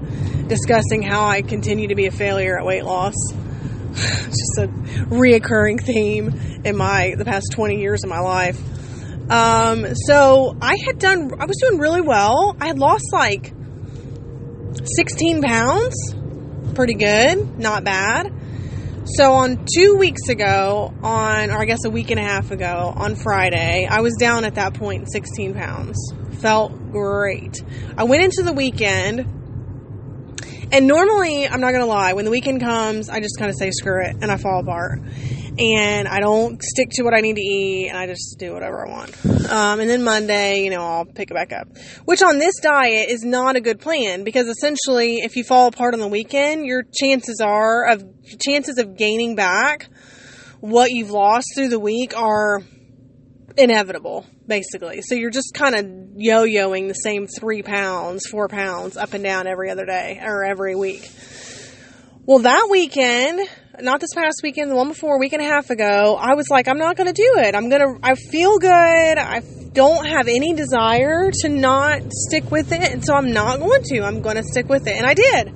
discussing 0.47 1.01
how 1.01 1.25
I 1.25 1.41
continue 1.41 1.87
to 1.87 1.95
be 1.95 2.05
a 2.05 2.11
failure 2.11 2.59
at 2.59 2.65
weight 2.65 2.83
loss. 2.83 3.15
It's 3.91 4.37
just 4.37 4.59
a 4.59 4.67
reoccurring 5.07 5.81
theme 5.81 6.61
in 6.63 6.77
my 6.77 7.15
the 7.17 7.25
past 7.25 7.47
20 7.53 7.79
years 7.79 8.03
of 8.03 8.09
my 8.09 8.19
life. 8.19 8.59
Um, 9.31 9.95
so 9.95 10.55
I 10.61 10.75
had 10.85 10.99
done, 10.99 11.31
I 11.39 11.45
was 11.45 11.57
doing 11.61 11.79
really 11.79 12.01
well. 12.01 12.55
I 12.59 12.67
had 12.67 12.77
lost 12.77 13.05
like 13.11 13.51
16 14.95 15.41
pounds. 15.41 15.95
Pretty 16.75 16.93
good. 16.93 17.57
Not 17.57 17.83
bad. 17.83 18.31
So 19.05 19.33
on 19.33 19.65
two 19.65 19.97
weeks 19.97 20.29
ago, 20.29 20.93
on, 21.01 21.49
or 21.49 21.57
I 21.57 21.65
guess 21.65 21.83
a 21.85 21.89
week 21.89 22.11
and 22.11 22.19
a 22.19 22.23
half 22.23 22.51
ago, 22.51 22.93
on 22.95 23.15
Friday, 23.15 23.87
I 23.89 24.01
was 24.01 24.15
down 24.19 24.45
at 24.45 24.55
that 24.55 24.75
point 24.75 25.11
16 25.11 25.55
pounds. 25.55 26.13
Felt 26.39 26.91
great. 26.91 27.61
I 27.97 28.03
went 28.03 28.23
into 28.23 28.43
the 28.43 28.53
weekend, 28.53 29.19
and 30.71 30.87
normally, 30.87 31.47
I'm 31.47 31.61
not 31.61 31.71
gonna 31.71 31.85
lie, 31.85 32.13
when 32.13 32.25
the 32.25 32.31
weekend 32.31 32.61
comes, 32.61 33.09
I 33.09 33.19
just 33.19 33.37
kind 33.37 33.49
of 33.49 33.55
say 33.55 33.71
screw 33.71 34.03
it, 34.05 34.15
and 34.21 34.31
I 34.31 34.37
fall 34.37 34.61
apart 34.61 34.99
and 35.59 36.07
I 36.07 36.21
don't 36.21 36.61
stick 36.63 36.89
to 36.91 37.03
what 37.03 37.13
I 37.13 37.19
need 37.19 37.35
to 37.35 37.41
eat, 37.41 37.89
and 37.89 37.97
I 37.97 38.07
just 38.07 38.39
do 38.39 38.53
whatever 38.53 38.87
I 38.87 38.89
want. 38.89 39.25
Um, 39.49 39.81
and 39.81 39.89
then 39.89 40.03
Monday, 40.03 40.63
you 40.63 40.69
know, 40.69 40.81
I'll 40.81 41.05
pick 41.05 41.31
it 41.31 41.33
back 41.33 41.51
up. 41.51 41.67
Which 42.05 42.21
on 42.23 42.37
this 42.37 42.55
diet 42.61 43.09
is 43.09 43.23
not 43.23 43.57
a 43.57 43.61
good 43.61 43.81
plan 43.81 44.23
because 44.23 44.47
essentially, 44.47 45.17
if 45.17 45.35
you 45.35 45.43
fall 45.43 45.67
apart 45.67 45.93
on 45.93 45.99
the 45.99 46.07
weekend, 46.07 46.65
your 46.65 46.83
chances 46.83 47.41
are 47.41 47.89
of 47.89 48.03
chances 48.39 48.77
of 48.77 48.95
gaining 48.95 49.35
back 49.35 49.89
what 50.61 50.91
you've 50.91 51.11
lost 51.11 51.47
through 51.55 51.69
the 51.69 51.79
week 51.79 52.17
are 52.17 52.61
inevitable, 53.57 54.25
basically. 54.49 55.01
So 55.01 55.15
you're 55.15 55.29
just 55.29 55.53
kind 55.53 55.75
of 55.75 55.85
yo-yoing 56.17 56.89
the 56.89 56.93
same 56.93 57.27
three 57.27 57.63
pounds, 57.63 58.27
four 58.29 58.49
pounds 58.49 58.97
up 58.97 59.13
and 59.13 59.23
down 59.23 59.47
every 59.47 59.69
other 59.69 59.85
day 59.85 60.19
or 60.21 60.43
every 60.43 60.75
week. 60.75 61.09
Well, 62.25 62.39
that 62.39 62.67
weekend, 62.69 63.39
not 63.79 64.01
this 64.01 64.13
past 64.13 64.41
weekend, 64.43 64.69
the 64.69 64.75
one 64.75 64.89
before, 64.89 65.15
a 65.15 65.19
week 65.19 65.33
and 65.33 65.41
a 65.41 65.45
half 65.45 65.69
ago, 65.69 66.17
I 66.19 66.35
was 66.35 66.49
like, 66.49 66.67
I'm 66.67 66.77
not 66.77 66.97
going 66.97 67.07
to 67.07 67.13
do 67.13 67.35
it. 67.37 67.55
I'm 67.55 67.69
going 67.69 67.81
to, 67.81 67.99
I 68.03 68.15
feel 68.15 68.57
good. 68.59 68.69
I 69.17 69.41
don't 69.71 70.05
have 70.05 70.27
any 70.27 70.53
desire 70.53 71.31
to 71.31 71.49
not 71.49 72.01
stick 72.11 72.51
with 72.51 72.71
it. 72.71 72.91
And 72.91 73.03
so 73.03 73.15
I'm 73.15 73.31
not 73.31 73.59
going 73.59 73.83
to. 73.83 74.01
I'm 74.01 74.21
going 74.21 74.35
to 74.35 74.43
stick 74.43 74.67
with 74.67 74.85
it. 74.87 74.95
And 74.95 75.05
I 75.05 75.13
did. 75.13 75.53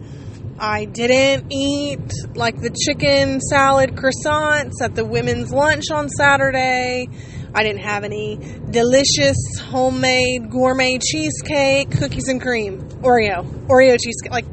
I 0.59 0.85
didn't 0.85 1.51
eat 1.51 2.11
like 2.35 2.59
the 2.61 2.69
chicken 2.69 3.41
salad 3.41 3.95
croissants 3.95 4.81
at 4.81 4.95
the 4.95 5.03
women's 5.03 5.51
lunch 5.51 5.91
on 5.91 6.09
Saturday. 6.09 7.07
I 7.55 7.63
didn't 7.63 7.81
have 7.81 8.03
any 8.03 8.37
delicious 8.69 9.37
homemade 9.59 10.49
gourmet 10.49 10.97
cheesecake, 10.97 11.91
cookies 11.91 12.27
and 12.27 12.41
cream, 12.41 12.81
Oreo, 13.01 13.43
Oreo 13.67 13.97
cheesecake, 13.99 14.31
like 14.31 14.45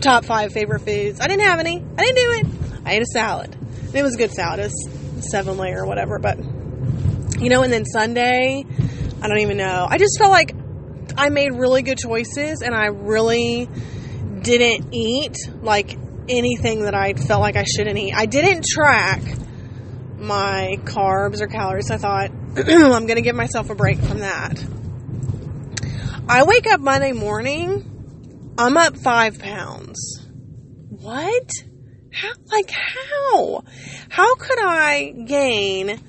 top 0.00 0.24
five 0.24 0.52
favorite 0.52 0.80
foods. 0.80 1.20
I 1.20 1.28
didn't 1.28 1.44
have 1.44 1.60
any. 1.60 1.84
I 1.96 2.04
didn't 2.04 2.16
do 2.16 2.30
it. 2.32 2.46
I 2.84 2.94
ate 2.94 3.02
a 3.02 3.06
salad. 3.06 3.56
It 3.94 4.02
was 4.02 4.14
a 4.14 4.18
good 4.18 4.32
salad. 4.32 4.60
It 4.60 4.64
was 4.64 5.30
seven 5.30 5.56
layer 5.56 5.82
or 5.82 5.86
whatever. 5.86 6.18
But, 6.18 6.38
you 7.40 7.48
know, 7.48 7.62
and 7.62 7.72
then 7.72 7.84
Sunday, 7.84 8.64
I 9.22 9.28
don't 9.28 9.38
even 9.38 9.56
know. 9.56 9.86
I 9.88 9.98
just 9.98 10.18
felt 10.18 10.30
like 10.30 10.54
I 11.16 11.28
made 11.28 11.52
really 11.52 11.82
good 11.82 11.98
choices 11.98 12.62
and 12.62 12.74
I 12.74 12.86
really 12.86 13.68
didn't 14.42 14.92
eat 14.92 15.36
like 15.62 15.96
anything 16.28 16.82
that 16.82 16.94
I 16.94 17.14
felt 17.14 17.40
like 17.40 17.56
I 17.56 17.64
shouldn't 17.64 17.96
eat. 17.98 18.12
I 18.14 18.26
didn't 18.26 18.64
track 18.64 19.22
my 20.26 20.78
carbs 20.84 21.40
or 21.40 21.46
calories. 21.46 21.90
I 21.90 21.96
thought, 21.96 22.30
I'm 22.56 23.06
going 23.06 23.16
to 23.16 23.22
give 23.22 23.36
myself 23.36 23.70
a 23.70 23.74
break 23.74 23.98
from 23.98 24.18
that. 24.18 24.64
I 26.28 26.42
wake 26.42 26.66
up 26.66 26.80
Monday 26.80 27.12
morning, 27.12 28.54
I'm 28.58 28.76
up 28.76 28.96
five 28.96 29.38
pounds. 29.38 30.26
What? 30.90 31.48
How, 32.12 32.32
like, 32.50 32.70
how? 32.70 33.62
How 34.08 34.34
could 34.34 34.58
I 34.58 35.12
gain 35.26 36.00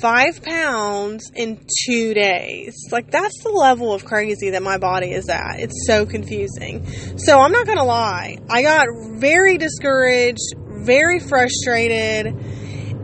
five 0.00 0.42
pounds 0.42 1.30
in 1.34 1.64
two 1.86 2.14
days? 2.14 2.74
Like, 2.90 3.10
that's 3.10 3.42
the 3.44 3.50
level 3.50 3.92
of 3.92 4.04
crazy 4.04 4.50
that 4.50 4.62
my 4.62 4.78
body 4.78 5.12
is 5.12 5.28
at. 5.28 5.60
It's 5.60 5.86
so 5.86 6.04
confusing. 6.06 6.86
So, 7.18 7.38
I'm 7.38 7.52
not 7.52 7.66
gonna 7.66 7.84
lie. 7.84 8.38
I 8.48 8.62
got 8.62 8.86
very 9.18 9.58
discouraged, 9.58 10.54
very 10.56 11.20
frustrated, 11.20 12.34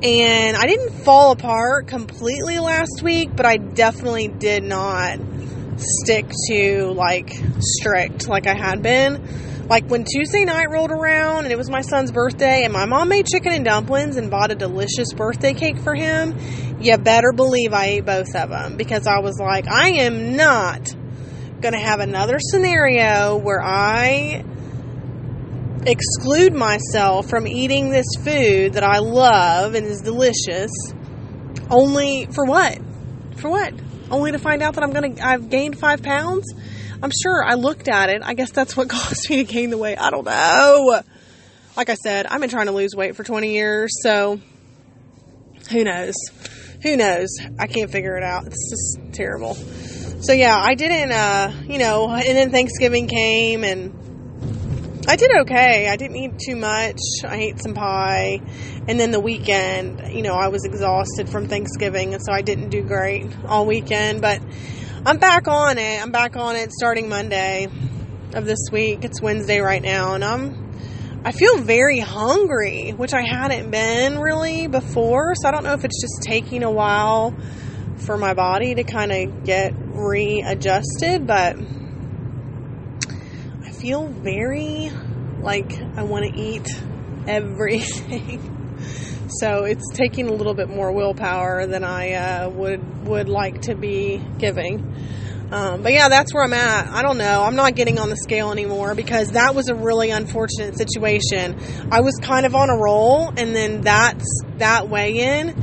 and 0.02 0.56
I 0.56 0.66
didn't 0.66 1.04
fall 1.04 1.32
apart 1.32 1.86
completely 1.86 2.58
last 2.58 3.02
week, 3.02 3.30
but 3.34 3.46
I 3.46 3.56
definitely 3.56 4.28
did 4.28 4.62
not 4.62 5.18
stick 5.78 6.26
to 6.48 6.92
like 6.92 7.32
strict 7.60 8.28
like 8.28 8.46
I 8.46 8.54
had 8.54 8.82
been. 8.82 9.66
Like 9.68 9.88
when 9.88 10.04
Tuesday 10.04 10.44
night 10.44 10.70
rolled 10.70 10.92
around 10.92 11.44
and 11.44 11.52
it 11.52 11.56
was 11.58 11.68
my 11.68 11.80
son's 11.80 12.12
birthday 12.12 12.64
and 12.64 12.72
my 12.72 12.84
mom 12.84 13.08
made 13.08 13.26
chicken 13.26 13.52
and 13.52 13.64
dumplings 13.64 14.16
and 14.16 14.30
bought 14.30 14.52
a 14.52 14.54
delicious 14.54 15.12
birthday 15.12 15.54
cake 15.54 15.78
for 15.78 15.94
him, 15.94 16.38
you 16.80 16.96
better 16.98 17.32
believe 17.32 17.72
I 17.72 17.86
ate 17.86 18.04
both 18.04 18.34
of 18.36 18.50
them 18.50 18.76
because 18.76 19.06
I 19.06 19.20
was 19.20 19.38
like, 19.40 19.66
I 19.66 19.88
am 20.02 20.36
not 20.36 20.94
going 21.60 21.72
to 21.72 21.80
have 21.80 22.00
another 22.00 22.38
scenario 22.38 23.36
where 23.36 23.62
I 23.62 24.44
exclude 25.88 26.52
myself 26.52 27.28
from 27.28 27.46
eating 27.46 27.90
this 27.90 28.06
food 28.22 28.74
that 28.74 28.82
I 28.82 28.98
love 28.98 29.74
and 29.74 29.86
is 29.86 30.00
delicious 30.00 30.70
only 31.70 32.26
for 32.26 32.44
what? 32.44 32.78
For 33.36 33.50
what? 33.50 33.72
Only 34.10 34.32
to 34.32 34.38
find 34.38 34.62
out 34.62 34.74
that 34.74 34.84
I'm 34.84 34.92
going 34.92 35.16
to 35.16 35.26
I've 35.26 35.50
gained 35.50 35.78
5 35.78 36.02
pounds? 36.02 36.52
I'm 37.02 37.10
sure 37.22 37.42
I 37.44 37.54
looked 37.54 37.88
at 37.88 38.10
it. 38.10 38.22
I 38.24 38.34
guess 38.34 38.50
that's 38.50 38.76
what 38.76 38.88
caused 38.90 39.28
me 39.30 39.36
to 39.36 39.44
gain 39.44 39.70
the 39.70 39.78
weight. 39.78 39.98
I 39.98 40.10
don't 40.10 40.24
know. 40.24 41.02
Like 41.76 41.90
I 41.90 41.94
said, 41.94 42.26
I've 42.26 42.40
been 42.40 42.50
trying 42.50 42.66
to 42.66 42.72
lose 42.72 42.94
weight 42.94 43.16
for 43.16 43.24
20 43.24 43.52
years, 43.52 43.90
so 44.02 44.40
who 45.70 45.84
knows? 45.84 46.14
Who 46.82 46.96
knows? 46.96 47.28
I 47.58 47.66
can't 47.66 47.90
figure 47.90 48.16
it 48.16 48.22
out. 48.22 48.46
It's 48.46 48.70
just 48.70 49.12
terrible. 49.14 49.54
So 50.22 50.32
yeah, 50.32 50.56
I 50.56 50.74
didn't, 50.74 51.12
uh, 51.12 51.52
you 51.66 51.78
know, 51.78 52.08
and 52.08 52.36
then 52.36 52.50
Thanksgiving 52.50 53.08
came 53.08 53.64
and 53.64 54.05
I 55.08 55.14
did 55.14 55.30
okay. 55.42 55.88
I 55.88 55.96
didn't 55.96 56.16
eat 56.16 56.38
too 56.38 56.56
much. 56.56 56.98
I 57.24 57.36
ate 57.36 57.62
some 57.62 57.74
pie. 57.74 58.40
And 58.88 58.98
then 58.98 59.12
the 59.12 59.20
weekend, 59.20 60.12
you 60.12 60.22
know, 60.22 60.34
I 60.34 60.48
was 60.48 60.64
exhausted 60.64 61.28
from 61.28 61.46
Thanksgiving, 61.46 62.14
and 62.14 62.22
so 62.24 62.32
I 62.32 62.42
didn't 62.42 62.70
do 62.70 62.82
great 62.82 63.26
all 63.46 63.66
weekend. 63.66 64.20
But 64.20 64.40
I'm 65.04 65.18
back 65.18 65.46
on 65.46 65.78
it. 65.78 66.02
I'm 66.02 66.10
back 66.10 66.36
on 66.36 66.56
it 66.56 66.72
starting 66.72 67.08
Monday 67.08 67.68
of 68.34 68.46
this 68.46 68.68
week. 68.72 69.04
It's 69.04 69.22
Wednesday 69.22 69.60
right 69.60 69.82
now, 69.82 70.14
and 70.14 70.24
I'm 70.24 70.66
I 71.24 71.32
feel 71.32 71.58
very 71.58 72.00
hungry, 72.00 72.90
which 72.90 73.12
I 73.14 73.22
hadn't 73.22 73.70
been 73.70 74.18
really 74.18 74.66
before. 74.66 75.34
So 75.36 75.48
I 75.48 75.52
don't 75.52 75.64
know 75.64 75.72
if 75.72 75.84
it's 75.84 76.00
just 76.00 76.22
taking 76.22 76.64
a 76.64 76.70
while 76.70 77.32
for 77.96 78.16
my 78.16 78.34
body 78.34 78.74
to 78.74 78.84
kind 78.84 79.12
of 79.12 79.44
get 79.44 79.72
readjusted, 79.76 81.26
but 81.26 81.56
feel 83.86 84.08
very 84.08 84.90
like 85.42 85.80
I 85.96 86.02
want 86.02 86.24
to 86.24 86.36
eat 86.36 86.68
everything. 87.28 88.76
so 89.28 89.62
it's 89.62 89.84
taking 89.94 90.28
a 90.28 90.32
little 90.32 90.54
bit 90.54 90.68
more 90.68 90.90
willpower 90.90 91.68
than 91.68 91.84
I 91.84 92.14
uh, 92.14 92.50
would 92.50 93.06
would 93.06 93.28
like 93.28 93.62
to 93.62 93.76
be 93.76 94.20
giving. 94.38 94.80
Um, 95.52 95.82
but 95.82 95.92
yeah, 95.92 96.08
that's 96.08 96.34
where 96.34 96.42
I'm 96.42 96.52
at. 96.52 96.88
I 96.88 97.02
don't 97.02 97.16
know. 97.16 97.44
I'm 97.44 97.54
not 97.54 97.76
getting 97.76 98.00
on 98.00 98.08
the 98.08 98.16
scale 98.16 98.50
anymore 98.50 98.96
because 98.96 99.28
that 99.32 99.54
was 99.54 99.68
a 99.68 99.74
really 99.76 100.10
unfortunate 100.10 100.76
situation. 100.76 101.56
I 101.92 102.00
was 102.00 102.16
kind 102.20 102.44
of 102.44 102.56
on 102.56 102.68
a 102.70 102.76
roll, 102.76 103.28
and 103.28 103.54
then 103.54 103.82
that's 103.82 104.26
that 104.58 104.88
weigh 104.88 105.18
in 105.18 105.54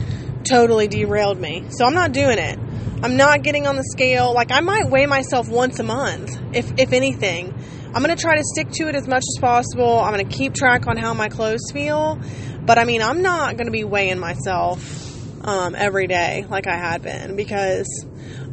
totally 0.46 0.88
derailed 0.88 1.42
me. 1.42 1.66
So 1.72 1.86
I'm 1.86 1.94
not 1.94 2.14
doing 2.14 2.38
it. 2.38 2.58
I'm 3.04 3.18
not 3.18 3.44
getting 3.44 3.68
on 3.68 3.76
the 3.76 3.84
scale. 3.84 4.34
Like 4.34 4.50
I 4.54 4.62
might 4.62 4.90
weigh 4.90 5.08
myself 5.08 5.50
once 5.50 5.80
a 5.80 5.84
month, 5.84 6.40
if 6.54 6.72
if 6.80 6.94
anything. 6.94 7.54
I'm 7.94 8.02
gonna 8.02 8.16
try 8.16 8.36
to 8.38 8.44
stick 8.44 8.72
to 8.72 8.88
it 8.90 8.96
as 8.96 9.08
much 9.08 9.24
as 9.36 9.40
possible. 9.40 10.00
I'm 10.00 10.12
gonna 10.12 10.24
keep 10.26 10.54
track 10.54 10.88
on 10.88 10.98
how 10.98 11.14
my 11.14 11.30
clothes 11.30 11.72
feel. 11.72 12.20
But 12.66 12.80
I 12.80 12.86
mean, 12.86 13.02
I'm 13.02 13.22
not 13.22 13.58
gonna 13.58 13.72
be 13.72 13.84
weighing 13.84 14.20
myself 14.20 15.12
um, 15.46 15.76
every 15.76 16.08
day 16.08 16.46
like 16.50 16.68
I 16.68 16.78
had 16.78 17.04
been 17.04 17.36
because 17.36 17.88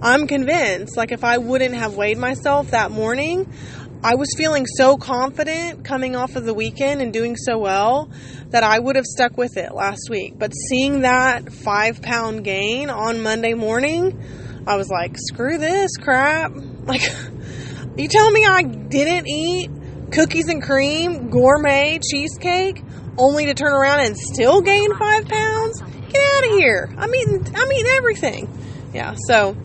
I'm 0.02 0.26
convinced, 0.26 0.96
like, 0.96 1.12
if 1.12 1.24
I 1.24 1.38
wouldn't 1.38 1.74
have 1.74 1.94
weighed 1.94 2.18
myself 2.18 2.70
that 2.70 2.90
morning, 2.90 3.52
I 4.02 4.14
was 4.14 4.28
feeling 4.36 4.66
so 4.66 4.96
confident 4.96 5.84
coming 5.84 6.16
off 6.16 6.36
of 6.36 6.44
the 6.44 6.54
weekend 6.54 7.02
and 7.02 7.12
doing 7.12 7.36
so 7.36 7.58
well 7.58 8.10
that 8.48 8.64
I 8.64 8.78
would 8.78 8.96
have 8.96 9.04
stuck 9.04 9.36
with 9.36 9.58
it 9.58 9.74
last 9.74 10.08
week. 10.08 10.38
But 10.38 10.52
seeing 10.52 11.02
that 11.02 11.52
five 11.52 12.00
pound 12.00 12.44
gain 12.44 12.88
on 12.88 13.22
Monday 13.22 13.52
morning, 13.52 14.18
I 14.66 14.76
was 14.76 14.88
like, 14.88 15.16
screw 15.16 15.58
this 15.58 15.96
crap. 15.96 16.52
Like, 16.80 17.02
you 17.96 18.08
telling 18.08 18.32
me 18.32 18.46
I 18.46 18.62
didn't 18.62 19.28
eat 19.28 19.70
cookies 20.12 20.48
and 20.48 20.62
cream, 20.62 21.30
gourmet 21.30 21.98
cheesecake, 21.98 22.82
only 23.18 23.46
to 23.46 23.54
turn 23.54 23.72
around 23.72 24.00
and 24.00 24.16
still 24.16 24.60
gain 24.60 24.94
five 24.96 25.26
pounds? 25.26 25.80
Get 25.80 26.22
out 26.22 26.44
of 26.44 26.50
here. 26.50 26.92
I'm 26.96 27.14
eating, 27.14 27.46
I'm 27.54 27.72
eating 27.72 27.92
everything. 27.96 28.90
Yeah, 28.92 29.14
so 29.26 29.56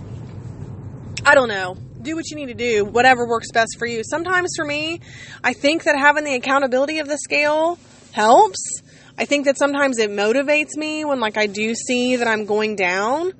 I 1.25 1.33
don't 1.33 1.49
know. 1.49 1.75
Do 2.01 2.15
what 2.15 2.29
you 2.29 2.35
need 2.35 2.47
to 2.47 2.53
do, 2.53 2.85
whatever 2.85 3.27
works 3.27 3.51
best 3.51 3.77
for 3.79 3.87
you. 3.87 4.03
Sometimes 4.03 4.51
for 4.55 4.65
me, 4.65 5.01
I 5.43 5.53
think 5.53 5.85
that 5.85 5.97
having 5.97 6.23
the 6.23 6.35
accountability 6.35 6.99
of 6.99 7.07
the 7.07 7.17
scale 7.17 7.79
helps. 8.11 8.81
I 9.17 9.25
think 9.25 9.45
that 9.45 9.57
sometimes 9.57 9.97
it 9.97 10.11
motivates 10.11 10.75
me 10.75 11.05
when 11.05 11.19
like 11.19 11.37
I 11.37 11.47
do 11.47 11.73
see 11.73 12.17
that 12.17 12.27
I'm 12.27 12.45
going 12.45 12.75
down. 12.75 13.33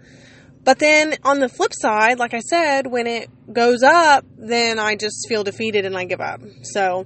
But 0.66 0.80
then 0.80 1.16
on 1.24 1.40
the 1.40 1.48
flip 1.48 1.72
side, 1.74 2.18
like 2.18 2.34
I 2.34 2.40
said, 2.40 2.88
when 2.88 3.06
it 3.06 3.30
goes 3.54 3.84
up, 3.84 4.26
then 4.36 4.80
I 4.80 4.96
just 4.96 5.28
feel 5.30 5.44
defeated 5.44 5.86
and 5.86 5.96
I 5.96 6.06
give 6.06 6.20
up. 6.20 6.42
So 6.64 7.06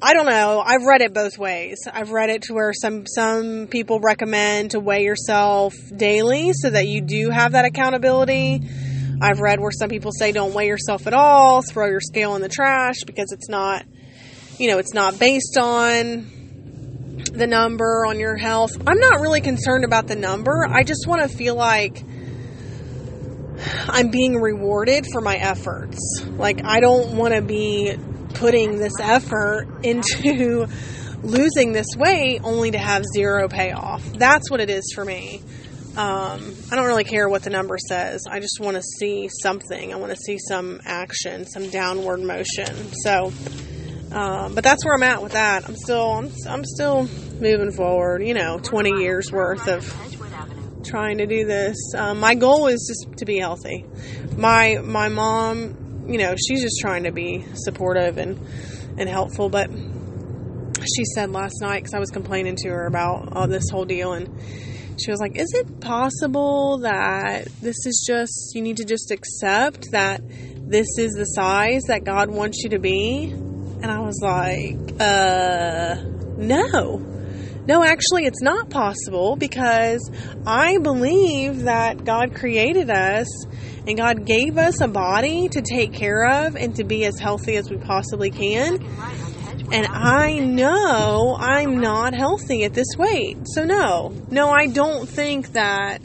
I 0.00 0.14
don't 0.14 0.26
know. 0.26 0.62
I've 0.64 0.84
read 0.84 1.02
it 1.02 1.12
both 1.12 1.36
ways. 1.36 1.78
I've 1.92 2.12
read 2.12 2.30
it 2.30 2.42
to 2.42 2.54
where 2.54 2.72
some 2.72 3.06
some 3.06 3.66
people 3.66 3.98
recommend 3.98 4.70
to 4.70 4.80
weigh 4.80 5.02
yourself 5.02 5.74
daily 5.94 6.52
so 6.54 6.70
that 6.70 6.86
you 6.86 7.00
do 7.00 7.30
have 7.30 7.52
that 7.52 7.64
accountability. 7.64 8.62
I've 9.20 9.40
read 9.40 9.60
where 9.60 9.72
some 9.72 9.90
people 9.90 10.12
say 10.12 10.30
don't 10.30 10.54
weigh 10.54 10.68
yourself 10.68 11.08
at 11.08 11.12
all, 11.12 11.62
throw 11.62 11.86
your 11.86 12.00
scale 12.00 12.36
in 12.36 12.40
the 12.40 12.48
trash 12.48 13.02
because 13.04 13.32
it's 13.32 13.48
not, 13.48 13.84
you 14.58 14.70
know, 14.70 14.78
it's 14.78 14.94
not 14.94 15.18
based 15.18 15.58
on 15.60 16.30
the 17.32 17.46
number 17.48 18.06
on 18.06 18.20
your 18.20 18.36
health. 18.36 18.70
I'm 18.86 18.98
not 18.98 19.20
really 19.20 19.40
concerned 19.40 19.84
about 19.84 20.06
the 20.06 20.16
number. 20.16 20.66
I 20.70 20.84
just 20.84 21.06
want 21.06 21.20
to 21.22 21.28
feel 21.28 21.56
like 21.56 22.02
I'm 23.88 24.10
being 24.10 24.36
rewarded 24.36 25.06
for 25.12 25.20
my 25.20 25.36
efforts. 25.36 25.98
Like, 26.24 26.64
I 26.64 26.80
don't 26.80 27.16
want 27.16 27.34
to 27.34 27.42
be 27.42 27.96
putting 28.34 28.78
this 28.78 28.94
effort 29.00 29.66
into 29.82 30.66
losing 31.22 31.72
this 31.72 31.88
weight 31.96 32.40
only 32.44 32.70
to 32.70 32.78
have 32.78 33.04
zero 33.14 33.48
payoff. 33.48 34.04
That's 34.14 34.50
what 34.50 34.60
it 34.60 34.70
is 34.70 34.92
for 34.94 35.04
me. 35.04 35.42
Um, 35.96 36.54
I 36.70 36.76
don't 36.76 36.86
really 36.86 37.04
care 37.04 37.28
what 37.28 37.42
the 37.42 37.50
number 37.50 37.76
says. 37.76 38.24
I 38.30 38.38
just 38.40 38.60
want 38.60 38.76
to 38.76 38.82
see 38.82 39.28
something. 39.42 39.92
I 39.92 39.96
want 39.96 40.12
to 40.12 40.16
see 40.16 40.38
some 40.38 40.80
action, 40.84 41.46
some 41.46 41.68
downward 41.68 42.20
motion. 42.20 42.92
So, 43.02 43.32
um, 44.12 44.54
but 44.54 44.62
that's 44.62 44.84
where 44.84 44.94
I'm 44.94 45.02
at 45.02 45.22
with 45.22 45.32
that. 45.32 45.68
I'm 45.68 45.76
still, 45.76 46.12
I'm, 46.12 46.30
I'm 46.48 46.64
still 46.64 47.08
moving 47.40 47.72
forward. 47.72 48.22
You 48.22 48.34
know, 48.34 48.60
20 48.62 49.02
years 49.02 49.32
worth 49.32 49.66
of 49.66 49.84
trying 50.84 51.18
to 51.18 51.26
do 51.26 51.44
this. 51.46 51.76
Um, 51.96 52.20
my 52.20 52.34
goal 52.34 52.66
is 52.66 52.86
just 52.88 53.18
to 53.18 53.24
be 53.24 53.38
healthy. 53.38 53.84
My 54.36 54.78
my 54.82 55.08
mom, 55.08 56.06
you 56.08 56.18
know, 56.18 56.34
she's 56.36 56.62
just 56.62 56.78
trying 56.80 57.04
to 57.04 57.12
be 57.12 57.44
supportive 57.54 58.18
and 58.18 58.38
and 58.98 59.08
helpful. 59.08 59.48
But 59.48 59.70
she 59.70 61.04
said 61.14 61.30
last 61.30 61.60
night 61.60 61.80
because 61.80 61.94
I 61.94 61.98
was 61.98 62.10
complaining 62.10 62.56
to 62.56 62.68
her 62.68 62.86
about 62.86 63.32
all 63.36 63.46
this 63.46 63.68
whole 63.70 63.84
deal 63.84 64.12
and 64.12 64.28
she 65.02 65.10
was 65.10 65.20
like, 65.20 65.36
Is 65.36 65.52
it 65.54 65.80
possible 65.80 66.78
that 66.78 67.46
this 67.62 67.86
is 67.86 68.04
just, 68.06 68.54
you 68.54 68.62
need 68.62 68.76
to 68.78 68.84
just 68.84 69.10
accept 69.10 69.92
that 69.92 70.20
this 70.26 70.86
is 70.98 71.12
the 71.12 71.24
size 71.24 71.82
that 71.88 72.04
God 72.04 72.30
wants 72.30 72.62
you 72.62 72.70
to 72.70 72.78
be? 72.78 73.30
And 73.30 73.86
I 73.86 74.00
was 74.00 74.20
like, 74.22 75.00
Uh, 75.00 75.96
no. 76.36 77.09
No, 77.70 77.84
actually, 77.84 78.24
it's 78.24 78.42
not 78.42 78.68
possible 78.68 79.36
because 79.36 80.10
I 80.44 80.78
believe 80.78 81.60
that 81.66 82.04
God 82.04 82.34
created 82.34 82.90
us 82.90 83.28
and 83.86 83.96
God 83.96 84.26
gave 84.26 84.58
us 84.58 84.80
a 84.80 84.88
body 84.88 85.48
to 85.50 85.62
take 85.62 85.92
care 85.92 86.48
of 86.48 86.56
and 86.56 86.74
to 86.74 86.82
be 86.82 87.04
as 87.04 87.16
healthy 87.20 87.54
as 87.54 87.70
we 87.70 87.76
possibly 87.76 88.32
can. 88.32 88.84
And 89.70 89.86
I 89.86 90.40
know 90.40 91.36
I'm 91.38 91.80
not 91.80 92.12
healthy 92.12 92.64
at 92.64 92.74
this 92.74 92.88
weight. 92.98 93.38
So, 93.44 93.64
no, 93.64 94.12
no, 94.32 94.50
I 94.50 94.66
don't 94.66 95.08
think 95.08 95.52
that 95.52 96.02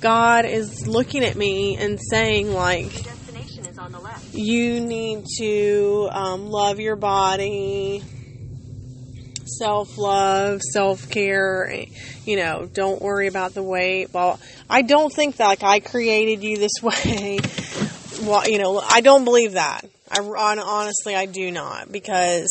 God 0.00 0.46
is 0.46 0.88
looking 0.88 1.24
at 1.24 1.36
me 1.36 1.76
and 1.76 2.00
saying, 2.00 2.50
like, 2.50 2.90
you 4.32 4.80
need 4.80 5.26
to 5.36 6.08
um, 6.10 6.46
love 6.46 6.80
your 6.80 6.96
body, 6.96 8.02
self 9.58 9.98
love, 9.98 10.60
self 10.62 11.08
care, 11.10 11.72
you 12.24 12.36
know, 12.36 12.68
don't 12.72 13.00
worry 13.00 13.26
about 13.26 13.54
the 13.54 13.62
weight. 13.62 14.12
Well, 14.12 14.40
I 14.68 14.82
don't 14.82 15.12
think 15.12 15.36
that, 15.36 15.46
like, 15.46 15.62
I 15.62 15.80
created 15.80 16.42
you 16.42 16.58
this 16.58 16.72
way. 16.82 17.38
well, 18.22 18.48
you 18.48 18.58
know, 18.58 18.78
I 18.78 19.00
don't 19.00 19.24
believe 19.24 19.52
that. 19.52 19.84
I 20.10 20.20
honestly, 20.20 21.14
I 21.14 21.24
do 21.24 21.50
not 21.50 21.90
because 21.90 22.50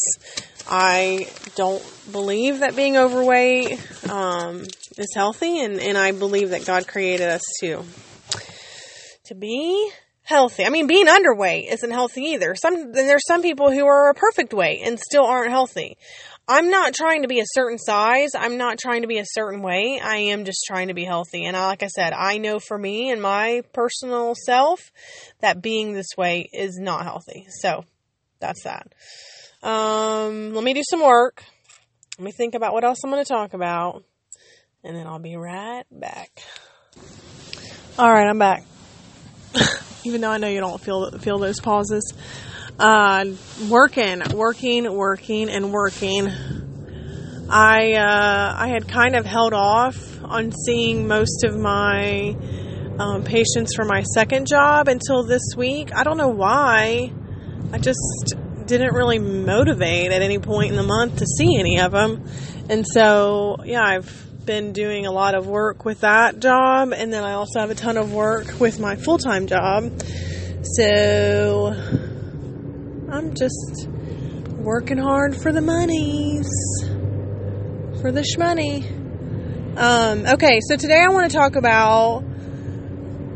I 0.67 1.27
don't 1.55 1.83
believe 2.11 2.59
that 2.59 2.75
being 2.75 2.97
overweight 2.97 3.79
um, 4.09 4.61
is 4.97 5.13
healthy, 5.15 5.59
and, 5.59 5.79
and 5.79 5.97
I 5.97 6.11
believe 6.11 6.51
that 6.51 6.65
God 6.65 6.87
created 6.87 7.27
us 7.27 7.43
to 7.61 7.83
to 9.25 9.35
be 9.35 9.91
healthy. 10.23 10.65
I 10.65 10.69
mean, 10.69 10.87
being 10.87 11.07
underweight 11.07 11.71
isn't 11.71 11.91
healthy 11.91 12.21
either. 12.33 12.55
Some 12.55 12.93
there's 12.93 13.25
some 13.27 13.41
people 13.41 13.71
who 13.71 13.85
are 13.85 14.09
a 14.09 14.13
perfect 14.13 14.53
weight 14.53 14.81
and 14.83 14.99
still 14.99 15.25
aren't 15.25 15.51
healthy. 15.51 15.97
I'm 16.47 16.69
not 16.69 16.93
trying 16.93 17.21
to 17.21 17.27
be 17.27 17.39
a 17.39 17.45
certain 17.45 17.77
size. 17.77 18.31
I'm 18.35 18.57
not 18.57 18.77
trying 18.77 19.03
to 19.03 19.07
be 19.07 19.19
a 19.19 19.25
certain 19.25 19.61
way. 19.61 19.99
I 20.03 20.17
am 20.17 20.43
just 20.43 20.63
trying 20.67 20.89
to 20.89 20.93
be 20.93 21.05
healthy. 21.05 21.45
And 21.45 21.55
like 21.55 21.83
I 21.83 21.87
said, 21.87 22.13
I 22.13 22.39
know 22.39 22.59
for 22.59 22.77
me 22.77 23.09
and 23.09 23.21
my 23.21 23.61
personal 23.73 24.35
self 24.35 24.91
that 25.39 25.61
being 25.61 25.93
this 25.93 26.09
way 26.17 26.49
is 26.51 26.77
not 26.77 27.03
healthy. 27.03 27.47
So 27.61 27.85
that's 28.39 28.63
that. 28.63 28.91
Um, 29.63 30.53
let 30.53 30.63
me 30.63 30.73
do 30.73 30.83
some 30.89 31.01
work. 31.01 31.43
Let 32.17 32.25
me 32.25 32.31
think 32.31 32.55
about 32.55 32.73
what 32.73 32.83
else 32.83 32.99
I'm 33.03 33.11
going 33.11 33.23
to 33.23 33.27
talk 33.27 33.53
about. 33.53 34.03
And 34.83 34.95
then 34.95 35.07
I'll 35.07 35.19
be 35.19 35.35
right 35.35 35.85
back. 35.91 36.41
All 37.97 38.11
right, 38.11 38.27
I'm 38.27 38.39
back. 38.39 38.65
Even 40.03 40.21
though 40.21 40.31
I 40.31 40.37
know 40.37 40.47
you 40.47 40.59
don't 40.59 40.81
feel 40.81 41.11
feel 41.19 41.37
those 41.37 41.59
pauses. 41.59 42.13
Uh, 42.81 43.25
working, 43.69 44.23
working, 44.33 44.91
working, 44.91 45.49
and 45.49 45.71
working. 45.71 46.27
I 47.47 47.93
uh, 47.93 48.55
I 48.57 48.69
had 48.69 48.87
kind 48.87 49.15
of 49.15 49.23
held 49.23 49.53
off 49.53 50.23
on 50.23 50.51
seeing 50.51 51.07
most 51.07 51.43
of 51.43 51.55
my 51.55 52.35
um, 52.97 53.23
patients 53.23 53.75
for 53.75 53.85
my 53.85 54.01
second 54.01 54.47
job 54.47 54.87
until 54.87 55.23
this 55.23 55.43
week. 55.55 55.93
I 55.93 56.03
don't 56.03 56.17
know 56.17 56.29
why. 56.29 57.13
I 57.71 57.77
just 57.77 58.33
didn't 58.65 58.95
really 58.95 59.19
motivate 59.19 60.11
at 60.11 60.23
any 60.23 60.39
point 60.39 60.71
in 60.71 60.75
the 60.75 60.81
month 60.81 61.17
to 61.17 61.25
see 61.27 61.59
any 61.59 61.79
of 61.79 61.91
them. 61.91 62.25
And 62.67 62.83
so, 62.87 63.57
yeah, 63.63 63.83
I've 63.83 64.45
been 64.47 64.73
doing 64.73 65.05
a 65.05 65.11
lot 65.11 65.35
of 65.35 65.45
work 65.45 65.85
with 65.85 65.99
that 65.99 66.39
job, 66.39 66.93
and 66.93 67.13
then 67.13 67.23
I 67.23 67.33
also 67.33 67.59
have 67.59 67.69
a 67.69 67.75
ton 67.75 67.97
of 67.97 68.11
work 68.11 68.59
with 68.59 68.79
my 68.79 68.95
full 68.95 69.19
time 69.19 69.45
job. 69.45 70.01
So, 70.63 71.75
I'm 73.11 73.33
just 73.33 73.89
working 74.55 74.97
hard 74.97 75.35
for 75.35 75.51
the 75.51 75.59
monies, 75.59 76.47
for 77.99 78.09
the 78.09 78.21
shmoney. 78.21 78.87
Um, 79.77 80.25
okay, 80.25 80.61
so 80.61 80.77
today 80.77 81.01
I 81.01 81.09
want 81.09 81.29
to 81.29 81.37
talk 81.37 81.57
about. 81.57 82.23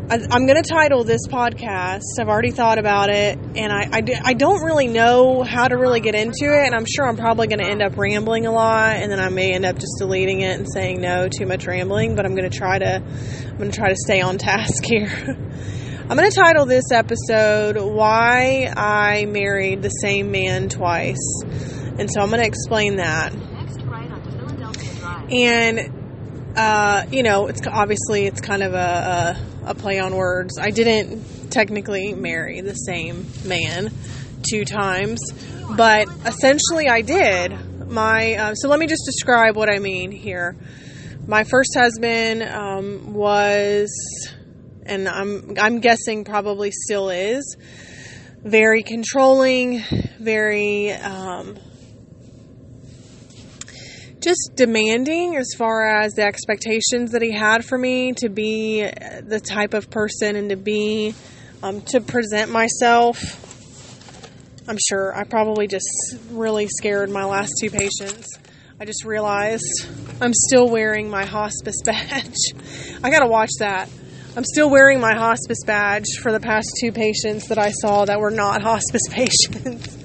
I, 0.08 0.16
am 0.16 0.46
going 0.46 0.62
to 0.62 0.64
title 0.64 1.04
this 1.04 1.28
podcast. 1.28 2.04
I've 2.22 2.30
already 2.30 2.52
thought 2.52 2.78
about 2.78 3.10
it, 3.10 3.38
and 3.38 3.70
I, 3.70 3.90
I, 3.92 4.04
I, 4.24 4.34
don't 4.34 4.64
really 4.64 4.88
know 4.88 5.44
how 5.44 5.68
to 5.68 5.76
really 5.76 6.00
get 6.00 6.16
into 6.16 6.46
it. 6.46 6.68
And 6.68 6.74
I'm 6.74 6.86
sure 6.86 7.06
I'm 7.06 7.18
probably 7.18 7.48
going 7.48 7.60
to 7.60 7.68
end 7.68 7.82
up 7.82 7.98
rambling 7.98 8.46
a 8.46 8.54
lot, 8.54 8.96
and 8.96 9.12
then 9.12 9.20
I 9.20 9.28
may 9.28 9.54
end 9.54 9.66
up 9.66 9.78
just 9.78 9.96
deleting 9.98 10.40
it 10.40 10.58
and 10.58 10.72
saying 10.72 11.02
no, 11.02 11.28
too 11.28 11.48
much 11.48 11.68
rambling. 11.68 12.16
But 12.16 12.26
I'm 12.26 12.36
going 12.36 12.50
to 12.50 12.58
try 12.58 12.80
to 12.80 13.04
I'm 13.04 13.58
going 13.58 13.72
to 13.72 13.78
try 13.78 13.90
to 13.90 13.98
stay 13.98 14.22
on 14.22 14.38
task 14.38 14.84
here. 14.86 15.36
I'm 16.08 16.18
going 16.18 16.30
to 16.30 16.36
title 16.40 16.68
this 16.68 16.92
episode 16.92 17.78
"Why 17.78 18.72
I 18.78 19.26
Married 19.26 19.82
the 19.82 19.90
Same 19.90 20.30
Man 20.30 20.70
Twice," 20.70 21.42
and 21.98 22.08
so 22.12 22.22
I'm 22.22 22.30
going 22.30 22.42
to 22.42 22.46
explain 22.46 22.98
that. 22.98 23.34
And 25.32 26.54
uh, 26.56 27.08
you 27.12 27.24
know, 27.24 27.48
it's 27.48 27.66
obviously 27.66 28.28
it's 28.28 28.40
kind 28.40 28.62
of 28.62 28.76
a, 28.76 29.38
a, 29.66 29.72
a 29.72 29.74
play 29.74 29.98
on 29.98 30.16
words. 30.16 30.60
I 30.60 30.70
didn't 30.70 31.50
technically 31.50 32.14
marry 32.14 32.62
the 32.62 32.76
same 32.76 33.26
man 33.44 33.92
two 34.48 34.64
times, 34.64 35.20
but 35.76 36.08
essentially 36.24 36.88
I 36.88 37.02
did. 37.02 37.90
My 37.90 38.36
uh, 38.36 38.54
so 38.54 38.70
let 38.70 38.80
me 38.80 38.86
just 38.86 39.06
describe 39.06 39.56
what 39.56 39.70
I 39.72 39.80
mean 39.80 40.12
here. 40.12 40.56
My 41.26 41.46
first 41.46 41.76
husband 41.76 42.44
um, 42.44 43.14
was, 43.16 43.90
and 44.86 45.08
I'm 45.08 45.56
I'm 45.60 45.80
guessing 45.80 46.24
probably 46.24 46.72
still 46.72 47.10
is, 47.10 47.58
very 48.44 48.84
controlling, 48.84 49.84
very 50.20 50.92
um, 50.92 51.58
just 54.20 54.52
demanding 54.56 55.36
as 55.36 55.54
far 55.58 55.88
as 55.88 56.14
the 56.14 56.24
expectations 56.24 57.12
that 57.12 57.22
he 57.22 57.32
had 57.32 57.64
for 57.64 57.78
me 57.78 58.14
to 58.14 58.30
be 58.30 58.82
the 58.82 59.40
type 59.40 59.74
of 59.74 59.90
person 59.90 60.36
and 60.36 60.50
to 60.50 60.56
be 60.56 61.14
um, 61.62 61.82
to 61.82 62.02
present 62.02 62.52
myself. 62.52 63.20
I'm 64.68 64.80
sure 64.90 65.16
I 65.16 65.26
probably 65.26 65.68
just 65.68 66.18
really 66.32 66.68
scared 66.68 67.12
my 67.12 67.24
last 67.24 67.54
two 67.62 67.70
patients. 67.70 68.28
I 68.80 68.86
just 68.86 69.06
realized 69.06 69.88
I'm 70.20 70.34
still 70.34 70.70
wearing 70.70 71.10
my 71.10 71.26
hospice 71.26 71.82
badge. 71.86 72.36
I 73.04 73.12
gotta 73.12 73.28
watch 73.28 73.52
that. 73.60 73.90
I'm 74.38 74.44
still 74.44 74.70
wearing 74.70 75.00
my 75.00 75.16
hospice 75.16 75.64
badge 75.66 76.18
for 76.22 76.34
the 76.34 76.42
past 76.42 76.68
two 76.82 76.92
patients 76.92 77.48
that 77.48 77.58
I 77.58 77.72
saw 77.72 78.04
that 78.04 78.20
were 78.20 78.32
not 78.32 78.62
hospice 78.64 79.04
patients. 79.10 79.98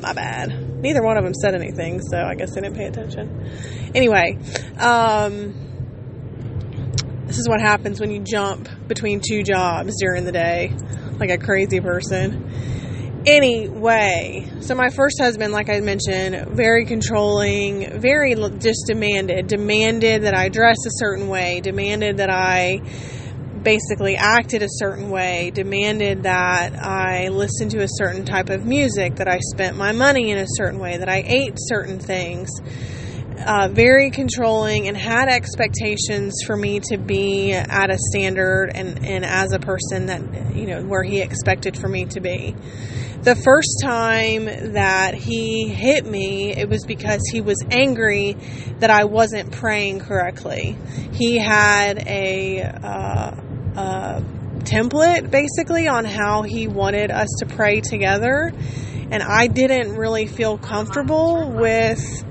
my 0.00 0.12
bad. 0.12 0.80
Neither 0.80 1.02
one 1.02 1.16
of 1.16 1.24
them 1.24 1.34
said 1.34 1.56
anything, 1.56 2.00
so 2.00 2.16
I 2.16 2.36
guess 2.36 2.54
they 2.54 2.60
didn't 2.60 2.76
pay 2.76 2.84
attention. 2.84 3.50
Anyway, 3.92 4.38
um, 4.78 5.66
this 7.26 7.40
is 7.40 7.48
what 7.48 7.60
happens 7.60 7.98
when 7.98 8.12
you 8.12 8.20
jump 8.20 8.68
between 8.86 9.20
two 9.20 9.42
jobs 9.42 9.96
during 9.98 10.24
the 10.24 10.32
day, 10.32 10.72
like 11.18 11.30
a 11.30 11.38
crazy 11.38 11.80
person. 11.80 13.24
Anyway, 13.26 14.48
so 14.60 14.76
my 14.76 14.90
first 14.90 15.18
husband, 15.20 15.52
like 15.52 15.68
I 15.68 15.80
mentioned, 15.80 16.56
very 16.56 16.84
controlling, 16.84 18.00
very 18.00 18.36
just 18.60 18.86
demanded, 18.86 19.48
demanded 19.48 20.22
that 20.22 20.34
I 20.34 20.50
dress 20.50 20.76
a 20.86 20.90
certain 20.92 21.26
way, 21.26 21.60
demanded 21.60 22.18
that 22.18 22.30
I 22.30 22.80
basically 23.62 24.16
acted 24.16 24.62
a 24.62 24.68
certain 24.68 25.10
way, 25.10 25.50
demanded 25.50 26.22
that 26.22 26.74
I 26.78 27.28
listen 27.28 27.68
to 27.70 27.82
a 27.82 27.88
certain 27.88 28.24
type 28.24 28.48
of 28.50 28.64
music, 28.64 29.16
that 29.16 29.28
I 29.28 29.38
spent 29.52 29.76
my 29.76 29.92
money 29.92 30.30
in 30.30 30.38
a 30.38 30.46
certain 30.46 30.78
way, 30.78 30.96
that 30.96 31.08
I 31.08 31.22
ate 31.26 31.54
certain 31.56 31.98
things. 31.98 32.50
Uh, 33.38 33.68
very 33.72 34.10
controlling 34.10 34.86
and 34.86 34.94
had 34.94 35.28
expectations 35.28 36.34
for 36.46 36.54
me 36.54 36.78
to 36.78 36.98
be 36.98 37.52
at 37.52 37.90
a 37.90 37.96
standard 37.96 38.70
and, 38.74 39.02
and 39.02 39.24
as 39.24 39.52
a 39.52 39.58
person 39.58 40.06
that, 40.06 40.20
you 40.54 40.66
know, 40.66 40.82
where 40.82 41.02
he 41.02 41.22
expected 41.22 41.74
for 41.74 41.88
me 41.88 42.04
to 42.04 42.20
be. 42.20 42.54
The 43.22 43.34
first 43.34 43.80
time 43.82 44.46
that 44.72 45.14
he 45.14 45.68
hit 45.68 46.06
me, 46.06 46.52
it 46.52 46.68
was 46.68 46.84
because 46.86 47.20
he 47.30 47.40
was 47.40 47.56
angry 47.70 48.34
that 48.78 48.90
I 48.90 49.04
wasn't 49.04 49.52
praying 49.52 50.00
correctly. 50.00 50.76
He 51.12 51.38
had 51.38 51.98
a, 52.06 52.62
uh, 52.62 53.36
uh, 53.80 54.20
template 54.60 55.30
basically 55.30 55.88
on 55.88 56.04
how 56.04 56.42
he 56.42 56.68
wanted 56.68 57.10
us 57.10 57.28
to 57.38 57.46
pray 57.46 57.80
together. 57.80 58.52
And 59.10 59.22
I 59.22 59.46
didn't 59.46 59.96
really 59.96 60.26
feel 60.26 60.58
comfortable 60.58 61.50
with 61.50 62.24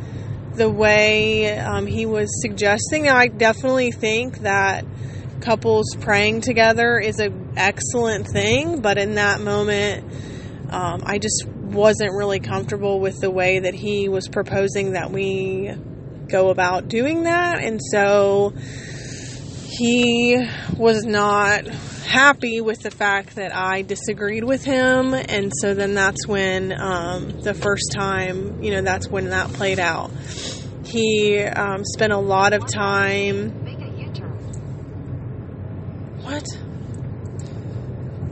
the 0.53 0.69
way 0.69 1.57
um, 1.57 1.87
he 1.87 2.05
was 2.05 2.29
suggesting. 2.41 3.03
Now, 3.03 3.17
I 3.17 3.27
definitely 3.27 3.91
think 3.91 4.39
that 4.39 4.85
couples 5.41 5.95
praying 5.99 6.41
together 6.41 6.99
is 6.99 7.19
an 7.19 7.53
excellent 7.57 8.27
thing, 8.27 8.81
but 8.81 8.97
in 8.97 9.15
that 9.15 9.41
moment, 9.41 10.05
um, 10.69 11.01
I 11.03 11.17
just 11.17 11.47
wasn't 11.47 12.11
really 12.13 12.39
comfortable 12.39 12.99
with 12.99 13.19
the 13.19 13.31
way 13.31 13.59
that 13.59 13.73
he 13.73 14.07
was 14.07 14.27
proposing 14.27 14.91
that 14.91 15.11
we 15.11 15.71
go 16.27 16.49
about 16.49 16.87
doing 16.87 17.23
that. 17.23 17.63
And 17.63 17.79
so 17.91 18.53
he 19.79 20.37
was 20.77 21.05
not 21.05 21.65
happy 21.65 22.59
with 22.59 22.81
the 22.81 22.91
fact 22.91 23.35
that 23.35 23.55
I 23.55 23.81
disagreed 23.81 24.43
with 24.43 24.65
him, 24.65 25.13
and 25.13 25.53
so 25.61 25.73
then 25.73 25.93
that's 25.93 26.27
when 26.27 26.73
um, 26.73 27.39
the 27.39 27.53
first 27.53 27.93
time, 27.95 28.61
you 28.61 28.71
know, 28.71 28.81
that's 28.81 29.07
when 29.07 29.29
that 29.29 29.47
played 29.53 29.79
out. 29.79 30.11
He 30.83 31.39
um, 31.39 31.85
spent 31.85 32.11
a 32.11 32.17
lot 32.17 32.51
of 32.51 32.67
time. 32.67 33.51
What? 36.23 36.45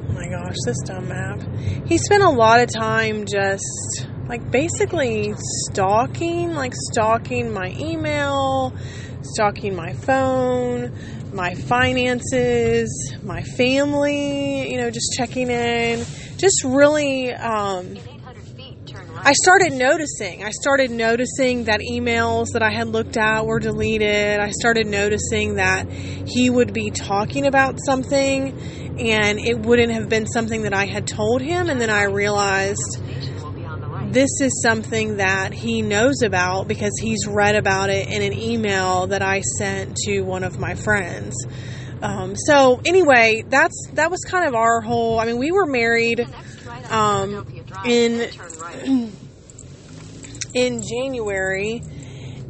Oh 0.10 0.14
my 0.14 0.28
gosh, 0.28 0.56
this 0.66 0.78
dumb 0.86 1.08
map. 1.08 1.40
He 1.88 1.98
spent 1.98 2.24
a 2.24 2.30
lot 2.30 2.60
of 2.60 2.70
time 2.74 3.26
just 3.26 4.06
like 4.28 4.52
basically 4.52 5.34
stalking, 5.70 6.54
like 6.54 6.74
stalking 6.92 7.54
my 7.54 7.74
email, 7.80 8.74
stalking 9.22 9.76
my 9.76 9.94
phone, 9.94 10.94
my 11.38 11.54
finances, 11.54 13.14
my 13.22 13.44
family, 13.44 14.72
you 14.72 14.78
know, 14.78 14.90
just 14.90 15.14
checking 15.16 15.52
in, 15.52 16.04
just 16.38 16.64
really, 16.64 17.32
um, 17.32 17.96
I 19.20 19.34
started 19.34 19.74
noticing. 19.74 20.44
I 20.44 20.50
started 20.50 20.90
noticing 20.90 21.66
that 21.66 21.82
emails 21.82 22.54
that 22.54 22.64
I 22.64 22.72
had 22.72 22.88
looked 22.88 23.18
at 23.18 23.46
were 23.46 23.60
deleted. 23.60 24.40
I 24.40 24.50
started 24.50 24.88
noticing 24.88 25.56
that 25.56 25.88
he 25.92 26.50
would 26.50 26.74
be 26.74 26.90
talking 26.90 27.46
about 27.46 27.78
something 27.86 28.60
and 29.00 29.38
it 29.38 29.60
wouldn't 29.60 29.92
have 29.92 30.10
been 30.10 30.26
something 30.26 30.64
that 30.64 30.74
I 30.74 30.86
had 30.86 31.06
told 31.06 31.44
him. 31.44 31.70
And 31.70 31.80
then 31.80 31.92
I 31.92 32.06
realized 32.06 33.00
this 34.12 34.30
is 34.42 34.62
something 34.62 35.18
that 35.18 35.54
he 35.54 35.82
knows 35.82 36.22
about 36.22 36.68
because 36.68 36.94
he's 37.02 37.28
read 37.28 37.56
about 37.56 37.90
it 37.90 38.08
in 38.08 38.22
an 38.22 38.34
email 38.34 39.08
that 39.08 39.22
I 39.22 39.42
sent 39.42 39.96
to 40.06 40.22
one 40.22 40.44
of 40.44 40.60
my 40.60 40.76
friends. 40.76 41.36
Um, 42.02 42.36
so 42.36 42.80
anyway, 42.86 43.44
that's 43.48 43.90
that 43.94 44.12
was 44.12 44.22
kind 44.22 44.48
of 44.48 44.56
our 44.56 44.82
whole. 44.82 45.20
I 45.20 45.26
mean, 45.26 45.38
we 45.38 45.52
were 45.52 45.66
married 45.66 46.28
um, 46.90 47.46
in 47.86 48.30
in 50.54 50.82
January, 50.84 51.82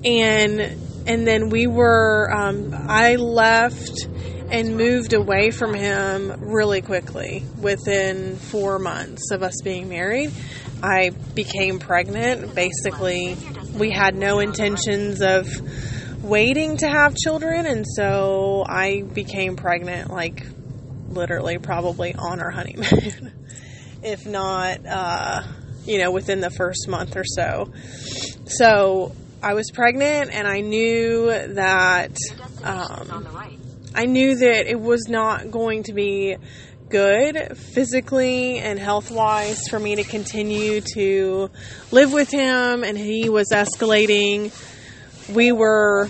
and 0.04 0.62
and 1.08 1.28
then 1.28 1.50
we 1.50 1.67
were. 1.67 2.32
Um, 2.32 2.74
I 2.74 3.15
left 3.15 4.08
and 4.50 4.78
moved 4.78 5.13
away 5.13 5.52
from 5.52 5.74
him 5.74 6.34
really 6.39 6.82
quickly 6.82 7.43
within 7.60 8.38
four 8.38 8.80
months 8.80 9.32
of 9.32 9.43
us 9.43 9.56
being 9.63 9.89
married. 9.89 10.32
I 10.84 11.10
became 11.10 11.80
pregnant. 11.80 12.54
Basically, 12.54 13.36
we 13.74 13.92
had 13.92 14.16
no 14.16 14.40
intentions 14.40 15.22
of 15.22 15.48
waiting 16.24 16.78
to 16.78 16.88
have 16.88 17.15
children, 17.15 17.65
and 17.65 17.86
so 17.88 18.65
I 18.67 19.02
became 19.02 19.56
pregnant 19.56 20.12
like 20.12 20.46
literally 21.10 21.58
probably 21.58 22.13
on 22.13 22.40
our 22.40 22.52
honeymoon, 22.52 23.34
if 24.04 24.25
not, 24.25 24.86
uh, 24.86 25.44
you 25.86 26.00
know, 26.00 26.12
within 26.12 26.42
the 26.42 26.52
first 26.52 26.88
month 26.88 27.15
or 27.15 27.23
so. 27.25 27.71
So 28.46 29.15
I 29.42 29.54
was 29.54 29.71
pregnant, 29.73 30.32
and 30.34 30.48
I 30.48 30.62
knew 30.62 31.28
that. 31.54 32.15
Um, 32.63 33.28
I 33.96 34.06
knew 34.06 34.36
that 34.36 34.69
it 34.69 34.80
was 34.80 35.08
not 35.08 35.50
going 35.50 35.84
to 35.84 35.94
be 35.94 36.38
good 36.90 37.58
physically 37.58 38.60
and 38.60 38.79
health 38.79 39.12
wise 39.12 39.62
for 39.69 39.79
me 39.79 39.96
to 39.96 40.04
continue 40.04 40.81
to 40.94 41.50
live 41.92 42.13
with 42.13 42.29
him, 42.29 42.83
and 42.83 42.98
he 42.98 43.29
was 43.29 43.48
escalating. 43.52 44.52
We 45.33 45.52
were 45.52 46.10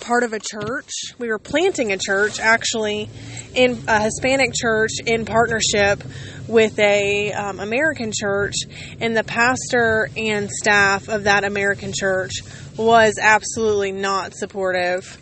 part 0.00 0.22
of 0.22 0.32
a 0.32 0.40
church. 0.40 0.90
We 1.18 1.28
were 1.28 1.38
planting 1.38 1.92
a 1.92 1.98
church, 1.98 2.40
actually, 2.40 3.08
in 3.54 3.82
a 3.86 4.00
Hispanic 4.02 4.52
church 4.54 4.90
in 5.06 5.24
partnership 5.24 6.02
with 6.46 6.78
a 6.78 7.32
um, 7.32 7.60
American 7.60 8.12
church, 8.12 8.54
and 9.00 9.16
the 9.16 9.24
pastor 9.24 10.08
and 10.16 10.50
staff 10.50 11.08
of 11.08 11.24
that 11.24 11.44
American 11.44 11.92
church 11.92 12.32
was 12.76 13.14
absolutely 13.20 13.92
not 13.92 14.34
supportive 14.34 15.20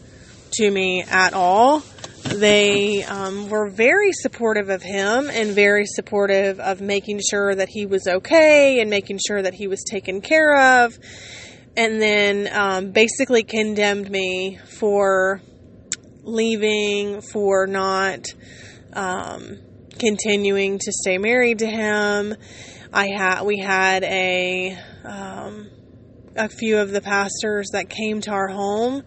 to 0.53 0.71
me 0.71 1.03
at 1.03 1.35
all. 1.35 1.83
They 2.25 3.05
um, 3.05 3.49
were 3.49 3.69
very 3.71 4.13
supportive 4.13 4.69
of 4.69 4.83
him 4.83 5.31
and 5.31 5.51
very 5.53 5.87
supportive 5.87 6.61
of 6.61 6.81
making 6.81 7.21
sure 7.31 7.55
that 7.55 7.69
he 7.69 7.87
was 7.87 8.07
okay 8.07 8.81
and 8.81 8.91
making 8.91 9.19
sure 9.27 9.43
that 9.43 9.55
he 9.55 9.67
was 9.67 9.83
taken 9.85 10.21
care 10.21 10.85
of 10.85 10.99
and 11.79 12.03
then 12.03 12.49
um, 12.53 12.91
basically 12.91 13.45
condemned 13.45 14.11
me 14.11 14.59
for 14.79 15.41
leaving, 16.25 17.21
for 17.21 17.69
not 17.69 18.27
um, 18.93 19.59
continuing 19.97 20.79
to 20.81 20.93
stay 20.93 21.19
married 21.19 21.61
to 21.61 21.67
him. 21.67 22.35
I 22.93 23.07
had 23.07 23.43
we 23.43 23.59
had 23.59 24.03
a 24.03 24.77
um, 25.05 25.71
a 26.35 26.49
few 26.49 26.79
of 26.79 26.91
the 26.91 27.01
pastors 27.01 27.69
that 27.73 27.89
came 27.89 28.21
to 28.23 28.31
our 28.33 28.49
home 28.49 29.05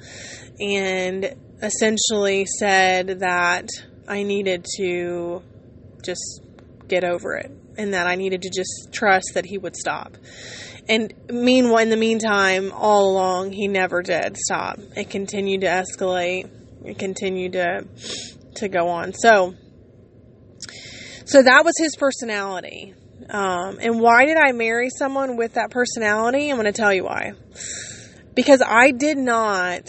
and 0.61 1.35
essentially 1.61 2.45
said 2.45 3.19
that 3.19 3.69
I 4.07 4.23
needed 4.23 4.65
to 4.77 5.41
just 6.03 6.41
get 6.87 7.03
over 7.03 7.35
it 7.35 7.51
and 7.77 7.93
that 7.93 8.07
I 8.07 8.15
needed 8.15 8.41
to 8.43 8.49
just 8.49 8.89
trust 8.91 9.31
that 9.35 9.45
he 9.45 9.57
would 9.57 9.75
stop. 9.75 10.17
And 10.89 11.13
meanwhile, 11.29 11.79
in 11.83 11.89
the 11.89 11.97
meantime, 11.97 12.71
all 12.73 13.11
along, 13.11 13.51
he 13.51 13.67
never 13.67 14.01
did 14.01 14.35
stop. 14.37 14.79
It 14.95 15.09
continued 15.09 15.61
to 15.61 15.67
escalate. 15.67 16.49
It 16.83 16.97
continued 16.97 17.53
to 17.53 17.85
to 18.55 18.67
go 18.67 18.89
on. 18.89 19.13
So, 19.13 19.53
so 21.25 21.41
that 21.41 21.63
was 21.63 21.73
his 21.77 21.95
personality. 21.95 22.93
Um, 23.29 23.77
and 23.79 24.01
why 24.01 24.25
did 24.25 24.37
I 24.37 24.51
marry 24.51 24.89
someone 24.89 25.37
with 25.37 25.53
that 25.53 25.69
personality? 25.69 26.49
I'm 26.49 26.57
going 26.57 26.65
to 26.65 26.73
tell 26.73 26.93
you 26.93 27.05
why. 27.05 27.33
Because 28.33 28.61
I 28.65 28.91
did 28.91 29.17
not 29.17 29.87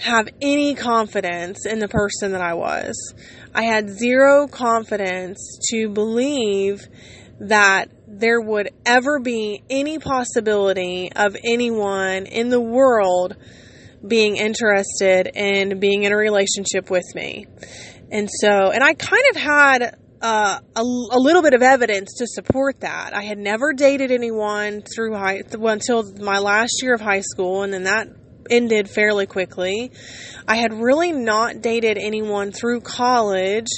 have 0.00 0.28
any 0.40 0.74
confidence 0.74 1.66
in 1.66 1.78
the 1.78 1.88
person 1.88 2.32
that 2.32 2.40
I 2.40 2.54
was. 2.54 3.14
I 3.54 3.62
had 3.62 3.90
zero 3.90 4.48
confidence 4.48 5.58
to 5.70 5.88
believe 5.88 6.86
that 7.40 7.90
there 8.06 8.40
would 8.40 8.70
ever 8.86 9.18
be 9.18 9.62
any 9.70 9.98
possibility 9.98 11.10
of 11.14 11.36
anyone 11.44 12.26
in 12.26 12.48
the 12.48 12.60
world 12.60 13.36
being 14.06 14.36
interested 14.36 15.30
in 15.34 15.80
being 15.80 16.02
in 16.04 16.12
a 16.12 16.16
relationship 16.16 16.90
with 16.90 17.04
me. 17.14 17.46
And 18.10 18.28
so, 18.30 18.70
and 18.70 18.84
I 18.84 18.94
kind 18.94 19.24
of 19.30 19.36
had 19.36 19.96
uh, 20.20 20.58
a, 20.76 20.80
a, 20.80 21.18
little 21.18 21.42
bit 21.42 21.54
of 21.54 21.62
evidence 21.62 22.14
to 22.18 22.26
support 22.26 22.80
that. 22.80 23.14
I 23.14 23.22
had 23.22 23.38
never 23.38 23.72
dated 23.72 24.10
anyone 24.10 24.82
through 24.82 25.14
high 25.14 25.42
well, 25.58 25.74
until 25.74 26.02
my 26.14 26.38
last 26.38 26.80
year 26.82 26.94
of 26.94 27.00
high 27.00 27.20
school, 27.20 27.62
and 27.62 27.72
then 27.72 27.84
that 27.84 28.08
ended 28.50 28.88
fairly 28.88 29.26
quickly. 29.26 29.92
I 30.46 30.56
had 30.56 30.72
really 30.72 31.12
not 31.12 31.62
dated 31.62 31.98
anyone 31.98 32.52
through 32.52 32.80
college. 32.82 33.68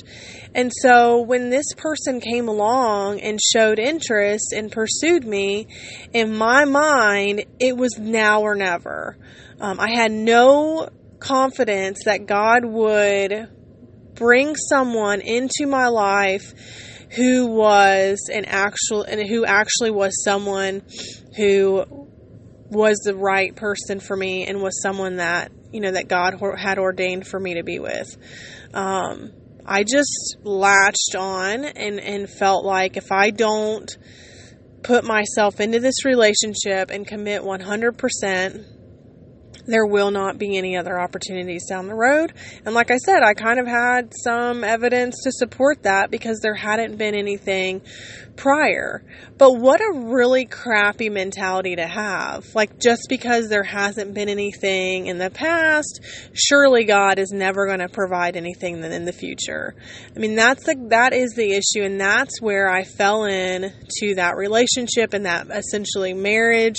And 0.55 0.73
so 0.83 1.21
when 1.21 1.51
this 1.51 1.67
person 1.77 2.21
came 2.21 2.49
along 2.49 3.21
and 3.21 3.39
showed 3.41 3.79
interest 3.79 4.53
and 4.53 4.73
pursued 4.73 5.25
me, 5.25 5.69
in 6.13 6.37
my 6.37 6.65
mind, 6.65 7.45
it 7.61 7.77
was 7.77 7.99
now 7.99 8.43
or 8.43 8.55
never. 8.55 9.17
Um, 9.61 9.79
I 9.81 9.91
had 9.91 10.13
no 10.13 10.89
confidence 11.19 12.01
that 12.05 12.27
God 12.27 12.65
would 12.65 13.49
bring 14.15 14.57
someone 14.57 15.21
into 15.21 15.67
my 15.67 15.89
life 15.89 16.53
who 17.11 17.47
was 17.47 18.29
an 18.33 18.45
actual 18.47 19.03
and 19.03 19.27
who 19.27 19.45
actually 19.45 19.91
was 19.91 20.23
someone 20.25 20.83
who 21.37 21.85
was 22.71 22.99
the 22.99 23.15
right 23.15 23.55
person 23.55 24.01
for 24.01 24.17
me 24.17 24.47
and 24.47 24.61
was 24.61 24.81
someone 24.83 25.17
that 25.17 25.53
you 25.73 25.81
know 25.81 25.93
that 25.93 26.09
God 26.09 26.41
had 26.59 26.79
ordained 26.79 27.27
for 27.27 27.39
me 27.39 27.55
to 27.55 27.63
be 27.63 27.79
with. 27.79 28.17
Um, 28.75 29.33
I 29.65 29.83
just 29.83 30.37
latched 30.43 31.15
on 31.17 31.65
and 31.65 32.01
and 32.01 32.29
felt 32.29 32.65
like 32.65 32.97
if 32.97 33.11
I 33.11 33.31
don't 33.31 33.91
put 34.83 35.05
myself 35.05 35.61
into 35.61 35.81
this 35.81 36.05
relationship 36.05 36.91
and 36.91 37.07
commit 37.07 37.43
100% 37.43 38.76
there 39.67 39.87
will 39.87 40.11
not 40.11 40.39
be 40.39 40.57
any 40.57 40.77
other 40.77 41.01
opportunities 41.01 41.67
down 41.69 41.87
the 41.87 41.95
road. 41.95 42.33
And 42.65 42.75
like 42.75 42.91
I 42.91 42.99
said, 42.99 43.23
I 43.23 43.35
kind 43.35 43.59
of 43.59 43.67
had 43.67 44.13
some 44.23 44.65
evidence 44.65 45.17
to 45.25 45.33
support 45.33 45.83
that 45.83 46.11
because 46.11 46.41
there 46.41 46.55
hadn't 46.55 46.97
been 46.97 47.15
anything 47.15 47.83
prior. 48.37 49.03
But 49.39 49.53
what 49.55 49.81
a 49.81 50.07
really 50.07 50.45
crappy 50.45 51.11
mentality 51.11 51.77
to 51.77 51.87
have. 51.87 52.55
Like, 52.55 52.79
just 52.79 53.07
because 53.09 53.49
there 53.49 53.63
hasn't 53.63 54.15
been 54.15 54.29
anything 54.29 55.07
in 55.07 55.19
the 55.19 55.31
past, 55.31 56.01
surely 56.33 56.85
God 56.85 57.19
is 57.19 57.33
never 57.33 57.67
going 57.67 57.81
to 57.81 57.89
provide 57.89 58.37
anything 58.37 58.83
in 58.83 59.05
the 59.05 59.13
future. 59.13 59.75
I 60.15 60.19
mean, 60.19 60.37
that's 60.37 60.65
the, 60.65 60.77
that 60.91 61.13
is 61.13 61.33
the 61.35 61.53
issue. 61.53 61.85
And 61.85 62.01
that's 62.01 62.41
where 62.41 62.71
I 62.71 62.85
fell 62.85 63.25
in 63.25 63.73
to 64.01 64.15
that 64.17 64.37
relationship 64.37 65.13
and 65.13 65.27
that 65.27 65.49
essentially 65.51 66.15
marriage 66.15 66.77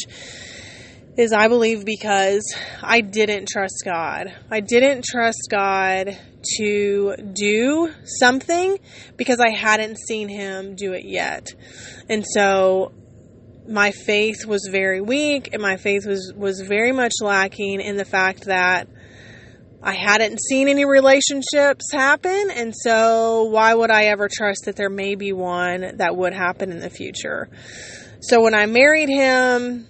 is 1.18 1.34
I 1.34 1.47
believe 1.47 1.84
because 1.84 2.43
I 2.82 3.01
didn't 3.01 3.47
trust 3.47 3.82
God. 3.84 4.32
I 4.51 4.59
didn't 4.59 5.03
trust 5.03 5.47
God 5.49 6.15
to 6.57 7.15
do 7.34 7.91
something 8.05 8.78
because 9.18 9.39
I 9.39 9.49
hadn't 9.49 9.97
seen 9.97 10.30
Him 10.30 10.76
do 10.76 10.93
it 10.93 11.05
yet. 11.05 11.47
And 12.07 12.24
so 12.26 12.91
my 13.68 13.91
faith 13.91 14.45
was 14.45 14.70
very 14.72 15.01
weak 15.01 15.49
and 15.53 15.61
my 15.61 15.78
faith 15.78 16.05
was, 16.05 16.32
was 16.36 16.61
very 16.61 16.91
much 16.91 17.13
lacking 17.20 17.82
in 17.82 17.97
the 17.97 18.05
fact 18.05 18.45
that 18.45 18.88
I 19.82 19.93
hadn't 19.93 20.39
seen 20.41 20.68
any 20.68 20.86
relationships 20.86 21.86
happen, 21.93 22.49
and 22.51 22.74
so 22.76 23.43
why 23.43 23.74
would 23.74 23.91
I 23.91 24.05
ever 24.05 24.28
trust 24.28 24.65
that 24.65 24.76
there 24.76 24.89
may 24.89 25.13
be 25.13 25.34
one 25.34 25.97
that 25.97 26.15
would 26.15 26.34
happen 26.34 26.72
in 26.72 26.80
the 26.80 26.89
future? 26.89 27.47
So 28.20 28.41
when 28.41 28.55
I 28.55 28.65
married 28.65 29.07
him, 29.07 29.88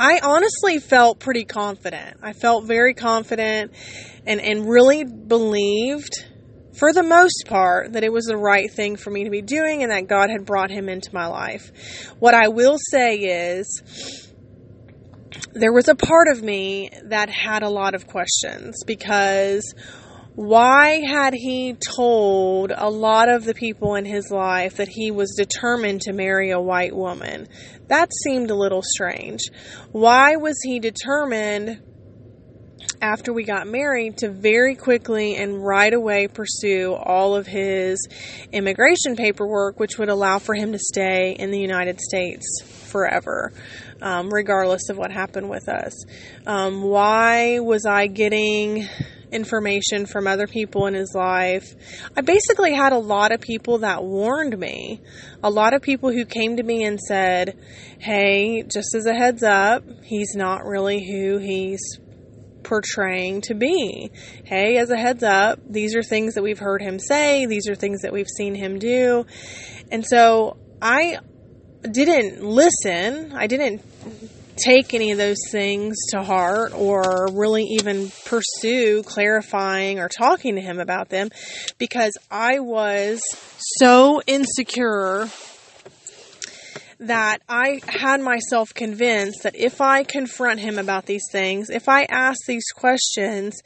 I 0.00 0.18
honestly 0.22 0.78
felt 0.78 1.20
pretty 1.20 1.44
confident. 1.44 2.16
I 2.22 2.32
felt 2.32 2.64
very 2.64 2.94
confident 2.94 3.72
and, 4.26 4.40
and 4.40 4.66
really 4.66 5.04
believed, 5.04 6.24
for 6.72 6.94
the 6.94 7.02
most 7.02 7.44
part, 7.46 7.92
that 7.92 8.02
it 8.02 8.10
was 8.10 8.24
the 8.24 8.38
right 8.38 8.72
thing 8.72 8.96
for 8.96 9.10
me 9.10 9.24
to 9.24 9.30
be 9.30 9.42
doing 9.42 9.82
and 9.82 9.92
that 9.92 10.08
God 10.08 10.30
had 10.30 10.46
brought 10.46 10.70
him 10.70 10.88
into 10.88 11.10
my 11.12 11.26
life. 11.26 11.70
What 12.18 12.32
I 12.32 12.48
will 12.48 12.78
say 12.78 13.16
is, 13.16 14.30
there 15.52 15.72
was 15.72 15.88
a 15.88 15.94
part 15.94 16.28
of 16.28 16.42
me 16.42 16.88
that 17.04 17.28
had 17.28 17.62
a 17.62 17.68
lot 17.68 17.94
of 17.94 18.06
questions 18.06 18.82
because 18.86 19.74
why 20.34 21.00
had 21.00 21.34
he 21.34 21.74
told 21.74 22.72
a 22.74 22.88
lot 22.88 23.28
of 23.28 23.44
the 23.44 23.54
people 23.54 23.96
in 23.96 24.04
his 24.04 24.30
life 24.30 24.76
that 24.76 24.88
he 24.88 25.10
was 25.10 25.34
determined 25.36 26.02
to 26.02 26.12
marry 26.12 26.50
a 26.50 26.60
white 26.60 26.94
woman? 26.94 27.48
That 27.88 28.10
seemed 28.24 28.50
a 28.50 28.54
little 28.54 28.82
strange. 28.82 29.40
Why 29.90 30.36
was 30.36 30.56
he 30.62 30.78
determined 30.78 31.82
after 33.02 33.32
we 33.32 33.44
got 33.44 33.66
married 33.66 34.18
to 34.18 34.30
very 34.30 34.74
quickly 34.74 35.36
and 35.36 35.64
right 35.64 35.92
away 35.92 36.28
pursue 36.28 36.94
all 36.94 37.34
of 37.34 37.46
his 37.46 38.06
immigration 38.52 39.16
paperwork, 39.16 39.80
which 39.80 39.98
would 39.98 40.08
allow 40.08 40.38
for 40.38 40.54
him 40.54 40.72
to 40.72 40.78
stay 40.78 41.34
in 41.38 41.50
the 41.50 41.58
United 41.58 42.00
States 42.00 42.62
forever, 42.62 43.52
um, 44.02 44.32
regardless 44.32 44.88
of 44.90 44.98
what 44.98 45.10
happened 45.10 45.48
with 45.48 45.68
us? 45.68 46.04
Um, 46.46 46.82
why 46.82 47.58
was 47.60 47.86
I 47.86 48.06
getting 48.06 48.86
information 49.32 50.06
from 50.06 50.26
other 50.26 50.46
people 50.46 50.86
in 50.86 50.94
his 50.94 51.14
life. 51.14 51.74
I 52.16 52.20
basically 52.20 52.74
had 52.74 52.92
a 52.92 52.98
lot 52.98 53.32
of 53.32 53.40
people 53.40 53.78
that 53.78 54.02
warned 54.04 54.58
me. 54.58 55.00
A 55.42 55.50
lot 55.50 55.74
of 55.74 55.82
people 55.82 56.10
who 56.10 56.24
came 56.24 56.56
to 56.56 56.62
me 56.62 56.84
and 56.84 56.98
said, 57.00 57.58
Hey, 57.98 58.62
just 58.62 58.94
as 58.94 59.06
a 59.06 59.14
heads 59.14 59.42
up, 59.42 59.84
he's 60.02 60.34
not 60.34 60.64
really 60.64 61.04
who 61.04 61.38
he's 61.38 61.80
portraying 62.62 63.40
to 63.42 63.54
be. 63.54 64.10
Hey, 64.44 64.76
as 64.78 64.90
a 64.90 64.96
heads 64.96 65.22
up, 65.22 65.58
these 65.68 65.96
are 65.96 66.02
things 66.02 66.34
that 66.34 66.42
we've 66.42 66.58
heard 66.58 66.82
him 66.82 66.98
say, 66.98 67.46
these 67.46 67.68
are 67.68 67.74
things 67.74 68.02
that 68.02 68.12
we've 68.12 68.28
seen 68.28 68.54
him 68.54 68.78
do. 68.78 69.26
And 69.90 70.06
so 70.06 70.56
I 70.80 71.18
didn't 71.82 72.44
listen. 72.44 73.32
I 73.32 73.46
didn't 73.46 73.82
take 74.64 74.94
any 74.94 75.12
of 75.12 75.18
those 75.18 75.38
things 75.50 75.96
to 76.10 76.22
heart 76.22 76.72
or 76.74 77.28
really 77.32 77.64
even 77.64 78.10
pursue 78.24 79.02
clarifying 79.04 79.98
or 79.98 80.08
talking 80.08 80.56
to 80.56 80.60
him 80.60 80.78
about 80.78 81.08
them 81.08 81.30
because 81.78 82.12
I 82.30 82.60
was 82.60 83.20
so 83.78 84.20
insecure 84.26 85.28
that 87.00 87.40
I 87.48 87.80
had 87.86 88.20
myself 88.20 88.74
convinced 88.74 89.44
that 89.44 89.56
if 89.56 89.80
I 89.80 90.04
confront 90.04 90.60
him 90.60 90.78
about 90.78 91.06
these 91.06 91.24
things, 91.32 91.70
if 91.70 91.88
I 91.88 92.02
ask 92.04 92.38
these 92.46 92.66
questions, 92.74 93.58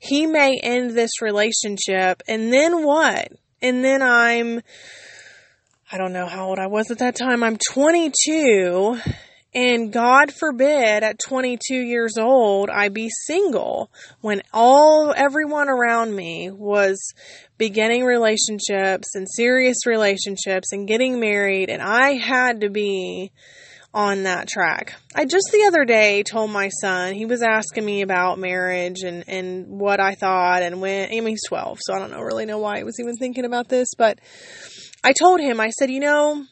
he 0.00 0.26
may 0.26 0.58
end 0.62 0.92
this 0.92 1.20
relationship. 1.20 2.22
And 2.26 2.50
then 2.50 2.82
what? 2.82 3.28
And 3.60 3.84
then 3.84 4.00
I'm, 4.00 4.62
I 5.92 5.98
don't 5.98 6.14
know 6.14 6.26
how 6.26 6.48
old 6.48 6.58
I 6.58 6.68
was 6.68 6.90
at 6.90 6.98
that 6.98 7.14
time. 7.14 7.42
I'm 7.42 7.58
22 7.70 8.98
and 9.54 9.92
God 9.92 10.32
forbid 10.32 11.02
at 11.02 11.18
22 11.18 11.74
years 11.74 12.18
old 12.18 12.68
I 12.70 12.88
be 12.88 13.08
single 13.26 13.90
when 14.20 14.42
all 14.52 15.12
everyone 15.16 15.68
around 15.68 16.14
me 16.14 16.50
was 16.50 16.98
beginning 17.56 18.04
relationships 18.04 19.14
and 19.14 19.26
serious 19.28 19.86
relationships 19.86 20.72
and 20.72 20.86
getting 20.86 21.18
married 21.18 21.70
and 21.70 21.82
I 21.82 22.12
had 22.12 22.60
to 22.60 22.70
be 22.70 23.32
on 23.94 24.24
that 24.24 24.46
track. 24.48 24.94
I 25.14 25.24
just 25.24 25.48
the 25.50 25.64
other 25.66 25.84
day 25.84 26.22
told 26.22 26.50
my 26.50 26.68
son, 26.68 27.14
he 27.14 27.24
was 27.24 27.42
asking 27.42 27.84
me 27.84 28.02
about 28.02 28.38
marriage 28.38 29.00
and, 29.02 29.24
and 29.26 29.66
what 29.66 29.98
I 29.98 30.14
thought 30.14 30.62
and 30.62 30.80
when, 30.80 31.08
I 31.08 31.20
mean, 31.20 31.28
he's 31.28 31.46
12, 31.48 31.78
so 31.80 31.94
I 31.94 31.98
don't 31.98 32.10
know, 32.10 32.20
really 32.20 32.44
know 32.44 32.58
why 32.58 32.78
he 32.78 32.84
was 32.84 33.00
even 33.00 33.16
thinking 33.16 33.46
about 33.46 33.68
this, 33.68 33.88
but 33.96 34.18
I 35.02 35.12
told 35.12 35.40
him, 35.40 35.58
I 35.58 35.70
said, 35.70 35.90
you 35.90 36.00
know, 36.00 36.44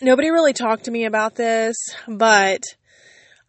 nobody 0.00 0.30
really 0.30 0.52
talked 0.52 0.84
to 0.84 0.90
me 0.90 1.04
about 1.04 1.34
this, 1.34 1.76
but 2.06 2.62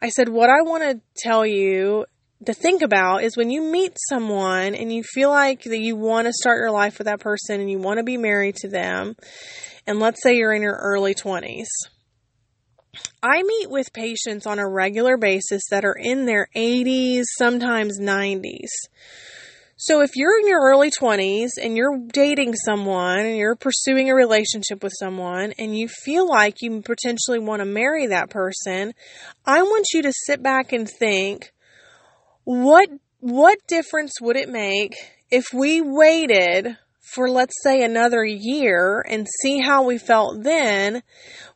I 0.01 0.09
said, 0.09 0.29
what 0.29 0.49
I 0.49 0.61
want 0.61 0.83
to 0.83 1.01
tell 1.17 1.45
you 1.45 2.05
to 2.45 2.53
think 2.53 2.81
about 2.81 3.23
is 3.23 3.35
when 3.35 3.49
you 3.49 3.61
meet 3.61 3.97
someone 4.07 4.73
and 4.73 4.93
you 4.93 5.03
feel 5.03 5.29
like 5.29 5.63
that 5.63 5.79
you 5.79 5.95
want 5.95 6.27
to 6.27 6.33
start 6.33 6.59
your 6.59 6.71
life 6.71 6.97
with 6.97 7.05
that 7.05 7.19
person 7.19 7.59
and 7.59 7.69
you 7.69 7.79
want 7.79 7.97
to 7.97 8.03
be 8.03 8.17
married 8.17 8.55
to 8.57 8.69
them, 8.69 9.15
and 9.85 9.99
let's 9.99 10.23
say 10.23 10.35
you're 10.35 10.53
in 10.53 10.61
your 10.61 10.77
early 10.77 11.13
20s. 11.13 11.67
I 13.21 13.43
meet 13.43 13.69
with 13.69 13.93
patients 13.93 14.47
on 14.47 14.59
a 14.59 14.67
regular 14.67 15.17
basis 15.17 15.61
that 15.69 15.85
are 15.85 15.97
in 15.99 16.25
their 16.25 16.47
80s, 16.55 17.23
sometimes 17.37 17.99
90s 17.99 18.69
so 19.81 20.01
if 20.01 20.17
you're 20.17 20.37
in 20.37 20.45
your 20.45 20.59
early 20.59 20.91
20s 20.91 21.51
and 21.61 21.77
you're 21.77 21.97
dating 22.11 22.53
someone 22.53 23.19
and 23.19 23.37
you're 23.37 23.55
pursuing 23.55 24.09
a 24.09 24.13
relationship 24.13 24.83
with 24.83 24.91
someone 24.99 25.53
and 25.57 25.73
you 25.73 25.87
feel 25.87 26.27
like 26.27 26.57
you 26.61 26.81
potentially 26.81 27.39
want 27.39 27.61
to 27.61 27.65
marry 27.65 28.07
that 28.07 28.29
person, 28.29 28.93
I 29.45 29.61
want 29.61 29.85
you 29.93 30.01
to 30.01 30.11
sit 30.11 30.43
back 30.43 30.73
and 30.73 30.85
think 30.89 31.53
what 32.43 32.89
what 33.21 33.57
difference 33.69 34.19
would 34.19 34.35
it 34.35 34.49
make 34.49 34.95
if 35.31 35.45
we 35.53 35.79
waited 35.79 36.75
for 36.99 37.29
let's 37.29 37.55
say 37.63 37.81
another 37.81 38.25
year 38.25 38.99
and 39.07 39.27
see 39.41 39.61
how 39.61 39.83
we 39.83 39.97
felt 39.97 40.43
then 40.43 41.03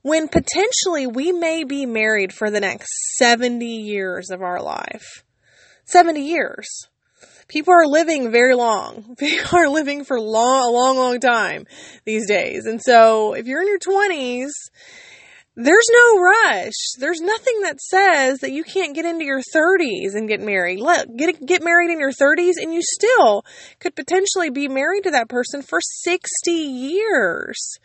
when 0.01 0.29
potentially 0.29 1.07
we 1.07 1.33
may 1.33 1.65
be 1.65 1.85
married 1.85 2.31
for 2.31 2.49
the 2.49 2.61
next 2.61 2.89
70 3.17 3.65
years 3.65 4.29
of 4.29 4.41
our 4.41 4.61
life. 4.61 5.25
70 5.83 6.21
years 6.21 6.87
people 7.53 7.73
are 7.73 7.85
living 7.85 8.31
very 8.31 8.55
long. 8.55 9.15
People 9.19 9.59
are 9.59 9.69
living 9.69 10.03
for 10.03 10.19
long, 10.19 10.63
a 10.63 10.71
long, 10.71 10.97
long 10.97 11.19
time 11.19 11.65
these 12.03 12.27
days. 12.27 12.65
And 12.65 12.81
so 12.81 13.33
if 13.33 13.45
you're 13.45 13.61
in 13.61 13.67
your 13.67 13.79
20s, 13.79 14.49
there's 15.55 15.87
no 15.91 16.19
rush. 16.19 16.73
There's 16.97 17.21
nothing 17.21 17.61
that 17.61 17.79
says 17.79 18.39
that 18.39 18.51
you 18.51 18.63
can't 18.63 18.95
get 18.95 19.05
into 19.05 19.23
your 19.23 19.41
30s 19.55 20.15
and 20.15 20.27
get 20.27 20.41
married. 20.41 20.79
Look, 20.79 21.07
get 21.15 21.45
get 21.45 21.63
married 21.63 21.91
in 21.91 21.99
your 21.99 22.11
30s 22.11 22.53
and 22.59 22.73
you 22.73 22.81
still 22.81 23.45
could 23.79 23.95
potentially 23.95 24.49
be 24.49 24.67
married 24.67 25.03
to 25.03 25.11
that 25.11 25.29
person 25.29 25.61
for 25.61 25.79
60 25.79 26.51
years. 26.51 27.77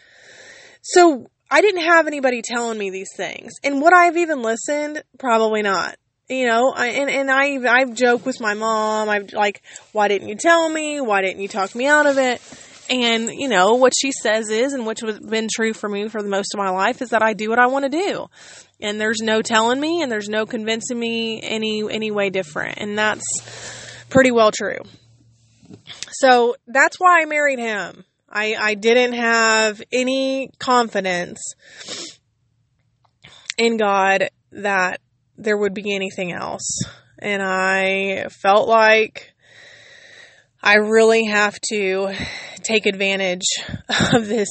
So 0.80 1.26
I 1.50 1.60
didn't 1.60 1.82
have 1.82 2.06
anybody 2.06 2.40
telling 2.42 2.78
me 2.78 2.88
these 2.88 3.10
things. 3.14 3.52
And 3.62 3.82
would 3.82 3.92
I 3.92 4.06
have 4.06 4.16
even 4.16 4.40
listened? 4.40 5.02
Probably 5.18 5.60
not 5.60 5.96
you 6.28 6.46
know, 6.46 6.72
I, 6.74 6.88
and, 6.88 7.10
and 7.10 7.30
I, 7.30 7.80
I've 7.80 7.94
joked 7.94 8.26
with 8.26 8.40
my 8.40 8.54
mom. 8.54 9.08
I've 9.08 9.32
like, 9.32 9.62
why 9.92 10.08
didn't 10.08 10.28
you 10.28 10.36
tell 10.36 10.68
me? 10.68 11.00
Why 11.00 11.22
didn't 11.22 11.40
you 11.40 11.48
talk 11.48 11.74
me 11.74 11.86
out 11.86 12.06
of 12.06 12.18
it? 12.18 12.42
And, 12.90 13.30
you 13.30 13.48
know, 13.48 13.74
what 13.74 13.92
she 13.98 14.12
says 14.12 14.48
is, 14.50 14.72
and 14.72 14.86
which 14.86 15.00
has 15.00 15.18
been 15.20 15.48
true 15.54 15.72
for 15.72 15.88
me 15.88 16.08
for 16.08 16.22
the 16.22 16.28
most 16.28 16.54
of 16.54 16.58
my 16.58 16.70
life, 16.70 17.02
is 17.02 17.10
that 17.10 17.22
I 17.22 17.34
do 17.34 17.50
what 17.50 17.58
I 17.58 17.66
want 17.66 17.84
to 17.84 17.90
do. 17.90 18.26
And 18.80 19.00
there's 19.00 19.20
no 19.20 19.42
telling 19.42 19.80
me 19.80 20.02
and 20.02 20.10
there's 20.10 20.28
no 20.28 20.46
convincing 20.46 20.98
me 20.98 21.40
any, 21.42 21.82
any 21.90 22.10
way 22.10 22.30
different. 22.30 22.78
And 22.78 22.96
that's 22.96 23.24
pretty 24.08 24.30
well 24.30 24.50
true. 24.50 24.80
So 26.12 26.56
that's 26.66 26.98
why 26.98 27.20
I 27.20 27.24
married 27.26 27.58
him. 27.58 28.04
I, 28.30 28.54
I 28.58 28.74
didn't 28.74 29.14
have 29.14 29.82
any 29.90 30.50
confidence 30.58 31.40
in 33.56 33.76
God 33.76 34.28
that 34.52 35.00
there 35.38 35.56
would 35.56 35.74
be 35.74 35.94
anything 35.94 36.32
else. 36.32 36.84
And 37.18 37.42
I 37.42 38.28
felt 38.28 38.68
like 38.68 39.32
I 40.62 40.74
really 40.76 41.26
have 41.26 41.54
to 41.70 42.12
take 42.62 42.86
advantage 42.86 43.46
of 44.12 44.26
this 44.26 44.48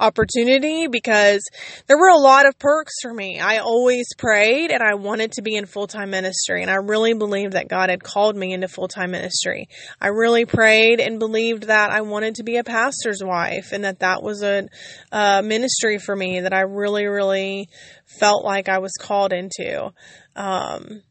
opportunity 0.00 0.86
because 0.86 1.42
there 1.86 1.98
were 1.98 2.08
a 2.08 2.16
lot 2.16 2.46
of 2.46 2.58
perks 2.58 2.94
for 3.02 3.12
me. 3.12 3.38
I 3.38 3.58
always 3.58 4.06
prayed 4.16 4.70
and 4.70 4.82
I 4.82 4.94
wanted 4.94 5.32
to 5.32 5.42
be 5.42 5.54
in 5.54 5.66
full 5.66 5.86
time 5.86 6.10
ministry, 6.10 6.62
and 6.62 6.70
I 6.70 6.76
really 6.76 7.14
believed 7.14 7.52
that 7.52 7.68
God 7.68 7.90
had 7.90 8.02
called 8.02 8.36
me 8.36 8.52
into 8.52 8.68
full 8.68 8.88
time 8.88 9.10
ministry. 9.10 9.68
I 10.00 10.08
really 10.08 10.46
prayed 10.46 11.00
and 11.00 11.18
believed 11.18 11.64
that 11.64 11.90
I 11.90 12.00
wanted 12.00 12.36
to 12.36 12.44
be 12.44 12.56
a 12.56 12.64
pastor's 12.64 13.22
wife 13.22 13.72
and 13.72 13.84
that 13.84 14.00
that 14.00 14.22
was 14.22 14.42
a, 14.42 14.68
a 15.10 15.42
ministry 15.42 15.98
for 15.98 16.16
me 16.16 16.40
that 16.40 16.54
I 16.54 16.62
really, 16.62 17.06
really 17.06 17.68
felt 18.06 18.44
like 18.44 18.68
I 18.68 18.78
was 18.78 18.92
called 18.98 19.32
into. 19.32 19.92
Um, 20.34 21.02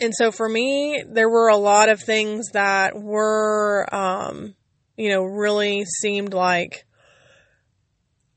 and 0.00 0.12
so 0.16 0.30
for 0.32 0.48
me, 0.48 1.02
there 1.06 1.28
were 1.28 1.48
a 1.48 1.56
lot 1.56 1.88
of 1.88 2.00
things 2.00 2.50
that 2.52 2.94
were, 2.94 3.86
um, 3.92 4.54
you 4.96 5.10
know, 5.10 5.22
really 5.22 5.84
seemed 5.84 6.34
like 6.34 6.84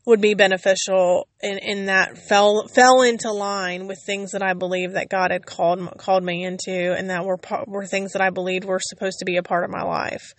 would 0.06 0.20
be 0.20 0.34
beneficial 0.34 1.28
and, 1.42 1.62
and 1.64 1.88
that 1.88 2.18
fell 2.18 2.68
fell 2.68 3.02
into 3.02 3.32
line 3.32 3.88
with 3.88 3.98
things 4.06 4.32
that 4.32 4.44
I 4.44 4.54
believe 4.54 4.94
that 4.94 5.10
God 5.10 5.32
had 5.32 5.46
called 5.46 5.80
called 5.98 6.24
me 6.24 6.44
into 6.44 6.94
and 6.94 7.10
that 7.10 7.26
were 7.26 7.40
were 7.68 7.86
things 7.86 8.12
that 8.12 8.22
I 8.22 8.30
believed 8.30 8.66
were 8.66 8.82
supposed 8.82 9.20
to 9.20 9.26
be 9.26 9.38
a 9.38 9.44
part 9.44 9.64
of 9.64 9.70
my 9.70 9.84
life. 9.84 10.34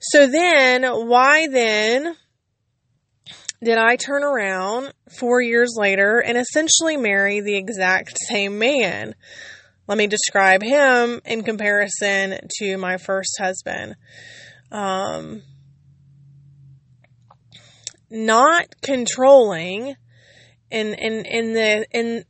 So 0.00 0.26
then 0.26 0.84
why 0.84 1.48
then 1.48 2.16
did 3.64 3.78
I 3.78 3.96
turn 3.96 4.24
around 4.24 4.92
4 5.18 5.40
years 5.40 5.74
later 5.76 6.18
and 6.20 6.36
essentially 6.36 6.96
marry 6.96 7.40
the 7.40 7.56
exact 7.56 8.16
same 8.28 8.58
man? 8.58 9.14
Let 9.88 9.98
me 9.98 10.06
describe 10.06 10.62
him 10.62 11.20
in 11.24 11.42
comparison 11.42 12.38
to 12.58 12.76
my 12.76 12.96
first 12.98 13.36
husband. 13.38 13.96
Um, 14.70 15.42
not 18.10 18.66
controlling 18.82 19.94
in 20.70 20.94
in 20.94 21.24
in 21.24 21.52
the 21.54 21.86
in 21.90 22.24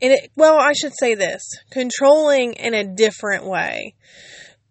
in 0.00 0.12
it, 0.12 0.30
well, 0.36 0.58
I 0.58 0.72
should 0.72 0.92
say 0.98 1.14
this 1.14 1.42
controlling 1.70 2.54
in 2.54 2.74
a 2.74 2.84
different 2.84 3.46
way. 3.46 3.94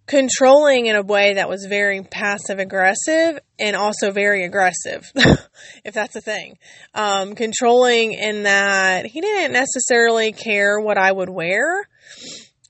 Controlling 0.07 0.85
in 0.85 0.95
a 0.95 1.01
way 1.01 1.33
that 1.33 1.49
was 1.49 1.65
very 1.67 2.03
passive 2.03 2.59
aggressive 2.59 3.39
and 3.57 3.75
also 3.75 4.11
very 4.11 4.45
aggressive, 4.45 5.11
if 5.83 5.95
that's 5.95 6.15
a 6.15 6.21
thing. 6.21 6.57
Um, 6.93 7.33
controlling 7.33 8.13
in 8.13 8.43
that 8.43 9.07
he 9.07 9.19
didn't 9.19 9.53
necessarily 9.53 10.31
care 10.31 10.79
what 10.79 10.99
I 10.99 11.11
would 11.11 11.29
wear, 11.29 11.87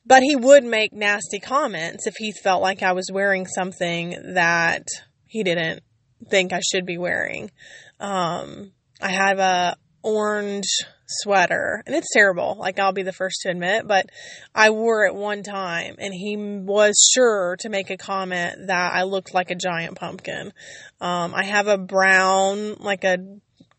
but 0.05 0.21
he 0.23 0.35
would 0.35 0.63
make 0.63 0.93
nasty 0.93 1.39
comments 1.39 2.07
if 2.07 2.15
he 2.17 2.31
felt 2.31 2.61
like 2.61 2.83
I 2.83 2.93
was 2.93 3.09
wearing 3.11 3.47
something 3.47 4.33
that 4.35 4.83
he 5.25 5.43
didn't 5.43 5.81
think 6.29 6.53
I 6.53 6.59
should 6.59 6.85
be 6.85 6.97
wearing. 6.97 7.51
Um, 7.99 8.71
I 9.01 9.09
have 9.09 9.39
a 9.39 9.75
orange 10.03 10.67
sweater 11.07 11.83
and 11.85 11.95
it's 11.95 12.13
terrible. 12.13 12.55
Like 12.59 12.79
I'll 12.79 12.93
be 12.93 13.03
the 13.03 13.13
first 13.13 13.41
to 13.41 13.49
admit, 13.49 13.87
but 13.87 14.09
I 14.53 14.69
wore 14.69 15.05
it 15.05 15.15
one 15.15 15.43
time 15.43 15.95
and 15.97 16.13
he 16.13 16.35
was 16.37 16.95
sure 17.13 17.57
to 17.59 17.69
make 17.69 17.89
a 17.89 17.97
comment 17.97 18.67
that 18.67 18.93
I 18.93 19.03
looked 19.03 19.33
like 19.33 19.51
a 19.51 19.55
giant 19.55 19.97
pumpkin. 19.97 20.53
Um, 21.01 21.33
I 21.33 21.43
have 21.43 21.67
a 21.67 21.77
brown, 21.77 22.75
like 22.75 23.03
a 23.03 23.17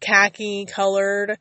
khaki 0.01 0.67
colored. 0.67 1.39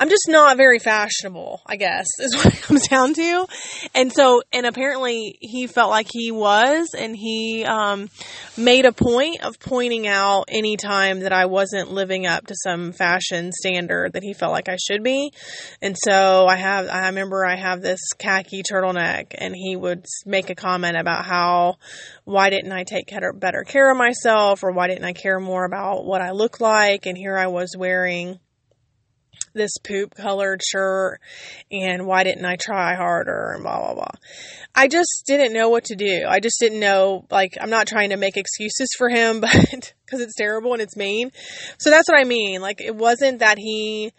I'm 0.00 0.08
just 0.08 0.28
not 0.28 0.56
very 0.56 0.78
fashionable, 0.78 1.60
I 1.66 1.76
guess, 1.76 2.06
is 2.20 2.34
what 2.38 2.46
it 2.46 2.62
comes 2.62 2.88
down 2.88 3.12
to. 3.12 3.46
And 3.94 4.10
so, 4.10 4.40
and 4.50 4.64
apparently 4.64 5.36
he 5.40 5.66
felt 5.66 5.90
like 5.90 6.06
he 6.10 6.32
was, 6.32 6.94
and 6.96 7.14
he 7.14 7.66
um, 7.66 8.08
made 8.56 8.86
a 8.86 8.92
point 8.92 9.44
of 9.44 9.60
pointing 9.60 10.08
out 10.08 10.44
any 10.48 10.78
time 10.78 11.20
that 11.20 11.34
I 11.34 11.44
wasn't 11.46 11.92
living 11.92 12.26
up 12.26 12.46
to 12.46 12.54
some 12.62 12.92
fashion 12.92 13.52
standard 13.52 14.14
that 14.14 14.22
he 14.22 14.32
felt 14.32 14.52
like 14.52 14.70
I 14.70 14.76
should 14.76 15.02
be. 15.02 15.34
And 15.82 15.94
so 16.02 16.46
I 16.46 16.56
have, 16.56 16.88
I 16.88 17.08
remember 17.08 17.44
I 17.44 17.56
have 17.56 17.82
this 17.82 18.00
khaki 18.18 18.62
turtleneck, 18.62 19.34
and 19.36 19.54
he 19.54 19.76
would 19.76 20.06
make 20.24 20.48
a 20.48 20.54
comment 20.54 20.96
about 20.96 21.26
how, 21.26 21.76
why 22.24 22.48
didn't 22.48 22.72
I 22.72 22.84
take 22.84 23.12
better 23.34 23.64
care 23.64 23.90
of 23.90 23.98
myself, 23.98 24.64
or 24.64 24.72
why 24.72 24.88
didn't 24.88 25.04
I 25.04 25.12
care 25.12 25.38
more 25.38 25.66
about 25.66 26.06
what 26.06 26.22
I 26.22 26.30
look 26.30 26.58
like? 26.58 27.04
And 27.04 27.18
here 27.18 27.36
I 27.36 27.48
was 27.48 27.74
wearing 27.76 28.38
this 29.52 29.78
poop 29.78 30.14
colored 30.14 30.62
shirt 30.62 31.20
and 31.70 32.06
why 32.06 32.24
didn't 32.24 32.44
I 32.44 32.56
try 32.56 32.94
harder 32.94 33.52
and 33.54 33.62
blah, 33.62 33.78
blah, 33.78 33.94
blah. 33.94 34.12
I 34.74 34.88
just 34.88 35.24
didn't 35.26 35.52
know 35.52 35.68
what 35.68 35.84
to 35.86 35.96
do. 35.96 36.24
I 36.28 36.40
just 36.40 36.60
didn't 36.60 36.80
know, 36.80 37.26
like, 37.30 37.56
I'm 37.60 37.70
not 37.70 37.86
trying 37.86 38.10
to 38.10 38.16
make 38.16 38.36
excuses 38.36 38.88
for 38.96 39.08
him, 39.08 39.40
but 39.40 39.94
because 40.04 40.20
it's 40.20 40.36
terrible 40.36 40.72
and 40.72 40.82
it's 40.82 40.96
mean. 40.96 41.30
So 41.78 41.90
that's 41.90 42.08
what 42.08 42.18
I 42.18 42.24
mean. 42.24 42.60
Like, 42.60 42.80
it 42.80 42.94
wasn't 42.94 43.40
that 43.40 43.58
he 43.58 44.12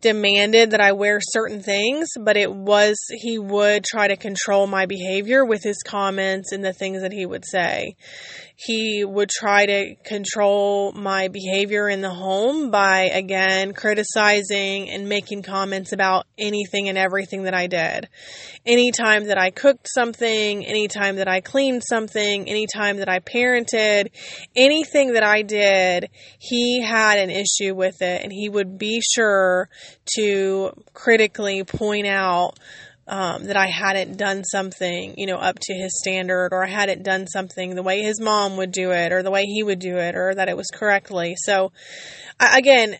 demanded 0.00 0.72
that 0.72 0.82
I 0.82 0.92
wear 0.92 1.18
certain 1.22 1.62
things, 1.62 2.10
but 2.20 2.36
it 2.36 2.52
was, 2.52 2.96
he 3.22 3.38
would 3.38 3.84
try 3.84 4.06
to 4.06 4.16
control 4.16 4.66
my 4.66 4.84
behavior 4.84 5.44
with 5.46 5.62
his 5.62 5.82
comments 5.82 6.52
and 6.52 6.62
the 6.62 6.74
things 6.74 7.00
that 7.00 7.12
he 7.12 7.24
would 7.24 7.44
say 7.46 7.96
he 8.56 9.04
would 9.04 9.28
try 9.28 9.66
to 9.66 9.94
control 10.04 10.92
my 10.92 11.28
behavior 11.28 11.88
in 11.88 12.00
the 12.00 12.10
home 12.10 12.70
by 12.70 13.02
again 13.02 13.72
criticizing 13.72 14.90
and 14.90 15.08
making 15.08 15.42
comments 15.42 15.92
about 15.92 16.26
anything 16.38 16.88
and 16.88 16.96
everything 16.96 17.44
that 17.44 17.54
I 17.54 17.66
did. 17.66 18.08
Anytime 18.64 19.26
that 19.26 19.38
I 19.38 19.50
cooked 19.50 19.88
something, 19.92 20.64
anytime 20.64 21.16
that 21.16 21.28
I 21.28 21.40
cleaned 21.40 21.82
something, 21.84 22.48
anytime 22.48 22.98
that 22.98 23.08
I 23.08 23.18
parented, 23.18 24.10
anything 24.54 25.14
that 25.14 25.24
I 25.24 25.42
did, 25.42 26.10
he 26.38 26.80
had 26.80 27.18
an 27.18 27.30
issue 27.30 27.74
with 27.74 28.02
it 28.02 28.22
and 28.22 28.32
he 28.32 28.48
would 28.48 28.78
be 28.78 29.00
sure 29.00 29.68
to 30.16 30.70
critically 30.92 31.64
point 31.64 32.06
out 32.06 32.58
um, 33.06 33.44
that 33.44 33.56
I 33.56 33.66
hadn't 33.66 34.16
done 34.16 34.44
something, 34.44 35.14
you 35.16 35.26
know, 35.26 35.36
up 35.36 35.58
to 35.60 35.74
his 35.74 35.98
standard, 35.98 36.50
or 36.52 36.64
I 36.64 36.70
hadn't 36.70 37.02
done 37.02 37.26
something 37.26 37.74
the 37.74 37.82
way 37.82 38.02
his 38.02 38.20
mom 38.20 38.56
would 38.56 38.72
do 38.72 38.92
it, 38.92 39.12
or 39.12 39.22
the 39.22 39.30
way 39.30 39.44
he 39.44 39.62
would 39.62 39.78
do 39.78 39.98
it, 39.98 40.14
or 40.14 40.34
that 40.34 40.48
it 40.48 40.56
was 40.56 40.68
correctly. 40.72 41.34
So, 41.36 41.72
I, 42.40 42.58
again, 42.58 42.96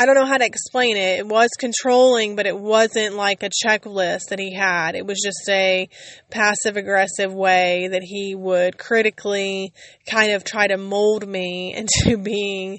I 0.00 0.06
don't 0.06 0.14
know 0.14 0.26
how 0.26 0.38
to 0.38 0.46
explain 0.46 0.96
it. 0.96 1.18
It 1.18 1.26
was 1.26 1.50
controlling, 1.58 2.36
but 2.36 2.46
it 2.46 2.56
wasn't 2.56 3.16
like 3.16 3.42
a 3.42 3.50
checklist 3.50 4.28
that 4.30 4.38
he 4.38 4.54
had. 4.54 4.94
It 4.94 5.04
was 5.04 5.20
just 5.20 5.48
a 5.48 5.88
passive 6.30 6.76
aggressive 6.76 7.34
way 7.34 7.88
that 7.88 8.04
he 8.04 8.36
would 8.36 8.78
critically 8.78 9.72
kind 10.08 10.30
of 10.30 10.44
try 10.44 10.68
to 10.68 10.76
mold 10.76 11.26
me 11.26 11.74
into 12.04 12.16
being 12.16 12.78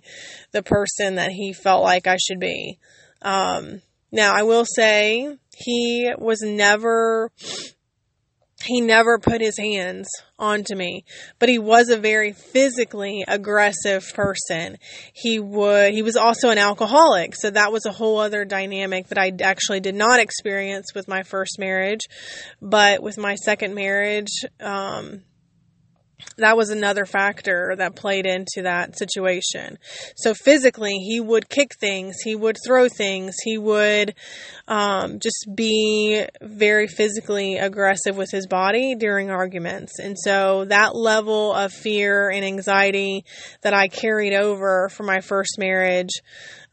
the 0.54 0.64
person 0.64 1.16
that 1.16 1.32
he 1.32 1.52
felt 1.52 1.84
like 1.84 2.08
I 2.08 2.16
should 2.16 2.40
be. 2.40 2.80
Um, 3.22 3.82
now, 4.14 4.34
I 4.34 4.44
will 4.44 4.66
say 4.66 5.38
he 5.60 6.12
was 6.18 6.40
never 6.42 7.32
he 8.64 8.82
never 8.82 9.20
put 9.20 9.40
his 9.40 9.58
hands 9.58 10.10
onto 10.38 10.76
me, 10.76 11.06
but 11.40 11.48
he 11.48 11.58
was 11.58 11.90
a 11.90 11.98
very 11.98 12.34
physically 12.34 13.24
aggressive 13.28 14.12
person. 14.14 14.78
He 15.14 15.40
would, 15.40 15.94
he 15.94 16.02
was 16.02 16.18
also 16.18 16.50
an 16.50 16.58
alcoholic. 16.58 17.36
So 17.36 17.50
that 17.52 17.72
was 17.72 17.86
a 17.86 17.92
whole 17.92 18.20
other 18.20 18.44
dynamic 18.44 19.08
that 19.08 19.18
I 19.18 19.32
actually 19.42 19.80
did 19.80 19.96
not 19.96 20.20
experience 20.20 20.94
with 20.94 21.08
my 21.08 21.24
first 21.24 21.58
marriage. 21.58 22.02
But 22.62 23.02
with 23.02 23.18
my 23.18 23.36
second 23.36 23.76
marriage, 23.76 24.44
um, 24.60 25.24
that 26.38 26.58
was 26.58 26.70
another 26.70 27.06
factor 27.06 27.76
that 27.78 27.96
played 27.96 28.26
into 28.26 28.64
that 28.64 28.98
situation. 28.98 29.78
So 30.16 30.34
physically, 30.34 30.98
he 30.98 31.20
would 31.20 31.50
kick 31.50 31.72
things, 31.80 32.16
he 32.24 32.36
would 32.36 32.58
throw 32.66 32.90
things, 32.90 33.36
he 33.44 33.58
would 33.58 34.16
um, 34.68 35.20
just 35.20 35.48
be 35.54 36.26
very 36.42 36.88
physically 36.88 37.58
aggressive 37.58 38.18
with 38.18 38.30
his 38.32 38.48
body 38.48 38.96
during 38.96 39.30
arguments. 39.30 40.00
And 40.00 40.18
so 40.18 40.66
that 40.66 40.96
level 40.96 41.54
of 41.54 41.72
fear 41.72 42.30
and 42.30 42.44
anxiety 42.44 43.26
that 43.62 43.74
I 43.74 43.88
carried 43.88 44.34
over 44.34 44.90
from 44.90 45.06
my 45.06 45.22
first 45.22 45.58
marriage 45.58 46.22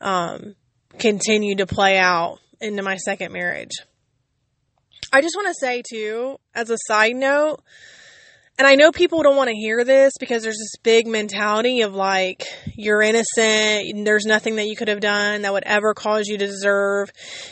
um, 0.00 0.54
continued 0.98 1.58
to 1.58 1.66
play 1.66 1.98
out 1.98 2.38
into 2.60 2.82
my 2.82 2.96
second 2.96 3.32
marriage. 3.32 3.72
I 5.12 5.20
just 5.20 5.36
want 5.36 5.48
to 5.48 5.54
say, 5.54 5.82
too, 5.88 6.38
as 6.54 6.70
a 6.70 6.76
side 6.86 7.14
note, 7.14 7.62
and 8.58 8.66
I 8.66 8.74
know 8.74 8.90
people 8.90 9.22
don't 9.22 9.36
want 9.36 9.50
to 9.50 9.54
hear 9.54 9.84
this 9.84 10.14
because 10.18 10.42
there's 10.42 10.58
this 10.58 10.80
big 10.82 11.06
mentality 11.06 11.82
of 11.82 11.94
like, 11.94 12.44
you're 12.74 13.02
innocent, 13.02 14.04
there's 14.04 14.24
nothing 14.24 14.56
that 14.56 14.66
you 14.66 14.76
could 14.76 14.88
have 14.88 15.00
done 15.00 15.42
that 15.42 15.52
would 15.52 15.64
ever 15.66 15.92
cause 15.92 16.26
you 16.26 16.38
to 16.38 16.46
deserve 16.46 17.10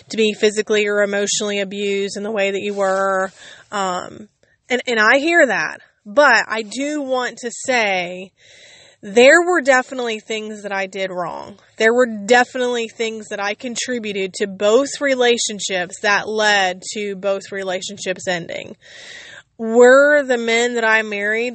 to 0.08 0.16
be 0.16 0.32
physically 0.32 0.86
or 0.86 1.02
emotionally 1.02 1.60
abused 1.60 2.16
in 2.16 2.22
the 2.22 2.30
way 2.30 2.50
that 2.52 2.62
you 2.62 2.72
were. 2.72 3.30
Um, 3.70 4.28
and, 4.70 4.82
and 4.86 4.98
I 4.98 5.18
hear 5.18 5.46
that. 5.46 5.80
But 6.06 6.44
I 6.48 6.62
do 6.62 7.02
want 7.02 7.38
to 7.38 7.50
say 7.50 8.32
there 9.02 9.42
were 9.46 9.60
definitely 9.60 10.20
things 10.20 10.62
that 10.62 10.72
I 10.72 10.86
did 10.86 11.10
wrong. 11.10 11.58
There 11.76 11.92
were 11.92 12.06
definitely 12.06 12.88
things 12.88 13.26
that 13.28 13.40
I 13.40 13.52
contributed 13.52 14.32
to 14.34 14.46
both 14.46 14.88
relationships 15.00 16.00
that 16.00 16.26
led 16.26 16.82
to 16.94 17.14
both 17.14 17.52
relationships 17.52 18.26
ending 18.26 18.76
were 19.58 20.22
the 20.22 20.38
men 20.38 20.74
that 20.74 20.84
I 20.84 21.02
married, 21.02 21.54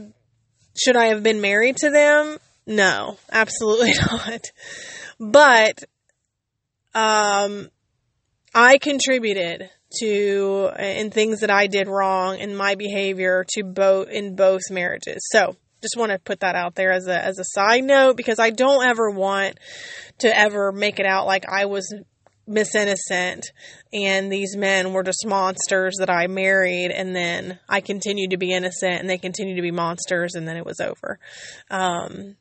should 0.78 0.96
I 0.96 1.08
have 1.08 1.24
been 1.24 1.42
married 1.42 1.78
to 1.78 1.90
them? 1.90 2.38
No, 2.66 3.18
absolutely 3.32 3.94
not. 4.12 4.42
But, 5.20 5.84
um, 6.94 7.70
I 8.54 8.78
contributed 8.78 9.70
to 10.00 10.72
in 10.78 11.12
things 11.12 11.40
that 11.40 11.50
I 11.50 11.68
did 11.68 11.88
wrong 11.88 12.38
in 12.38 12.56
my 12.56 12.76
behavior 12.76 13.46
to 13.56 13.64
both 13.64 14.10
in 14.10 14.36
both 14.36 14.62
marriages. 14.70 15.20
So 15.32 15.56
just 15.82 15.98
want 15.98 16.12
to 16.12 16.20
put 16.20 16.42
that 16.42 16.56
out 16.56 16.76
there 16.76 16.92
as 16.92 17.08
a 17.08 17.24
as 17.24 17.40
a 17.40 17.44
side 17.46 17.84
note 17.84 18.18
because 18.18 18.40
I 18.40 18.50
don't 18.50 18.86
ever 18.86 19.10
want 19.10 19.58
to 20.20 20.38
ever 20.38 20.72
make 20.72 21.00
it 21.00 21.06
out 21.06 21.26
like 21.26 21.46
I 21.50 21.66
was 21.66 21.94
Miss 22.50 22.74
Innocent 22.74 23.46
and 23.94 24.32
these 24.32 24.58
men 24.58 24.92
were 24.92 25.04
just 25.04 25.26
monsters 25.26 25.96
that 26.00 26.10
I 26.10 26.28
married 26.28 26.92
and 26.92 27.16
then 27.16 27.60
I 27.70 27.82
continued 27.82 28.32
to 28.32 28.38
be 28.38 28.52
innocent 28.52 29.00
and 29.00 29.10
they 29.10 29.20
continued 29.20 29.56
to 29.56 29.62
be 29.62 29.72
monsters 29.72 30.34
and 30.36 30.48
then 30.48 30.58
it 30.58 30.66
was 30.66 30.80
over. 30.80 31.20
Um, 31.70 32.36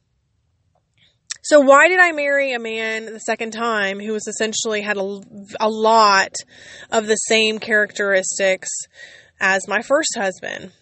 so 1.42 1.60
why 1.60 1.88
did 1.88 2.00
I 2.00 2.12
marry 2.12 2.52
a 2.52 2.58
man 2.58 3.06
the 3.06 3.20
second 3.20 3.52
time 3.52 4.00
who 4.00 4.12
was 4.12 4.26
essentially 4.26 4.82
had 4.82 4.96
a, 4.96 5.20
a 5.60 5.68
lot 5.68 6.34
of 6.90 7.06
the 7.06 7.16
same 7.16 7.58
characteristics 7.58 8.68
as 9.40 9.68
my 9.68 9.82
first 9.82 10.16
husband? 10.16 10.72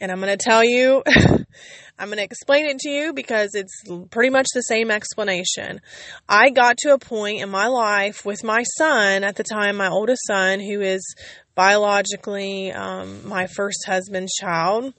And 0.00 0.10
I'm 0.10 0.20
going 0.20 0.36
to 0.36 0.42
tell 0.42 0.64
you 0.64 1.02
I'm 1.98 2.08
going 2.08 2.16
to 2.16 2.24
explain 2.24 2.64
it 2.64 2.78
to 2.78 2.88
you 2.88 3.12
because 3.12 3.50
it's 3.54 3.82
pretty 4.10 4.30
much 4.30 4.46
the 4.54 4.62
same 4.62 4.90
explanation. 4.90 5.82
I 6.26 6.48
got 6.48 6.78
to 6.78 6.94
a 6.94 6.98
point 6.98 7.42
in 7.42 7.50
my 7.50 7.66
life 7.66 8.24
with 8.24 8.42
my 8.42 8.62
son 8.78 9.22
at 9.22 9.36
the 9.36 9.44
time, 9.44 9.76
my 9.76 9.88
oldest 9.88 10.22
son, 10.26 10.60
who 10.60 10.80
is 10.80 11.02
biologically 11.54 12.72
um, 12.72 13.28
my 13.28 13.46
first 13.46 13.84
husband's 13.86 14.32
child. 14.32 14.94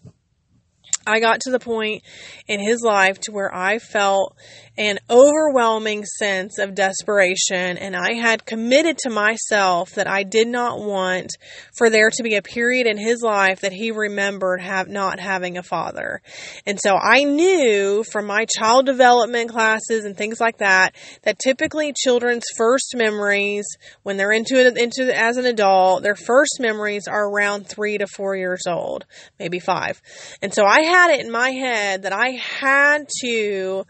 I 1.07 1.19
got 1.19 1.41
to 1.41 1.51
the 1.51 1.59
point 1.59 2.03
in 2.47 2.59
his 2.59 2.81
life 2.83 3.19
to 3.21 3.31
where 3.31 3.53
I 3.53 3.79
felt 3.79 4.35
an 4.77 4.99
overwhelming 5.09 6.05
sense 6.05 6.57
of 6.57 6.75
desperation, 6.75 7.77
and 7.77 7.95
I 7.95 8.13
had 8.13 8.45
committed 8.45 8.97
to 8.99 9.09
myself 9.09 9.91
that 9.95 10.07
I 10.07 10.23
did 10.23 10.47
not 10.47 10.79
want 10.79 11.31
for 11.75 11.89
there 11.89 12.09
to 12.09 12.23
be 12.23 12.35
a 12.35 12.41
period 12.41 12.87
in 12.87 12.97
his 12.97 13.21
life 13.21 13.61
that 13.61 13.73
he 13.73 13.91
remembered 13.91 14.61
have 14.61 14.87
not 14.87 15.19
having 15.19 15.57
a 15.57 15.63
father. 15.63 16.21
And 16.65 16.79
so 16.79 16.95
I 16.95 17.23
knew 17.23 18.03
from 18.03 18.25
my 18.25 18.45
child 18.57 18.85
development 18.85 19.49
classes 19.49 20.05
and 20.05 20.15
things 20.15 20.39
like 20.39 20.59
that 20.59 20.95
that 21.23 21.39
typically 21.39 21.93
children's 21.93 22.45
first 22.55 22.93
memories 22.95 23.65
when 24.03 24.15
they're 24.17 24.31
into 24.31 24.55
it 24.55 24.77
into 24.77 25.15
as 25.15 25.37
an 25.37 25.45
adult, 25.45 26.03
their 26.03 26.15
first 26.15 26.59
memories 26.59 27.07
are 27.07 27.29
around 27.29 27.67
three 27.67 27.97
to 27.97 28.07
four 28.07 28.35
years 28.35 28.63
old, 28.67 29.05
maybe 29.37 29.59
five. 29.59 30.01
And 30.41 30.53
so 30.53 30.63
I 30.65 30.81
had 30.81 31.11
it 31.11 31.25
in 31.25 31.31
my 31.31 31.49
head 31.49 32.03
that 32.03 32.13
I 32.13 32.29
had 32.29 33.07
to 33.21 33.85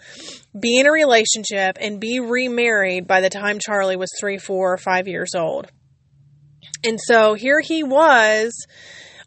be 0.57 0.79
in 0.79 0.87
a 0.87 0.91
relationship 0.91 1.77
and 1.79 1.99
be 1.99 2.19
remarried 2.19 3.07
by 3.07 3.21
the 3.21 3.29
time 3.29 3.59
Charlie 3.59 3.95
was 3.95 4.11
three, 4.19 4.37
four, 4.37 4.73
or 4.73 4.77
five 4.77 5.07
years 5.07 5.31
old. 5.35 5.71
And 6.83 6.99
so 6.99 7.35
here 7.35 7.61
he 7.61 7.83
was, 7.83 8.53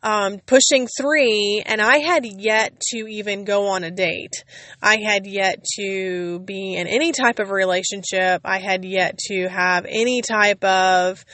um, 0.02 0.38
pushing 0.44 0.86
three, 1.00 1.62
and 1.64 1.80
I 1.80 1.98
had 1.98 2.26
yet 2.26 2.78
to 2.90 3.08
even 3.08 3.44
go 3.44 3.68
on 3.68 3.84
a 3.84 3.90
date. 3.90 4.44
I 4.82 4.98
had 4.98 5.26
yet 5.26 5.64
to 5.78 6.40
be 6.40 6.74
in 6.74 6.86
any 6.86 7.12
type 7.12 7.38
of 7.38 7.50
relationship. 7.50 8.42
I 8.44 8.58
had 8.58 8.84
yet 8.84 9.16
to 9.30 9.48
have 9.48 9.86
any 9.88 10.20
type 10.20 10.62
of 10.62 11.24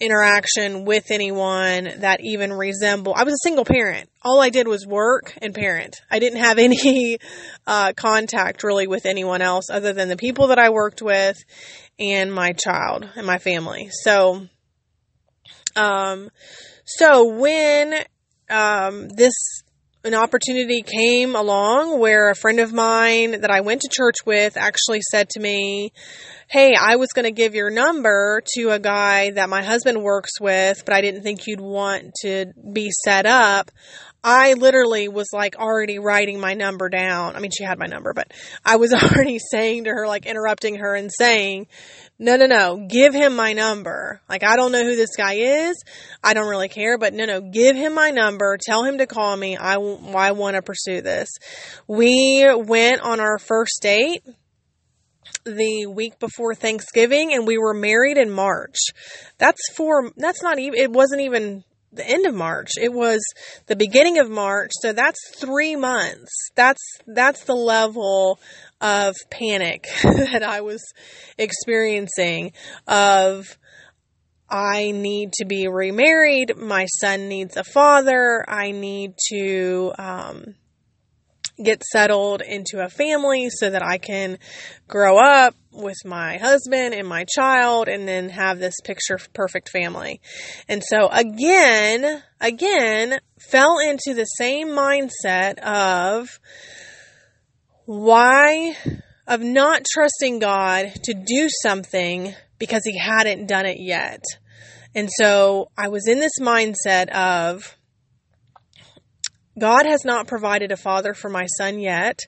interaction 0.00 0.84
with 0.84 1.10
anyone 1.10 1.84
that 1.98 2.20
even 2.20 2.52
resemble 2.52 3.14
I 3.16 3.24
was 3.24 3.34
a 3.34 3.42
single 3.42 3.64
parent. 3.64 4.10
All 4.22 4.40
I 4.40 4.50
did 4.50 4.66
was 4.66 4.86
work 4.86 5.36
and 5.40 5.54
parent. 5.54 6.00
I 6.10 6.18
didn't 6.18 6.40
have 6.40 6.58
any 6.58 7.18
uh, 7.66 7.92
contact 7.96 8.64
really 8.64 8.86
with 8.86 9.06
anyone 9.06 9.42
else 9.42 9.66
other 9.70 9.92
than 9.92 10.08
the 10.08 10.16
people 10.16 10.48
that 10.48 10.58
I 10.58 10.70
worked 10.70 11.02
with 11.02 11.38
and 11.98 12.32
my 12.32 12.52
child 12.52 13.08
and 13.14 13.26
my 13.26 13.38
family. 13.38 13.90
So 13.90 14.46
um 15.76 16.30
so 16.84 17.34
when 17.34 17.94
um 18.50 19.08
this 19.08 19.62
an 20.04 20.14
opportunity 20.14 20.82
came 20.82 21.36
along 21.36 22.00
where 22.00 22.28
a 22.28 22.34
friend 22.34 22.58
of 22.58 22.72
mine 22.72 23.40
that 23.42 23.50
I 23.50 23.60
went 23.60 23.82
to 23.82 23.88
church 23.88 24.16
with 24.26 24.56
actually 24.56 25.00
said 25.10 25.28
to 25.30 25.40
me, 25.40 25.92
Hey, 26.48 26.74
I 26.74 26.96
was 26.96 27.10
going 27.14 27.24
to 27.24 27.30
give 27.30 27.54
your 27.54 27.70
number 27.70 28.42
to 28.54 28.70
a 28.70 28.78
guy 28.78 29.30
that 29.30 29.48
my 29.48 29.62
husband 29.62 30.02
works 30.02 30.40
with, 30.40 30.84
but 30.84 30.92
I 30.92 31.00
didn't 31.00 31.22
think 31.22 31.46
you'd 31.46 31.60
want 31.60 32.12
to 32.22 32.46
be 32.72 32.90
set 33.04 33.26
up. 33.26 33.70
I 34.24 34.52
literally 34.54 35.08
was 35.08 35.28
like 35.32 35.56
already 35.56 35.98
writing 35.98 36.38
my 36.38 36.54
number 36.54 36.88
down. 36.88 37.34
I 37.34 37.40
mean, 37.40 37.50
she 37.50 37.64
had 37.64 37.78
my 37.78 37.86
number, 37.86 38.12
but 38.12 38.32
I 38.64 38.76
was 38.76 38.92
already 39.02 39.38
saying 39.38 39.84
to 39.84 39.90
her, 39.90 40.06
like 40.06 40.26
interrupting 40.26 40.76
her 40.76 40.94
and 40.94 41.10
saying, 41.12 41.66
no, 42.18 42.36
no, 42.36 42.46
no, 42.46 42.86
give 42.88 43.14
him 43.14 43.34
my 43.34 43.52
number. 43.52 44.20
Like, 44.28 44.44
I 44.44 44.54
don't 44.54 44.70
know 44.70 44.84
who 44.84 44.94
this 44.94 45.16
guy 45.16 45.34
is. 45.34 45.82
I 46.22 46.34
don't 46.34 46.48
really 46.48 46.68
care, 46.68 46.96
but 46.98 47.14
no, 47.14 47.24
no, 47.24 47.40
give 47.40 47.74
him 47.74 47.94
my 47.94 48.10
number. 48.10 48.58
Tell 48.62 48.84
him 48.84 48.98
to 48.98 49.06
call 49.06 49.36
me. 49.36 49.56
I, 49.56 49.74
I 49.74 50.30
want 50.32 50.54
to 50.54 50.62
pursue 50.62 51.00
this. 51.00 51.28
We 51.88 52.48
went 52.54 53.00
on 53.00 53.18
our 53.18 53.38
first 53.38 53.80
date 53.82 54.22
the 55.44 55.86
week 55.86 56.20
before 56.20 56.54
Thanksgiving 56.54 57.32
and 57.34 57.44
we 57.44 57.58
were 57.58 57.74
married 57.74 58.18
in 58.18 58.30
March. 58.30 58.76
That's 59.38 59.60
for, 59.74 60.12
that's 60.16 60.42
not 60.42 60.60
even, 60.60 60.78
it 60.78 60.92
wasn't 60.92 61.22
even 61.22 61.64
the 61.92 62.08
end 62.08 62.26
of 62.26 62.34
March. 62.34 62.70
It 62.80 62.92
was 62.92 63.20
the 63.66 63.76
beginning 63.76 64.18
of 64.18 64.30
March. 64.30 64.70
So 64.80 64.92
that's 64.92 65.18
three 65.36 65.76
months. 65.76 66.30
That's, 66.54 66.82
that's 67.06 67.44
the 67.44 67.54
level 67.54 68.40
of 68.80 69.14
panic 69.30 69.86
that 70.02 70.42
I 70.42 70.62
was 70.62 70.82
experiencing 71.38 72.52
of, 72.86 73.56
I 74.48 74.90
need 74.90 75.32
to 75.34 75.46
be 75.46 75.66
remarried. 75.66 76.56
My 76.58 76.84
son 77.00 77.28
needs 77.28 77.56
a 77.56 77.64
father. 77.64 78.44
I 78.46 78.72
need 78.72 79.14
to, 79.30 79.92
um, 79.98 80.54
get 81.62 81.82
settled 81.84 82.42
into 82.42 82.80
a 82.84 82.88
family 82.88 83.48
so 83.50 83.70
that 83.70 83.82
I 83.82 83.98
can 83.98 84.38
grow 84.88 85.18
up 85.18 85.54
with 85.72 85.96
my 86.04 86.36
husband 86.36 86.94
and 86.94 87.08
my 87.08 87.24
child 87.24 87.88
and 87.88 88.06
then 88.06 88.28
have 88.28 88.58
this 88.58 88.74
picture 88.84 89.18
perfect 89.32 89.70
family. 89.70 90.20
And 90.68 90.82
so 90.84 91.08
again, 91.08 92.22
again, 92.40 93.18
fell 93.40 93.78
into 93.78 94.14
the 94.14 94.24
same 94.24 94.68
mindset 94.68 95.58
of 95.58 96.38
why, 97.86 98.76
of 99.26 99.40
not 99.40 99.84
trusting 99.90 100.38
God 100.38 100.92
to 101.04 101.14
do 101.14 101.48
something 101.62 102.34
because 102.58 102.82
he 102.84 102.98
hadn't 102.98 103.46
done 103.46 103.66
it 103.66 103.78
yet. 103.80 104.22
And 104.94 105.08
so 105.10 105.70
I 105.76 105.88
was 105.88 106.06
in 106.06 106.20
this 106.20 106.38
mindset 106.38 107.08
of, 107.10 107.76
God 109.58 109.84
has 109.84 110.04
not 110.04 110.26
provided 110.26 110.72
a 110.72 110.76
father 110.76 111.12
for 111.12 111.28
my 111.28 111.46
son 111.58 111.78
yet. 111.78 112.18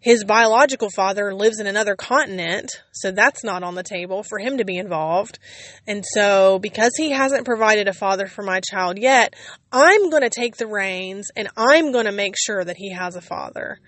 His 0.00 0.24
biological 0.24 0.90
father 0.90 1.32
lives 1.32 1.60
in 1.60 1.66
another 1.66 1.94
continent, 1.94 2.70
so 2.92 3.12
that's 3.12 3.44
not 3.44 3.62
on 3.62 3.76
the 3.76 3.84
table 3.84 4.24
for 4.24 4.38
him 4.38 4.58
to 4.58 4.64
be 4.64 4.76
involved. 4.76 5.38
And 5.86 6.04
so, 6.14 6.58
because 6.58 6.92
he 6.96 7.10
hasn't 7.10 7.44
provided 7.44 7.86
a 7.86 7.92
father 7.92 8.26
for 8.26 8.42
my 8.42 8.60
child 8.68 8.98
yet, 8.98 9.34
I'm 9.70 10.10
going 10.10 10.22
to 10.22 10.30
take 10.30 10.56
the 10.56 10.66
reins 10.66 11.28
and 11.36 11.48
I'm 11.56 11.92
going 11.92 12.06
to 12.06 12.12
make 12.12 12.34
sure 12.36 12.64
that 12.64 12.76
he 12.76 12.92
has 12.92 13.14
a 13.14 13.20
father. 13.20 13.78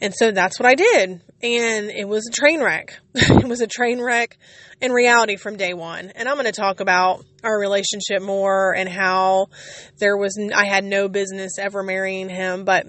And 0.00 0.12
so 0.14 0.32
that's 0.32 0.58
what 0.58 0.66
I 0.66 0.74
did. 0.74 1.22
And 1.42 1.90
it 1.90 2.08
was 2.08 2.26
a 2.26 2.32
train 2.32 2.60
wreck. 2.60 2.98
it 3.18 3.48
was 3.48 3.62
a 3.62 3.66
train 3.66 3.98
wreck 3.98 4.36
in 4.82 4.92
reality 4.92 5.36
from 5.36 5.56
day 5.56 5.72
one. 5.72 6.12
And 6.14 6.28
I'm 6.28 6.34
going 6.34 6.44
to 6.44 6.52
talk 6.52 6.80
about 6.80 7.24
our 7.42 7.58
relationship 7.58 8.20
more 8.20 8.76
and 8.76 8.90
how 8.90 9.46
there 9.98 10.18
was, 10.18 10.38
I 10.54 10.66
had 10.66 10.84
no 10.84 11.08
business 11.08 11.52
ever 11.58 11.82
marrying 11.82 12.28
him. 12.28 12.66
But, 12.66 12.84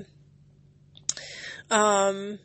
um, 1.71 2.39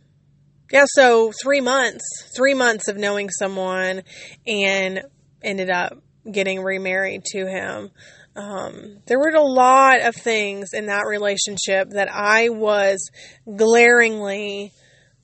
yeah, 0.70 0.85
so 0.87 1.33
three 1.43 1.61
months, 1.61 2.05
three 2.37 2.55
months 2.55 2.87
of 2.87 2.97
knowing 2.97 3.30
someone 3.30 4.03
and 4.47 5.03
ended 5.43 5.70
up 5.70 5.99
getting 6.30 6.62
remarried 6.62 7.24
to 7.33 7.47
him. 7.47 7.91
Um, 8.37 8.99
there 9.07 9.18
were 9.18 9.30
a 9.30 9.43
lot 9.43 10.03
of 10.03 10.14
things 10.14 10.68
in 10.72 10.87
that 10.87 11.03
relationship 11.09 11.91
that 11.91 12.09
I 12.12 12.49
was 12.49 13.11
glaringly 13.57 14.72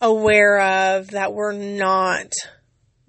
aware 0.00 0.60
of 0.60 1.08
that 1.08 1.32
were 1.32 1.52
not 1.52 2.32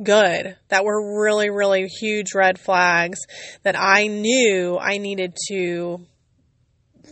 good, 0.02 0.56
that 0.70 0.86
were 0.86 1.22
really, 1.22 1.50
really 1.50 1.88
huge 1.88 2.34
red 2.34 2.60
flags 2.60 3.20
that 3.64 3.76
I 3.78 4.08
knew 4.08 4.78
I 4.78 4.98
needed 4.98 5.36
to 5.50 6.06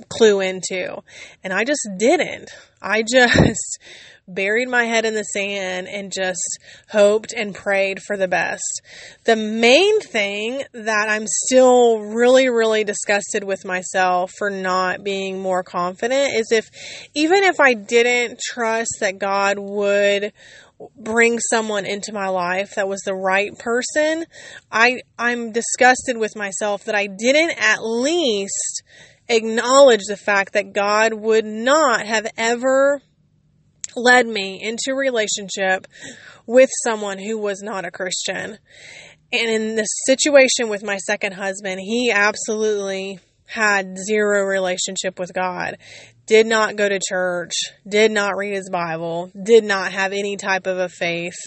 clue 0.09 0.39
into. 0.39 1.01
And 1.43 1.53
I 1.53 1.63
just 1.63 1.87
didn't. 1.97 2.49
I 2.81 3.03
just 3.09 3.79
buried 4.27 4.67
my 4.67 4.83
head 4.83 5.05
in 5.05 5.13
the 5.13 5.23
sand 5.23 5.87
and 5.87 6.11
just 6.11 6.59
hoped 6.89 7.33
and 7.33 7.55
prayed 7.55 8.01
for 8.01 8.17
the 8.17 8.27
best. 8.27 8.81
The 9.23 9.35
main 9.35 10.01
thing 10.01 10.63
that 10.73 11.07
I'm 11.09 11.25
still 11.27 11.99
really, 11.99 12.49
really 12.49 12.83
disgusted 12.83 13.43
with 13.43 13.65
myself 13.65 14.31
for 14.37 14.49
not 14.49 15.03
being 15.03 15.39
more 15.39 15.63
confident 15.63 16.33
is 16.35 16.51
if, 16.51 16.69
even 17.13 17.43
if 17.43 17.59
I 17.59 17.73
didn't 17.73 18.39
trust 18.39 18.97
that 18.99 19.19
God 19.19 19.57
would 19.59 20.33
bring 20.95 21.39
someone 21.39 21.85
into 21.85 22.13
my 22.13 22.27
life 22.27 22.75
that 22.75 22.87
was 22.87 23.01
the 23.01 23.15
right 23.15 23.57
person, 23.57 24.25
I, 24.71 25.01
I'm 25.17 25.51
disgusted 25.51 26.17
with 26.17 26.35
myself 26.35 26.83
that 26.85 26.95
I 26.95 27.07
didn't 27.07 27.57
at 27.57 27.79
least 27.81 28.83
acknowledge 29.29 30.03
the 30.07 30.17
fact 30.17 30.53
that 30.53 30.73
God 30.73 31.13
would 31.13 31.45
not 31.45 32.05
have 32.05 32.27
ever 32.37 33.01
led 33.97 34.27
me 34.27 34.61
into 34.61 34.95
relationship 34.95 35.87
with 36.45 36.69
someone 36.83 37.17
who 37.17 37.37
was 37.37 37.61
not 37.61 37.85
a 37.85 37.91
Christian. 37.91 38.57
And 39.31 39.51
in 39.51 39.75
the 39.75 39.83
situation 40.05 40.69
with 40.69 40.83
my 40.83 40.97
second 40.97 41.33
husband, 41.33 41.81
he 41.81 42.11
absolutely 42.11 43.19
had 43.45 43.97
zero 43.97 44.43
relationship 44.43 45.19
with 45.19 45.33
God, 45.33 45.77
did 46.25 46.45
not 46.45 46.75
go 46.75 46.87
to 46.87 46.99
church, 46.99 47.53
did 47.87 48.11
not 48.11 48.37
read 48.37 48.53
his 48.53 48.69
Bible, 48.69 49.31
did 49.41 49.63
not 49.63 49.91
have 49.91 50.13
any 50.13 50.37
type 50.37 50.67
of 50.67 50.77
a 50.77 50.89
faith 50.89 51.37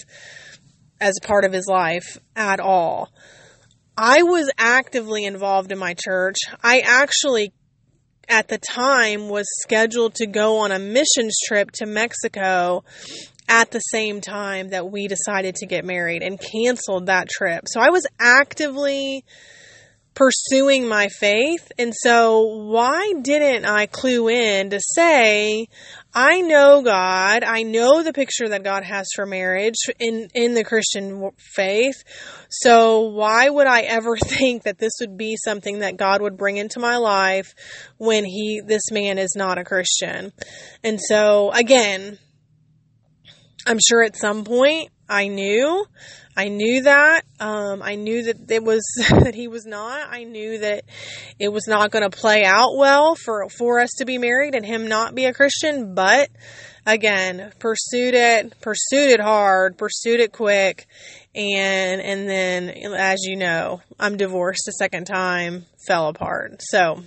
as 1.00 1.18
part 1.22 1.44
of 1.44 1.52
his 1.52 1.66
life 1.66 2.18
at 2.36 2.60
all. 2.60 3.10
I 3.96 4.22
was 4.22 4.50
actively 4.56 5.24
involved 5.24 5.72
in 5.72 5.78
my 5.78 5.94
church. 5.94 6.36
I 6.62 6.80
actually 6.80 7.52
at 8.30 8.48
the 8.48 8.58
time 8.58 9.28
was 9.28 9.46
scheduled 9.60 10.14
to 10.14 10.26
go 10.26 10.58
on 10.58 10.72
a 10.72 10.78
missions 10.78 11.36
trip 11.46 11.70
to 11.72 11.86
Mexico 11.86 12.84
at 13.48 13.72
the 13.72 13.80
same 13.80 14.20
time 14.20 14.70
that 14.70 14.90
we 14.90 15.08
decided 15.08 15.56
to 15.56 15.66
get 15.66 15.84
married 15.84 16.22
and 16.22 16.40
canceled 16.40 17.06
that 17.06 17.28
trip. 17.28 17.64
So 17.66 17.80
I 17.80 17.90
was 17.90 18.06
actively 18.20 19.24
pursuing 20.14 20.86
my 20.86 21.08
faith. 21.08 21.72
And 21.78 21.92
so 21.94 22.42
why 22.42 23.14
didn't 23.20 23.64
I 23.64 23.86
clue 23.86 24.28
in 24.28 24.70
to 24.70 24.80
say, 24.80 25.66
I 26.14 26.40
know 26.40 26.82
God. 26.82 27.44
I 27.44 27.62
know 27.62 28.02
the 28.02 28.12
picture 28.12 28.48
that 28.48 28.64
God 28.64 28.82
has 28.82 29.06
for 29.14 29.26
marriage 29.26 29.78
in, 29.98 30.28
in 30.34 30.54
the 30.54 30.64
Christian 30.64 31.30
faith. 31.38 32.02
So 32.48 33.02
why 33.02 33.48
would 33.48 33.68
I 33.68 33.82
ever 33.82 34.16
think 34.24 34.64
that 34.64 34.78
this 34.78 34.92
would 35.00 35.16
be 35.16 35.36
something 35.36 35.80
that 35.80 35.96
God 35.96 36.20
would 36.20 36.36
bring 36.36 36.56
into 36.56 36.80
my 36.80 36.96
life 36.96 37.54
when 37.98 38.24
he, 38.24 38.60
this 38.64 38.90
man 38.90 39.18
is 39.18 39.34
not 39.36 39.58
a 39.58 39.64
Christian? 39.64 40.32
And 40.82 41.00
so 41.00 41.52
again, 41.52 42.18
I'm 43.70 43.78
sure 43.78 44.02
at 44.02 44.16
some 44.16 44.42
point 44.42 44.90
I 45.08 45.28
knew, 45.28 45.86
I 46.36 46.48
knew 46.48 46.82
that. 46.82 47.22
Um, 47.38 47.82
I 47.82 47.94
knew 47.94 48.24
that 48.24 48.50
it 48.50 48.64
was 48.64 48.82
that 49.10 49.36
he 49.36 49.46
was 49.46 49.64
not. 49.64 50.08
I 50.10 50.24
knew 50.24 50.58
that 50.58 50.82
it 51.38 51.52
was 51.52 51.68
not 51.68 51.92
going 51.92 52.02
to 52.02 52.10
play 52.10 52.44
out 52.44 52.76
well 52.76 53.14
for 53.14 53.48
for 53.48 53.78
us 53.78 53.90
to 53.98 54.04
be 54.04 54.18
married 54.18 54.56
and 54.56 54.66
him 54.66 54.88
not 54.88 55.14
be 55.14 55.26
a 55.26 55.32
Christian. 55.32 55.94
But 55.94 56.30
again, 56.84 57.52
pursued 57.60 58.14
it, 58.14 58.60
pursued 58.60 59.10
it 59.10 59.20
hard, 59.20 59.78
pursued 59.78 60.18
it 60.18 60.32
quick, 60.32 60.88
and 61.32 62.00
and 62.00 62.28
then 62.28 62.70
as 62.92 63.20
you 63.22 63.36
know, 63.36 63.82
I'm 64.00 64.16
divorced 64.16 64.66
a 64.66 64.72
second 64.72 65.04
time, 65.04 65.64
fell 65.86 66.08
apart. 66.08 66.60
So 66.60 67.04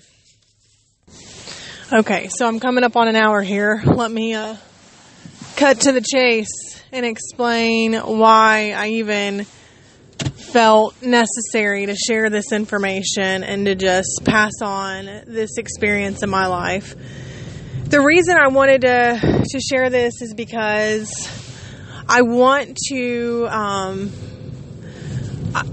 Okay, 1.92 2.30
so 2.30 2.48
I'm 2.48 2.62
coming 2.62 2.86
up 2.86 2.96
on 2.96 3.10
an 3.10 3.18
hour 3.18 3.42
here. 3.42 3.84
Let 3.86 4.10
me 4.10 4.34
uh, 4.34 4.56
cut 5.56 5.82
to 5.82 5.92
the 5.92 6.02
chase 6.02 6.82
and 6.92 7.06
explain 7.06 7.94
why 7.94 8.74
I 8.76 8.90
even 8.90 9.46
felt 10.54 11.02
necessary 11.02 11.88
to 11.88 11.96
share 11.96 12.30
this 12.30 12.52
information 12.52 13.44
and 13.44 13.66
to 13.66 13.76
just 13.76 14.22
pass 14.24 14.54
on 14.62 15.06
this 15.26 15.58
experience 15.58 16.24
in 16.24 16.30
my 16.30 16.48
life. 16.48 16.96
The 17.86 18.02
reason 18.02 18.38
I 18.38 18.48
wanted 18.48 18.82
to, 18.82 19.44
to 19.50 19.60
share 19.60 19.90
this 19.90 20.22
is 20.22 20.34
because 20.34 21.12
I 22.08 22.22
want 22.22 22.78
to, 22.90 23.48
um, 23.50 24.12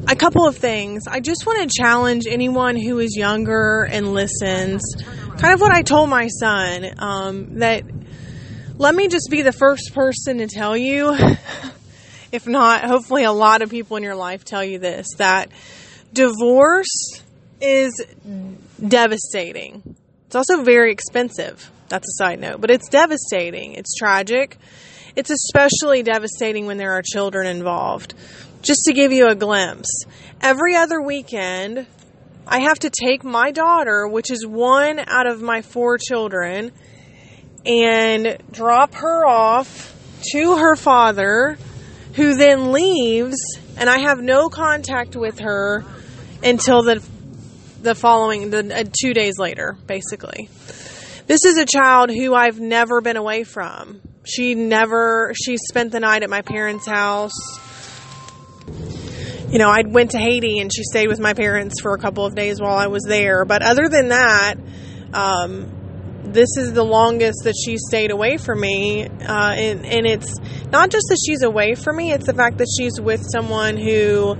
a 0.08 0.16
couple 0.16 0.46
of 0.46 0.56
things. 0.56 1.04
I 1.06 1.20
just 1.20 1.46
want 1.46 1.68
to 1.68 1.80
challenge 1.80 2.26
anyone 2.28 2.76
who 2.76 2.98
is 2.98 3.16
younger 3.16 3.88
and 3.90 4.12
listens. 4.12 4.82
Kind 5.38 5.54
of 5.54 5.60
what 5.60 5.72
I 5.72 5.82
told 5.82 6.10
my 6.10 6.28
son 6.28 6.86
um, 6.98 7.58
that 7.60 7.84
let 8.80 8.94
me 8.94 9.08
just 9.08 9.28
be 9.30 9.42
the 9.42 9.52
first 9.52 9.92
person 9.92 10.38
to 10.38 10.46
tell 10.46 10.74
you, 10.74 11.14
if 12.32 12.46
not, 12.46 12.82
hopefully, 12.82 13.24
a 13.24 13.32
lot 13.32 13.60
of 13.60 13.68
people 13.68 13.98
in 13.98 14.02
your 14.02 14.14
life 14.14 14.42
tell 14.42 14.64
you 14.64 14.78
this 14.78 15.06
that 15.18 15.50
divorce 16.14 17.22
is 17.60 18.02
devastating. 18.88 19.96
It's 20.26 20.34
also 20.34 20.62
very 20.62 20.92
expensive. 20.92 21.70
That's 21.90 22.08
a 22.08 22.24
side 22.24 22.40
note, 22.40 22.62
but 22.62 22.70
it's 22.70 22.88
devastating. 22.88 23.74
It's 23.74 23.94
tragic. 23.94 24.56
It's 25.14 25.28
especially 25.28 26.02
devastating 26.02 26.64
when 26.64 26.78
there 26.78 26.92
are 26.92 27.02
children 27.02 27.48
involved. 27.48 28.14
Just 28.62 28.84
to 28.86 28.94
give 28.94 29.12
you 29.12 29.28
a 29.28 29.34
glimpse, 29.34 30.04
every 30.40 30.74
other 30.74 31.02
weekend, 31.02 31.86
I 32.46 32.60
have 32.60 32.78
to 32.78 32.88
take 32.88 33.24
my 33.24 33.50
daughter, 33.50 34.08
which 34.08 34.30
is 34.30 34.46
one 34.46 35.00
out 35.00 35.26
of 35.26 35.42
my 35.42 35.60
four 35.60 35.98
children, 35.98 36.72
and 37.64 38.38
drop 38.50 38.94
her 38.94 39.26
off 39.26 39.94
to 40.32 40.56
her 40.56 40.76
father, 40.76 41.58
who 42.14 42.34
then 42.34 42.72
leaves, 42.72 43.36
and 43.76 43.88
I 43.88 43.98
have 44.00 44.18
no 44.18 44.48
contact 44.48 45.16
with 45.16 45.40
her 45.40 45.84
until 46.42 46.82
the 46.82 47.02
the 47.82 47.94
following 47.94 48.50
the 48.50 48.80
uh, 48.80 48.84
two 49.02 49.14
days 49.14 49.38
later, 49.38 49.76
basically. 49.86 50.48
This 51.26 51.44
is 51.44 51.56
a 51.56 51.64
child 51.64 52.10
who 52.10 52.34
I've 52.34 52.60
never 52.60 53.00
been 53.00 53.16
away 53.16 53.44
from. 53.44 54.00
She 54.24 54.54
never 54.54 55.32
she 55.34 55.56
spent 55.56 55.92
the 55.92 56.00
night 56.00 56.22
at 56.22 56.30
my 56.30 56.42
parents' 56.42 56.86
house 56.86 57.32
you 59.50 59.58
know, 59.58 59.68
I 59.68 59.82
went 59.84 60.12
to 60.12 60.18
Haiti 60.18 60.60
and 60.60 60.70
she 60.72 60.84
stayed 60.84 61.08
with 61.08 61.18
my 61.18 61.34
parents 61.34 61.80
for 61.80 61.92
a 61.92 61.98
couple 61.98 62.24
of 62.24 62.36
days 62.36 62.60
while 62.60 62.76
I 62.76 62.86
was 62.86 63.02
there. 63.02 63.44
But 63.44 63.62
other 63.62 63.88
than 63.88 64.10
that, 64.10 64.54
um, 65.12 65.79
this 66.32 66.56
is 66.56 66.72
the 66.72 66.84
longest 66.84 67.44
that 67.44 67.54
she 67.64 67.76
stayed 67.76 68.10
away 68.10 68.36
from 68.36 68.60
me. 68.60 69.06
Uh, 69.06 69.52
and, 69.52 69.84
and 69.84 70.06
it's 70.06 70.38
not 70.70 70.90
just 70.90 71.06
that 71.08 71.18
she's 71.26 71.42
away 71.42 71.74
from 71.74 71.96
me, 71.96 72.12
it's 72.12 72.26
the 72.26 72.34
fact 72.34 72.58
that 72.58 72.68
she's 72.78 73.00
with 73.00 73.24
someone 73.32 73.76
who 73.76 74.36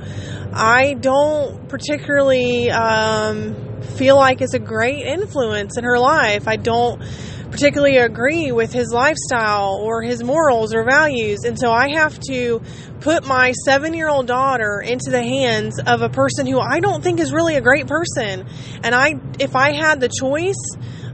I 0.53 0.95
don't 0.95 1.68
particularly 1.68 2.70
um, 2.70 3.82
feel 3.82 4.16
like 4.16 4.41
is 4.43 4.55
a 4.55 4.59
great 4.59 5.07
influence 5.07 5.78
in 5.78 5.84
her 5.84 5.99
life. 5.99 6.49
I 6.49 6.57
don't 6.57 7.03
particularly 7.51 7.97
agree 7.97 8.53
with 8.53 8.72
his 8.72 8.93
lifestyle 8.93 9.74
or 9.82 10.03
his 10.03 10.22
morals 10.22 10.72
or 10.72 10.84
values. 10.84 11.41
And 11.45 11.59
so 11.59 11.72
I 11.72 11.91
have 11.95 12.18
to 12.28 12.62
put 13.01 13.26
my 13.26 13.53
seven 13.64 13.95
year 13.95 14.09
old 14.09 14.26
daughter 14.26 14.80
into 14.80 15.11
the 15.11 15.22
hands 15.22 15.80
of 15.80 16.03
a 16.03 16.09
person 16.09 16.47
who 16.47 16.61
I 16.61 16.80
don't 16.80 17.03
think 17.03 17.18
is 17.18 17.32
really 17.32 17.57
a 17.57 17.61
great 17.61 17.86
person. 17.86 18.47
And 18.82 18.95
I, 18.95 19.14
if 19.38 19.57
I 19.57 19.72
had 19.72 20.01
the 20.01 20.09
choice, 20.09 20.55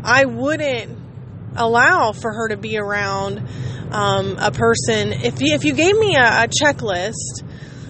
I 0.06 0.24
wouldn't 0.24 0.96
allow 1.56 2.12
for 2.12 2.32
her 2.32 2.48
to 2.50 2.56
be 2.56 2.78
around 2.78 3.42
um, 3.90 4.36
a 4.38 4.52
person. 4.52 5.12
If 5.12 5.40
you, 5.40 5.52
if 5.52 5.64
you 5.64 5.74
gave 5.74 5.98
me 5.98 6.14
a, 6.14 6.44
a 6.44 6.48
checklist 6.48 7.42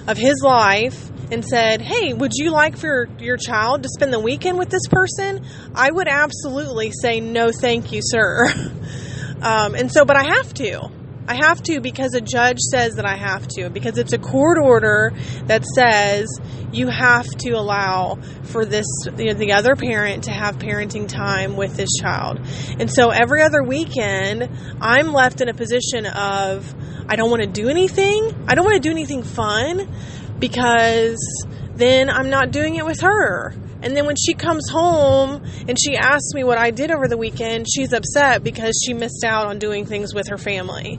of 0.06 0.16
his 0.16 0.40
life 0.42 1.10
and 1.30 1.44
said, 1.44 1.82
Hey, 1.82 2.14
would 2.14 2.32
you 2.34 2.52
like 2.52 2.78
for 2.78 3.06
your, 3.18 3.36
child 3.36 3.82
to 3.82 3.90
spend 3.90 4.14
the 4.14 4.18
weekend 4.18 4.56
with 4.58 4.70
this 4.70 4.88
person? 4.88 5.44
I 5.74 5.90
would 5.90 6.08
absolutely 6.08 6.90
say, 6.90 7.20
No, 7.20 7.50
thank 7.52 7.92
you, 7.92 8.00
sir. 8.02 8.46
um, 9.42 9.74
and 9.74 9.92
so, 9.92 10.06
but 10.06 10.16
I 10.16 10.24
have 10.24 10.54
to. 10.54 10.90
I 11.28 11.34
have 11.34 11.62
to 11.64 11.80
because 11.80 12.14
a 12.14 12.20
judge 12.20 12.58
says 12.58 12.94
that 12.96 13.04
I 13.04 13.16
have 13.16 13.48
to, 13.48 13.68
because 13.68 13.98
it's 13.98 14.12
a 14.12 14.18
court 14.18 14.58
order 14.58 15.12
that 15.46 15.64
says 15.64 16.28
you 16.72 16.88
have 16.88 17.26
to 17.26 17.50
allow 17.52 18.18
for 18.44 18.64
this, 18.64 18.86
you 19.16 19.26
know, 19.26 19.34
the 19.34 19.52
other 19.52 19.74
parent 19.74 20.24
to 20.24 20.30
have 20.30 20.58
parenting 20.58 21.08
time 21.08 21.56
with 21.56 21.76
this 21.76 21.90
child. 22.00 22.40
And 22.78 22.90
so 22.90 23.10
every 23.10 23.42
other 23.42 23.62
weekend, 23.62 24.48
I'm 24.80 25.12
left 25.12 25.40
in 25.40 25.48
a 25.48 25.54
position 25.54 26.06
of, 26.06 26.72
I 27.08 27.16
don't 27.16 27.30
want 27.30 27.42
to 27.42 27.48
do 27.48 27.68
anything. 27.68 28.44
I 28.46 28.54
don't 28.54 28.64
want 28.64 28.76
to 28.76 28.88
do 28.88 28.90
anything 28.90 29.22
fun 29.22 29.92
because 30.38 31.18
then 31.74 32.08
I'm 32.08 32.30
not 32.30 32.50
doing 32.52 32.76
it 32.76 32.84
with 32.84 33.00
her. 33.00 33.54
And 33.86 33.96
then 33.96 34.04
when 34.04 34.16
she 34.16 34.34
comes 34.34 34.68
home 34.68 35.44
and 35.68 35.78
she 35.80 35.96
asks 35.96 36.34
me 36.34 36.42
what 36.42 36.58
I 36.58 36.72
did 36.72 36.90
over 36.90 37.06
the 37.06 37.16
weekend, 37.16 37.66
she's 37.72 37.92
upset 37.92 38.42
because 38.42 38.74
she 38.84 38.94
missed 38.94 39.22
out 39.24 39.46
on 39.46 39.60
doing 39.60 39.86
things 39.86 40.12
with 40.12 40.26
her 40.26 40.38
family. 40.38 40.98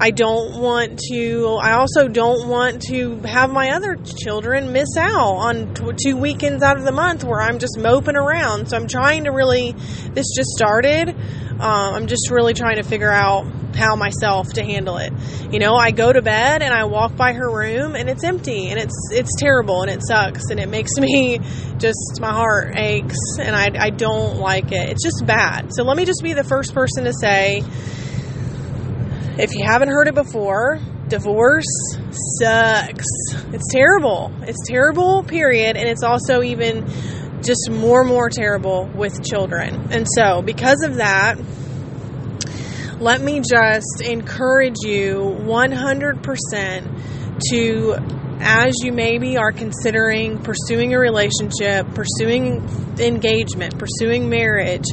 I 0.00 0.10
don't 0.10 0.60
want 0.60 0.98
to, 1.08 1.56
I 1.62 1.74
also 1.74 2.08
don't 2.08 2.48
want 2.48 2.82
to 2.88 3.20
have 3.20 3.52
my 3.52 3.70
other 3.70 3.94
children 3.94 4.72
miss 4.72 4.88
out 4.98 5.36
on 5.36 5.72
two 6.04 6.16
weekends 6.16 6.64
out 6.64 6.76
of 6.76 6.82
the 6.82 6.90
month 6.90 7.22
where 7.22 7.40
I'm 7.40 7.60
just 7.60 7.78
moping 7.78 8.16
around. 8.16 8.70
So 8.70 8.76
I'm 8.76 8.88
trying 8.88 9.24
to 9.24 9.30
really, 9.30 9.70
this 9.70 10.26
just 10.34 10.50
started. 10.50 11.15
Uh, 11.58 11.92
I'm 11.94 12.06
just 12.06 12.30
really 12.30 12.54
trying 12.54 12.76
to 12.76 12.82
figure 12.82 13.10
out 13.10 13.46
how 13.74 13.96
myself 13.96 14.48
to 14.54 14.62
handle 14.62 14.96
it. 14.98 15.12
You 15.50 15.58
know, 15.58 15.74
I 15.74 15.90
go 15.90 16.12
to 16.12 16.22
bed 16.22 16.62
and 16.62 16.72
I 16.72 16.84
walk 16.84 17.16
by 17.16 17.32
her 17.32 17.50
room 17.50 17.94
and 17.94 18.08
it's 18.08 18.24
empty 18.24 18.68
and 18.68 18.78
it's 18.78 19.10
it's 19.12 19.30
terrible 19.38 19.82
and 19.82 19.90
it 19.90 20.00
sucks 20.06 20.50
and 20.50 20.58
it 20.58 20.68
makes 20.68 20.92
me 20.98 21.38
just 21.78 22.18
my 22.20 22.32
heart 22.32 22.76
aches 22.76 23.18
and 23.38 23.54
I, 23.54 23.70
I 23.78 23.90
don't 23.90 24.38
like 24.38 24.72
it. 24.72 24.90
It's 24.90 25.02
just 25.02 25.24
bad. 25.26 25.72
So 25.74 25.82
let 25.84 25.96
me 25.96 26.04
just 26.04 26.22
be 26.22 26.32
the 26.32 26.44
first 26.44 26.74
person 26.74 27.04
to 27.04 27.12
say 27.12 27.62
if 29.38 29.54
you 29.54 29.64
haven't 29.64 29.88
heard 29.88 30.08
it 30.08 30.14
before, 30.14 30.80
divorce 31.08 31.66
sucks. 32.40 33.06
It's 33.52 33.72
terrible. 33.72 34.32
It's 34.42 34.66
terrible, 34.66 35.22
period. 35.22 35.76
And 35.76 35.88
it's 35.88 36.02
also 36.02 36.42
even 36.42 36.86
just 37.46 37.70
more 37.70 38.00
and 38.00 38.08
more 38.08 38.28
terrible 38.28 38.90
with 38.94 39.24
children. 39.24 39.88
And 39.90 40.06
so, 40.16 40.42
because 40.42 40.82
of 40.82 40.96
that, 40.96 41.38
let 42.98 43.20
me 43.20 43.40
just 43.40 44.00
encourage 44.02 44.76
you 44.82 45.36
100% 45.40 47.38
to 47.50 47.96
as 48.38 48.74
you 48.82 48.92
maybe 48.92 49.36
are 49.36 49.52
considering 49.52 50.38
pursuing 50.42 50.94
a 50.94 50.98
relationship, 50.98 51.86
pursuing 51.94 52.66
engagement, 52.98 53.78
pursuing 53.78 54.28
marriage, 54.28 54.86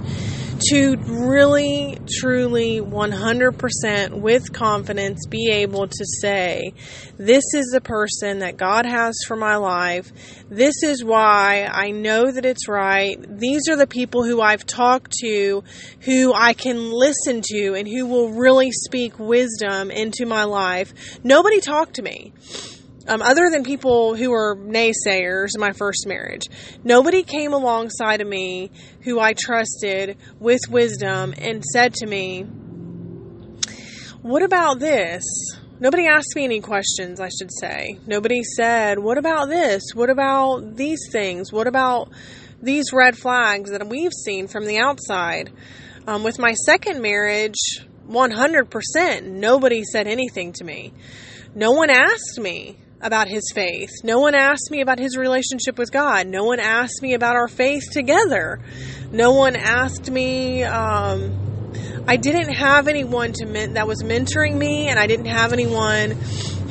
to 0.69 0.95
really, 0.97 1.97
truly, 2.19 2.79
100% 2.79 4.11
with 4.13 4.53
confidence 4.53 5.25
be 5.27 5.49
able 5.51 5.87
to 5.87 6.05
say, 6.21 6.73
This 7.17 7.43
is 7.53 7.71
the 7.71 7.81
person 7.81 8.39
that 8.39 8.57
God 8.57 8.85
has 8.85 9.15
for 9.27 9.35
my 9.35 9.55
life. 9.57 10.11
This 10.49 10.83
is 10.83 11.03
why 11.03 11.69
I 11.71 11.91
know 11.91 12.31
that 12.31 12.45
it's 12.45 12.67
right. 12.67 13.17
These 13.27 13.69
are 13.69 13.75
the 13.75 13.87
people 13.87 14.23
who 14.23 14.41
I've 14.41 14.65
talked 14.65 15.13
to, 15.21 15.63
who 16.01 16.33
I 16.33 16.53
can 16.53 16.91
listen 16.91 17.41
to, 17.51 17.73
and 17.75 17.87
who 17.87 18.05
will 18.05 18.29
really 18.29 18.71
speak 18.71 19.19
wisdom 19.19 19.91
into 19.91 20.25
my 20.25 20.43
life. 20.43 20.93
Nobody 21.23 21.59
talked 21.59 21.95
to 21.95 22.01
me 22.01 22.33
um, 23.07 23.21
other 23.21 23.49
than 23.49 23.63
people 23.63 24.15
who 24.15 24.31
were 24.31 24.55
naysayers 24.55 25.49
in 25.55 25.61
my 25.61 25.73
first 25.73 26.05
marriage, 26.07 26.47
nobody 26.83 27.23
came 27.23 27.53
alongside 27.53 28.21
of 28.21 28.27
me 28.27 28.71
who 29.01 29.19
I 29.19 29.33
trusted 29.33 30.17
with 30.39 30.61
wisdom 30.69 31.33
and 31.37 31.63
said 31.63 31.93
to 31.95 32.05
me, 32.05 32.43
What 34.21 34.43
about 34.43 34.79
this? 34.79 35.23
Nobody 35.79 36.07
asked 36.07 36.33
me 36.35 36.45
any 36.45 36.61
questions, 36.61 37.19
I 37.19 37.27
should 37.27 37.51
say. 37.51 37.99
Nobody 38.07 38.41
said, 38.43 38.99
What 38.99 39.17
about 39.17 39.49
this? 39.49 39.81
What 39.93 40.09
about 40.09 40.75
these 40.75 41.09
things? 41.11 41.51
What 41.51 41.67
about 41.67 42.09
these 42.61 42.93
red 42.93 43.17
flags 43.17 43.71
that 43.71 43.85
we've 43.87 44.13
seen 44.13 44.47
from 44.47 44.65
the 44.65 44.77
outside? 44.77 45.51
Um, 46.07 46.23
with 46.23 46.39
my 46.39 46.53
second 46.53 47.01
marriage, 47.01 47.81
100%, 48.07 49.23
nobody 49.23 49.83
said 49.83 50.07
anything 50.07 50.53
to 50.53 50.63
me. 50.63 50.93
No 51.55 51.71
one 51.71 51.89
asked 51.89 52.39
me 52.39 52.77
about 53.03 53.27
his 53.27 53.43
faith. 53.53 53.91
No 54.03 54.19
one 54.19 54.33
asked 54.33 54.71
me 54.71 54.81
about 54.81 54.97
his 54.97 55.17
relationship 55.17 55.77
with 55.77 55.91
God. 55.91 56.27
No 56.27 56.45
one 56.45 56.59
asked 56.59 57.01
me 57.01 57.13
about 57.13 57.35
our 57.35 57.47
faith 57.47 57.83
together. 57.91 58.59
No 59.11 59.33
one 59.33 59.55
asked 59.55 60.09
me. 60.09 60.63
Um, 60.63 62.03
I 62.07 62.17
didn't 62.17 62.53
have 62.53 62.87
anyone 62.87 63.33
to 63.33 63.45
men- 63.45 63.73
that 63.73 63.87
was 63.87 64.03
mentoring 64.03 64.55
me, 64.55 64.87
and 64.87 64.99
I 64.99 65.07
didn't 65.07 65.27
have 65.27 65.53
anyone 65.53 66.11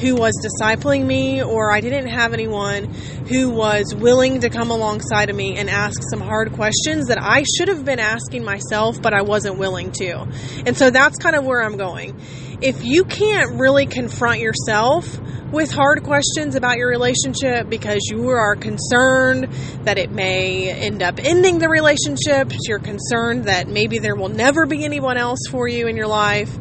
who 0.00 0.16
was 0.16 0.34
discipling 0.44 1.06
me, 1.06 1.42
or 1.42 1.72
I 1.72 1.80
didn't 1.80 2.08
have 2.08 2.32
anyone 2.32 2.92
who 3.28 3.50
was 3.50 3.94
willing 3.94 4.40
to 4.40 4.50
come 4.50 4.70
alongside 4.70 5.30
of 5.30 5.36
me 5.36 5.56
and 5.56 5.70
ask 5.70 6.02
some 6.10 6.20
hard 6.20 6.52
questions 6.52 7.06
that 7.06 7.18
I 7.20 7.44
should 7.56 7.68
have 7.68 7.84
been 7.84 8.00
asking 8.00 8.44
myself, 8.44 9.00
but 9.00 9.14
I 9.14 9.22
wasn't 9.22 9.58
willing 9.58 9.92
to. 9.92 10.26
And 10.66 10.76
so 10.76 10.90
that's 10.90 11.18
kind 11.18 11.36
of 11.36 11.44
where 11.44 11.62
I'm 11.62 11.76
going. 11.76 12.20
If 12.62 12.84
you 12.84 13.02
can't 13.02 13.58
really 13.58 13.86
confront 13.86 14.38
yourself 14.38 15.18
with 15.50 15.72
hard 15.72 16.04
questions 16.04 16.54
about 16.54 16.76
your 16.78 16.88
relationship 16.88 17.68
because 17.68 17.98
you 18.08 18.28
are 18.28 18.54
concerned 18.54 19.52
that 19.84 19.98
it 19.98 20.12
may 20.12 20.70
end 20.70 21.02
up 21.02 21.18
ending 21.18 21.58
the 21.58 21.68
relationship, 21.68 22.52
you're 22.68 22.78
concerned 22.78 23.46
that 23.46 23.66
maybe 23.66 23.98
there 23.98 24.14
will 24.14 24.28
never 24.28 24.64
be 24.64 24.84
anyone 24.84 25.16
else 25.16 25.40
for 25.50 25.66
you 25.66 25.88
in 25.88 25.96
your 25.96 26.06
life, 26.06 26.56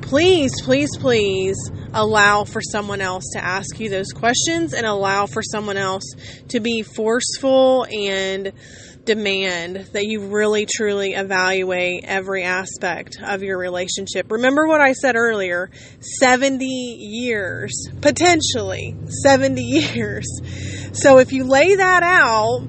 please, 0.00 0.62
please, 0.62 0.96
please 0.96 1.56
allow 1.92 2.44
for 2.44 2.62
someone 2.62 3.02
else 3.02 3.24
to 3.34 3.44
ask 3.44 3.78
you 3.78 3.90
those 3.90 4.12
questions 4.12 4.72
and 4.72 4.86
allow 4.86 5.26
for 5.26 5.42
someone 5.42 5.76
else 5.76 6.14
to 6.48 6.60
be 6.60 6.82
forceful 6.82 7.84
and 7.84 8.50
demand 9.08 9.88
that 9.94 10.04
you 10.04 10.20
really 10.20 10.66
truly 10.66 11.14
evaluate 11.14 12.04
every 12.04 12.44
aspect 12.44 13.16
of 13.22 13.42
your 13.42 13.58
relationship. 13.58 14.30
Remember 14.30 14.68
what 14.68 14.82
I 14.82 14.92
said 14.92 15.16
earlier 15.16 15.70
70 16.20 16.66
years, 16.66 17.72
potentially 18.02 18.94
70 19.22 19.62
years. 19.94 20.26
So 20.92 21.16
if 21.18 21.32
you 21.32 21.44
lay 21.44 21.76
that 21.76 22.02
out, 22.02 22.60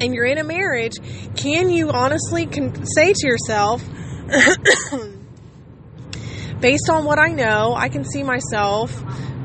and 0.00 0.14
you're 0.14 0.24
in 0.24 0.38
a 0.38 0.44
marriage, 0.44 0.94
can 1.36 1.68
you 1.68 1.90
honestly 1.90 2.46
con- 2.46 2.86
say 2.86 3.12
to 3.12 3.26
yourself, 3.26 3.84
based 6.60 6.88
on 6.90 7.04
what 7.04 7.18
I 7.18 7.28
know, 7.28 7.74
I 7.76 7.90
can 7.90 8.04
see 8.04 8.22
myself 8.22 8.90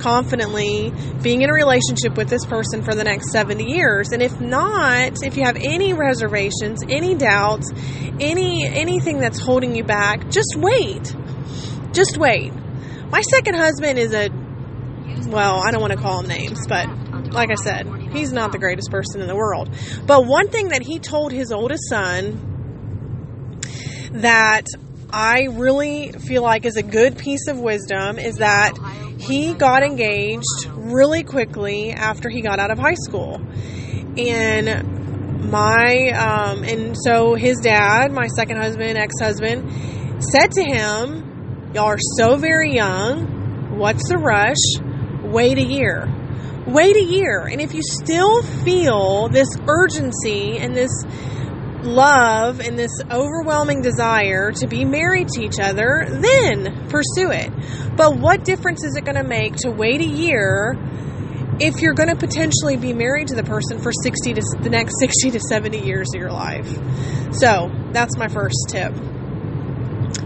confidently 0.01 0.91
being 1.21 1.41
in 1.41 1.49
a 1.49 1.53
relationship 1.53 2.17
with 2.17 2.29
this 2.29 2.45
person 2.45 2.83
for 2.83 2.95
the 2.95 3.03
next 3.03 3.31
70 3.31 3.63
years. 3.63 4.09
And 4.11 4.21
if 4.21 4.39
not, 4.41 5.23
if 5.23 5.37
you 5.37 5.43
have 5.43 5.55
any 5.55 5.93
reservations, 5.93 6.83
any 6.89 7.15
doubts, 7.15 7.71
any 8.19 8.65
anything 8.65 9.19
that's 9.19 9.39
holding 9.39 9.75
you 9.75 9.83
back, 9.83 10.29
just 10.29 10.55
wait. 10.57 11.15
Just 11.93 12.17
wait. 12.17 12.51
My 13.09 13.21
second 13.21 13.55
husband 13.55 13.99
is 13.99 14.13
a 14.13 14.29
well, 15.27 15.61
I 15.61 15.71
don't 15.71 15.81
want 15.81 15.93
to 15.93 15.99
call 15.99 16.21
him 16.21 16.27
names, 16.27 16.59
but 16.67 16.87
like 17.31 17.51
I 17.51 17.55
said, 17.55 17.87
he's 18.11 18.33
not 18.33 18.51
the 18.51 18.57
greatest 18.57 18.91
person 18.91 19.21
in 19.21 19.27
the 19.27 19.35
world. 19.35 19.69
But 20.05 20.25
one 20.25 20.49
thing 20.49 20.69
that 20.69 20.81
he 20.81 20.99
told 20.99 21.31
his 21.31 21.51
oldest 21.51 21.87
son 21.87 22.49
that 24.13 24.65
I 25.13 25.47
really 25.51 26.11
feel 26.13 26.41
like 26.41 26.65
is 26.65 26.77
a 26.77 26.83
good 26.83 27.17
piece 27.17 27.47
of 27.47 27.59
wisdom 27.59 28.17
is 28.17 28.37
that 28.37 28.73
he 29.19 29.53
got 29.53 29.83
engaged 29.83 30.65
really 30.67 31.23
quickly 31.23 31.91
after 31.91 32.29
he 32.29 32.41
got 32.41 32.59
out 32.59 32.71
of 32.71 32.79
high 32.79 32.95
school. 32.95 33.41
And 34.17 35.49
my, 35.51 36.09
um, 36.11 36.63
and 36.63 36.95
so 36.97 37.35
his 37.35 37.57
dad, 37.57 38.11
my 38.11 38.27
second 38.27 38.57
husband, 38.57 38.97
ex 38.97 39.15
husband, 39.19 40.23
said 40.23 40.51
to 40.51 40.63
him, 40.63 41.71
Y'all 41.73 41.85
are 41.85 41.97
so 42.17 42.35
very 42.35 42.73
young. 42.73 43.77
What's 43.77 44.09
the 44.09 44.17
rush? 44.17 44.57
Wait 45.23 45.57
a 45.57 45.63
year. 45.63 46.07
Wait 46.67 46.95
a 46.97 47.03
year. 47.03 47.47
And 47.47 47.61
if 47.61 47.73
you 47.73 47.81
still 47.81 48.43
feel 48.43 49.29
this 49.29 49.47
urgency 49.67 50.57
and 50.57 50.75
this 50.75 50.91
love 51.83 52.59
and 52.59 52.77
this 52.77 52.91
overwhelming 53.09 53.81
desire 53.81 54.51
to 54.51 54.67
be 54.67 54.85
married 54.85 55.27
to 55.29 55.43
each 55.43 55.59
other, 55.59 56.05
then 56.09 56.87
pursue 56.89 57.31
it. 57.31 57.51
But 57.95 58.17
what 58.17 58.43
difference 58.43 58.83
is 58.83 58.95
it 58.95 59.05
going 59.05 59.17
to 59.17 59.23
make 59.23 59.55
to 59.57 59.71
wait 59.71 60.01
a 60.01 60.05
year 60.05 60.77
if 61.59 61.81
you're 61.81 61.93
going 61.93 62.09
to 62.09 62.15
potentially 62.15 62.77
be 62.77 62.93
married 62.93 63.27
to 63.27 63.35
the 63.35 63.43
person 63.43 63.79
for 63.81 63.91
60 63.91 64.33
to 64.33 64.41
the 64.61 64.69
next 64.69 64.99
60 64.99 65.31
to 65.31 65.39
70 65.39 65.79
years 65.79 66.07
of 66.13 66.19
your 66.19 66.31
life? 66.31 66.69
So, 67.33 67.71
that's 67.91 68.17
my 68.17 68.27
first 68.27 68.57
tip 68.69 68.93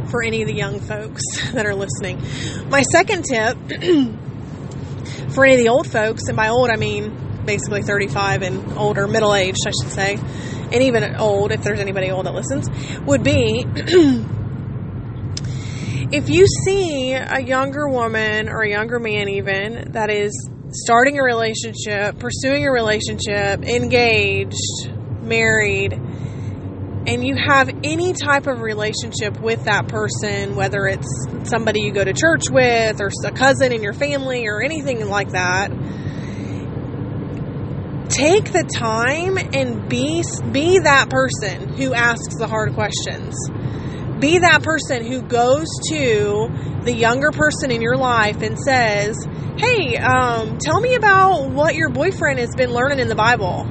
for 0.09 0.23
any 0.23 0.41
of 0.41 0.47
the 0.47 0.55
young 0.55 0.79
folks 0.79 1.23
that 1.53 1.65
are 1.65 1.75
listening. 1.75 2.21
My 2.69 2.81
second 2.83 3.25
tip 3.25 3.57
for 5.33 5.45
any 5.45 5.55
of 5.55 5.59
the 5.59 5.69
old 5.69 5.87
folks, 5.87 6.27
and 6.27 6.37
by 6.37 6.49
old 6.49 6.69
I 6.69 6.77
mean 6.77 7.43
basically 7.45 7.83
35 7.83 8.41
and 8.41 8.77
older, 8.77 9.07
middle 9.07 9.33
aged, 9.33 9.59
I 9.67 9.71
should 9.71 9.91
say, 9.91 10.19
and 10.75 10.83
even 10.83 11.15
old, 11.15 11.53
if 11.53 11.63
there's 11.63 11.79
anybody 11.79 12.11
old 12.11 12.25
that 12.25 12.33
listens, 12.33 12.69
would 13.05 13.23
be 13.23 13.65
if 16.11 16.29
you 16.29 16.45
see 16.65 17.13
a 17.13 17.39
younger 17.39 17.87
woman 17.87 18.49
or 18.49 18.61
a 18.61 18.69
younger 18.69 18.99
man, 18.99 19.29
even 19.29 19.93
that 19.93 20.09
is 20.09 20.49
starting 20.71 21.17
a 21.17 21.23
relationship, 21.23 22.19
pursuing 22.19 22.67
a 22.67 22.71
relationship, 22.71 23.63
engaged, 23.63 24.91
married, 25.21 25.93
and 25.93 27.25
you 27.25 27.35
have 27.37 27.69
any 27.83 28.11
type 28.11 28.47
of 28.47 28.59
relationship 28.59 29.39
with 29.39 29.63
that 29.65 29.87
person, 29.87 30.55
whether 30.55 30.87
it's 30.87 31.07
somebody 31.43 31.81
you 31.81 31.93
go 31.93 32.03
to 32.03 32.13
church 32.13 32.49
with 32.49 32.99
or 32.99 33.09
a 33.23 33.31
cousin 33.31 33.71
in 33.71 33.81
your 33.81 33.93
family 33.93 34.47
or 34.47 34.61
anything 34.61 35.07
like 35.07 35.29
that, 35.29 35.71
take 38.17 38.51
the 38.51 38.63
time 38.63 39.37
and 39.37 39.89
be 39.89 40.23
be 40.51 40.79
that 40.79 41.09
person 41.09 41.73
who 41.73 41.93
asks 41.93 42.35
the 42.37 42.47
hard 42.47 42.73
questions. 42.73 43.35
Be 44.19 44.39
that 44.39 44.63
person 44.63 45.05
who 45.05 45.21
goes 45.21 45.67
to 45.89 46.47
the 46.83 46.93
younger 46.93 47.31
person 47.31 47.71
in 47.71 47.81
your 47.81 47.97
life 47.97 48.41
and 48.41 48.57
says, 48.57 49.17
"Hey, 49.57 49.97
um, 49.97 50.57
tell 50.59 50.79
me 50.79 50.95
about 50.95 51.49
what 51.49 51.75
your 51.75 51.89
boyfriend 51.89 52.39
has 52.39 52.55
been 52.55 52.71
learning 52.71 52.99
in 52.99 53.09
the 53.09 53.15
Bible." 53.15 53.67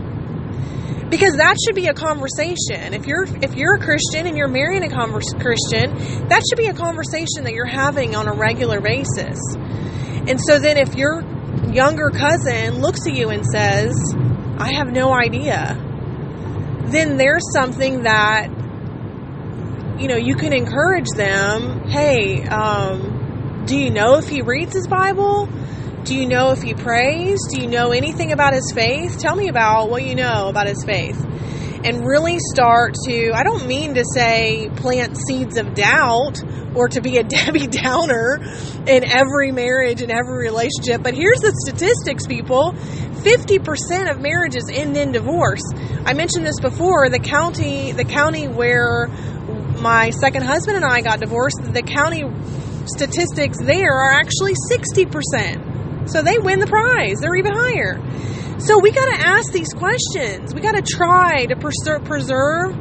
Because 1.08 1.36
that 1.36 1.56
should 1.64 1.76
be 1.76 1.86
a 1.86 1.94
conversation. 1.94 2.92
If 2.92 3.06
you're 3.06 3.24
if 3.40 3.54
you're 3.54 3.76
a 3.76 3.80
Christian 3.80 4.26
and 4.26 4.36
you're 4.36 4.48
marrying 4.48 4.82
a 4.82 4.90
converse, 4.90 5.32
Christian, 5.32 6.28
that 6.28 6.42
should 6.48 6.58
be 6.58 6.66
a 6.66 6.74
conversation 6.74 7.44
that 7.44 7.54
you're 7.54 7.66
having 7.66 8.14
on 8.14 8.28
a 8.28 8.32
regular 8.32 8.80
basis. 8.80 9.38
And 10.26 10.40
so 10.40 10.58
then 10.58 10.76
if 10.76 10.94
your 10.94 11.22
younger 11.72 12.10
cousin 12.10 12.80
looks 12.80 13.06
at 13.06 13.14
you 13.14 13.30
and 13.30 13.44
says, 13.46 13.94
I 14.58 14.72
have 14.74 14.92
no 14.92 15.12
idea, 15.12 15.76
then 16.86 17.16
there's 17.16 17.44
something 17.52 18.04
that, 18.04 18.48
you 19.98 20.08
know, 20.08 20.16
you 20.16 20.36
can 20.36 20.52
encourage 20.52 21.08
them. 21.16 21.88
Hey, 21.88 22.44
um, 22.44 23.64
do 23.66 23.76
you 23.76 23.90
know 23.90 24.18
if 24.18 24.28
he 24.28 24.42
reads 24.42 24.74
his 24.74 24.86
Bible? 24.86 25.48
Do 26.04 26.14
you 26.14 26.26
know 26.26 26.52
if 26.52 26.62
he 26.62 26.74
prays? 26.74 27.40
Do 27.50 27.60
you 27.60 27.66
know 27.66 27.90
anything 27.90 28.32
about 28.32 28.52
his 28.52 28.70
faith? 28.74 29.18
Tell 29.18 29.34
me 29.34 29.48
about 29.48 29.88
what 29.88 30.04
you 30.04 30.14
know 30.14 30.48
about 30.48 30.68
his 30.68 30.84
faith. 30.84 31.18
And 31.84 32.06
really 32.06 32.38
start 32.38 32.94
to, 33.06 33.32
I 33.32 33.42
don't 33.42 33.66
mean 33.66 33.94
to 33.94 34.04
say 34.14 34.70
plant 34.76 35.18
seeds 35.28 35.58
of 35.58 35.74
doubt 35.74 36.42
or 36.74 36.88
to 36.88 37.00
be 37.00 37.18
a 37.18 37.22
Debbie 37.34 37.66
Downer 37.66 38.40
in 38.86 39.04
every 39.04 39.52
marriage 39.52 40.02
and 40.02 40.10
every 40.10 40.38
relationship, 40.48 41.02
but 41.02 41.14
here's 41.14 41.40
the 41.40 41.52
statistics, 41.66 42.26
people 42.26 42.74
50% 43.24 44.10
of 44.10 44.20
marriages 44.20 44.64
end 44.70 44.96
in 44.96 45.12
divorce. 45.12 45.62
I 46.04 46.12
mentioned 46.12 46.46
this 46.46 46.60
before, 46.60 47.08
the 47.08 47.18
county, 47.18 47.92
the 47.92 48.04
county 48.04 48.48
where 48.48 49.08
my 49.80 50.10
second 50.10 50.42
husband 50.42 50.76
and 50.76 50.84
I 50.84 51.00
got 51.00 51.20
divorced, 51.20 51.60
the 51.62 51.82
county 51.82 52.24
statistics 52.86 53.58
there 53.62 53.92
are 53.92 54.12
actually 54.12 54.52
60%. 54.70 56.10
So 56.10 56.20
they 56.20 56.38
win 56.38 56.60
the 56.60 56.66
prize. 56.66 57.20
They're 57.20 57.34
even 57.34 57.52
higher. 57.52 57.98
So 58.58 58.78
we 58.78 58.92
got 58.92 59.16
to 59.16 59.26
ask 59.26 59.52
these 59.52 59.72
questions. 59.72 60.54
We 60.54 60.60
got 60.60 60.76
to 60.76 60.82
try 60.82 61.46
to 61.46 61.56
preserve, 61.56 62.74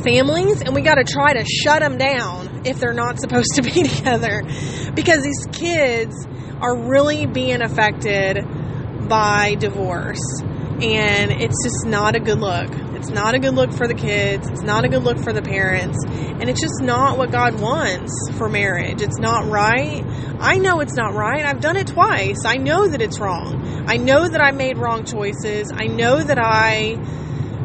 families 0.00 0.62
and 0.62 0.74
we 0.74 0.80
got 0.80 0.94
to 0.96 1.04
try 1.04 1.34
to 1.34 1.44
shut 1.44 1.80
them 1.80 1.98
down 1.98 2.62
if 2.64 2.80
they're 2.80 2.94
not 2.94 3.20
supposed 3.20 3.54
to 3.54 3.62
be 3.62 3.82
together 3.82 4.42
because 4.94 5.22
these 5.22 5.46
kids 5.52 6.26
are 6.60 6.76
really 6.76 7.26
being 7.26 7.62
affected 7.62 8.38
by 9.08 9.56
divorce 9.58 10.42
and 10.82 11.30
it's 11.30 11.62
just 11.62 11.86
not 11.86 12.16
a 12.16 12.20
good 12.20 12.40
look. 12.40 12.70
It's 12.94 13.10
not 13.10 13.34
a 13.34 13.38
good 13.38 13.54
look 13.54 13.72
for 13.72 13.86
the 13.86 13.94
kids. 13.94 14.48
It's 14.48 14.62
not 14.62 14.84
a 14.84 14.88
good 14.88 15.02
look 15.02 15.18
for 15.18 15.32
the 15.32 15.42
parents. 15.42 15.98
And 16.06 16.48
it's 16.48 16.60
just 16.60 16.80
not 16.82 17.18
what 17.18 17.30
God 17.30 17.60
wants 17.60 18.12
for 18.36 18.48
marriage. 18.48 19.02
It's 19.02 19.18
not 19.18 19.46
right. 19.46 20.04
I 20.38 20.56
know 20.56 20.80
it's 20.80 20.94
not 20.94 21.14
right. 21.14 21.44
I've 21.44 21.60
done 21.60 21.76
it 21.76 21.86
twice. 21.86 22.44
I 22.44 22.56
know 22.56 22.88
that 22.88 23.00
it's 23.00 23.18
wrong. 23.18 23.84
I 23.86 23.96
know 23.96 24.28
that 24.28 24.40
I 24.40 24.50
made 24.50 24.78
wrong 24.78 25.04
choices. 25.04 25.70
I 25.74 25.86
know 25.86 26.22
that 26.22 26.38
I 26.38 26.96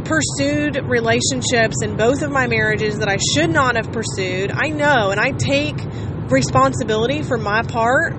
pursued 0.05 0.78
relationships 0.86 1.78
in 1.84 1.97
both 1.97 2.22
of 2.22 2.32
my 2.32 2.47
marriages 2.47 2.99
that 2.99 3.09
I 3.09 3.18
should 3.34 3.49
not 3.49 3.76
have 3.76 3.91
pursued. 3.91 4.51
I 4.51 4.70
know, 4.70 5.09
and 5.11 5.20
I 5.20 5.32
take 5.32 5.76
responsibility 6.30 7.24
for 7.24 7.38
my 7.38 7.63
part, 7.63 8.13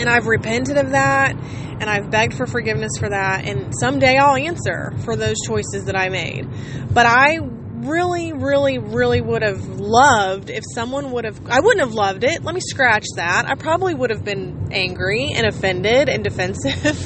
and 0.00 0.08
I've 0.08 0.26
repented 0.26 0.78
of 0.78 0.90
that, 0.90 1.36
and 1.36 1.84
I've 1.84 2.10
begged 2.10 2.34
for 2.34 2.46
forgiveness 2.46 2.92
for 2.98 3.10
that, 3.10 3.44
and 3.44 3.72
someday 3.78 4.16
I'll 4.16 4.36
answer 4.36 4.92
for 5.04 5.14
those 5.14 5.36
choices 5.46 5.84
that 5.84 5.96
I 5.96 6.08
made. 6.08 6.48
But 6.92 7.06
I 7.06 7.38
really, 7.80 8.32
really, 8.32 8.78
really 8.78 9.20
would 9.20 9.42
have 9.42 9.66
loved 9.68 10.50
if 10.50 10.64
someone 10.74 11.12
would 11.12 11.24
have. 11.24 11.40
I 11.46 11.60
wouldn't 11.60 11.80
have 11.80 11.94
loved 11.94 12.24
it. 12.24 12.42
Let 12.42 12.54
me 12.54 12.60
scratch 12.60 13.04
that. 13.16 13.46
I 13.46 13.54
probably 13.54 13.94
would 13.94 14.10
have 14.10 14.24
been 14.24 14.68
angry 14.72 15.32
and 15.34 15.46
offended 15.46 16.08
and 16.08 16.24
defensive. 16.24 16.96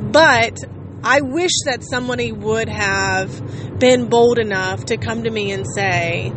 but 0.12 0.58
I 1.02 1.20
wish 1.20 1.52
that 1.66 1.82
somebody 1.82 2.32
would 2.32 2.68
have 2.68 3.78
been 3.78 4.08
bold 4.08 4.38
enough 4.38 4.86
to 4.86 4.96
come 4.96 5.24
to 5.24 5.30
me 5.30 5.52
and 5.52 5.66
say, 5.74 6.32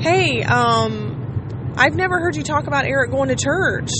"Hey, 0.00 0.42
um, 0.42 1.74
I've 1.76 1.94
never 1.94 2.18
heard 2.18 2.34
you 2.34 2.42
talk 2.42 2.66
about 2.66 2.84
Eric 2.86 3.10
going 3.10 3.28
to 3.28 3.36
church. 3.36 3.90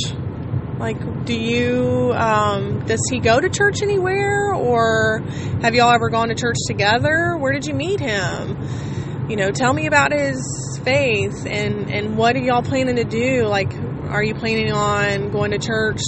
Like, 0.79 1.25
do 1.25 1.35
you, 1.35 2.13
um, 2.15 2.87
does 2.87 3.01
he 3.11 3.19
go 3.19 3.41
to 3.41 3.49
church 3.49 3.83
anywhere? 3.83 4.55
Or 4.55 5.21
have 5.61 5.75
y'all 5.75 5.93
ever 5.93 6.09
gone 6.09 6.29
to 6.29 6.37
church 6.37 6.57
together? 6.67 7.37
Where 7.37 7.53
did 7.53 7.67
you 7.67 7.75
meet 7.75 7.99
him? 7.99 8.57
You 9.29 9.37
know, 9.37 9.51
tell 9.51 9.73
me 9.73 9.87
about 9.87 10.13
his 10.13 10.81
faith 10.85 11.47
and, 11.47 11.91
and 11.91 12.17
what 12.17 12.37
are 12.37 12.41
y'all 12.41 12.63
planning 12.63 12.97
to 12.97 13.05
do? 13.05 13.47
Like, 13.47 13.73
are 14.09 14.23
you 14.23 14.35
planning 14.35 14.73
on 14.73 15.31
going 15.31 15.51
to 15.51 15.59
church 15.59 16.01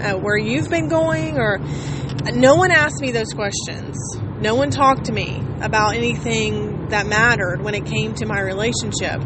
uh, 0.00 0.14
where 0.18 0.36
you've 0.36 0.68
been 0.68 0.88
going? 0.88 1.38
Or 1.38 1.58
no 2.34 2.56
one 2.56 2.72
asked 2.72 3.00
me 3.00 3.12
those 3.12 3.32
questions. 3.32 3.96
No 4.40 4.56
one 4.56 4.70
talked 4.70 5.04
to 5.04 5.12
me 5.12 5.40
about 5.60 5.94
anything 5.94 6.88
that 6.88 7.06
mattered 7.06 7.62
when 7.62 7.74
it 7.74 7.86
came 7.86 8.14
to 8.14 8.26
my 8.26 8.40
relationship. 8.40 9.22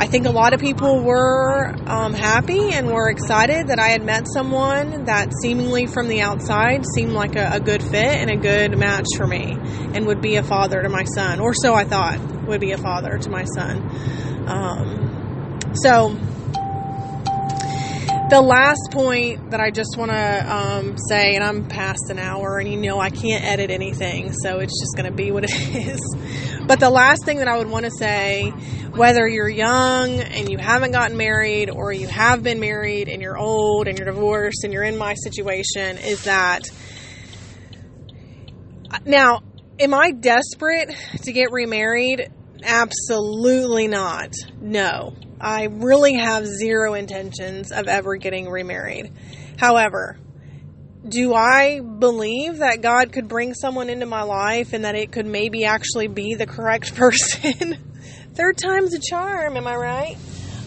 I 0.00 0.06
think 0.06 0.24
a 0.26 0.30
lot 0.30 0.54
of 0.54 0.60
people 0.60 1.02
were 1.02 1.74
um, 1.86 2.14
happy 2.14 2.72
and 2.72 2.90
were 2.90 3.10
excited 3.10 3.66
that 3.66 3.78
I 3.78 3.88
had 3.88 4.02
met 4.02 4.26
someone 4.32 5.04
that 5.04 5.30
seemingly 5.42 5.86
from 5.86 6.08
the 6.08 6.22
outside 6.22 6.86
seemed 6.94 7.12
like 7.12 7.36
a, 7.36 7.50
a, 7.52 7.60
good 7.60 7.82
fit 7.82 8.16
and 8.16 8.30
a 8.30 8.36
good 8.36 8.78
match 8.78 9.04
for 9.18 9.26
me 9.26 9.58
and 9.92 10.06
would 10.06 10.22
be 10.22 10.36
a 10.36 10.42
father 10.42 10.80
to 10.80 10.88
my 10.88 11.04
son, 11.04 11.38
or 11.38 11.52
so 11.52 11.74
I 11.74 11.84
thought 11.84 12.18
would 12.46 12.62
be 12.62 12.72
a 12.72 12.78
father 12.78 13.18
to 13.18 13.28
my 13.28 13.44
son. 13.44 14.46
Um, 14.48 15.70
so, 15.74 16.16
the 18.30 18.40
last 18.40 18.88
point 18.92 19.50
that 19.50 19.60
I 19.60 19.70
just 19.70 19.98
want 19.98 20.12
to 20.12 20.56
um, 20.56 20.96
say, 21.10 21.34
and 21.34 21.44
I'm 21.44 21.66
past 21.66 22.08
an 22.08 22.18
hour, 22.18 22.58
and 22.58 22.72
you 22.72 22.80
know 22.80 22.98
I 22.98 23.10
can't 23.10 23.44
edit 23.44 23.70
anything, 23.70 24.32
so 24.32 24.60
it's 24.60 24.80
just 24.80 24.96
going 24.96 25.10
to 25.10 25.14
be 25.14 25.30
what 25.30 25.44
it 25.44 25.50
is. 25.74 26.00
But 26.70 26.78
the 26.78 26.88
last 26.88 27.24
thing 27.24 27.38
that 27.38 27.48
I 27.48 27.58
would 27.58 27.68
want 27.68 27.86
to 27.86 27.90
say 27.90 28.50
whether 28.94 29.26
you're 29.26 29.48
young 29.48 30.20
and 30.20 30.48
you 30.48 30.56
haven't 30.56 30.92
gotten 30.92 31.16
married 31.16 31.68
or 31.68 31.92
you 31.92 32.06
have 32.06 32.44
been 32.44 32.60
married 32.60 33.08
and 33.08 33.20
you're 33.20 33.36
old 33.36 33.88
and 33.88 33.98
you're 33.98 34.06
divorced 34.06 34.62
and 34.62 34.72
you're 34.72 34.84
in 34.84 34.96
my 34.96 35.14
situation 35.14 35.98
is 35.98 36.22
that 36.26 36.70
now 39.04 39.42
am 39.80 39.92
I 39.92 40.12
desperate 40.12 40.94
to 41.24 41.32
get 41.32 41.50
remarried? 41.50 42.30
Absolutely 42.62 43.88
not. 43.88 44.32
No. 44.60 45.16
I 45.40 45.64
really 45.64 46.14
have 46.18 46.46
zero 46.46 46.94
intentions 46.94 47.72
of 47.72 47.88
ever 47.88 48.14
getting 48.14 48.48
remarried. 48.48 49.12
However, 49.58 50.20
do 51.06 51.34
I 51.34 51.80
believe 51.80 52.58
that 52.58 52.82
God 52.82 53.12
could 53.12 53.28
bring 53.28 53.54
someone 53.54 53.88
into 53.88 54.06
my 54.06 54.22
life 54.22 54.72
and 54.72 54.84
that 54.84 54.94
it 54.94 55.12
could 55.12 55.26
maybe 55.26 55.64
actually 55.64 56.08
be 56.08 56.34
the 56.34 56.46
correct 56.46 56.94
person? 56.96 57.78
Third 58.34 58.58
time's 58.58 58.94
a 58.94 59.00
charm, 59.00 59.56
am 59.56 59.66
I 59.66 59.76
right? 59.76 60.16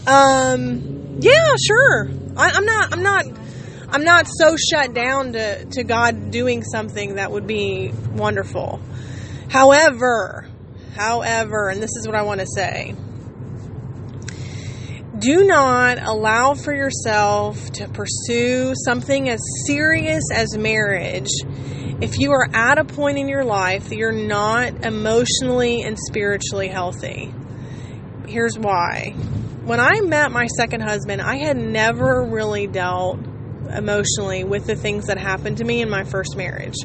Um, 0.05 1.17
yeah, 1.21 1.53
sure. 1.65 2.09
I, 2.35 2.51
I'm 2.51 2.65
not. 2.65 2.93
I'm 2.93 3.03
not. 3.03 3.25
I'm 3.89 4.03
not 4.03 4.27
so 4.27 4.55
shut 4.57 4.93
down 4.95 5.33
to, 5.33 5.65
to 5.65 5.83
God 5.83 6.31
doing 6.31 6.63
something 6.63 7.15
that 7.15 7.31
would 7.31 7.45
be 7.45 7.91
wonderful. 8.11 8.81
However, 9.49 10.47
however, 10.95 11.69
and 11.69 11.81
this 11.81 11.91
is 11.99 12.07
what 12.07 12.15
I 12.15 12.23
want 12.23 12.39
to 12.39 12.47
say 12.47 12.95
do 15.23 15.45
not 15.45 16.03
allow 16.03 16.53
for 16.53 16.75
yourself 16.75 17.71
to 17.71 17.87
pursue 17.87 18.73
something 18.83 19.29
as 19.29 19.39
serious 19.65 20.23
as 20.33 20.57
marriage 20.57 21.29
if 22.01 22.19
you 22.19 22.31
are 22.33 22.49
at 22.53 22.77
a 22.77 22.83
point 22.83 23.17
in 23.17 23.29
your 23.29 23.45
life 23.45 23.87
that 23.87 23.95
you're 23.95 24.11
not 24.11 24.83
emotionally 24.85 25.81
and 25.83 25.97
spiritually 25.97 26.67
healthy. 26.67 27.33
Here's 28.27 28.59
why. 28.59 29.11
When 29.63 29.79
I 29.79 30.01
met 30.01 30.33
my 30.33 30.47
second 30.47 30.81
husband, 30.81 31.21
I 31.21 31.37
had 31.37 31.55
never 31.55 32.25
really 32.25 32.67
dealt 32.67 33.19
emotionally 33.73 34.43
with 34.43 34.67
the 34.67 34.75
things 34.75 35.07
that 35.07 35.17
happened 35.17 35.59
to 35.59 35.63
me 35.63 35.81
in 35.81 35.89
my 35.89 36.03
first 36.03 36.35
marriage. 36.35 36.75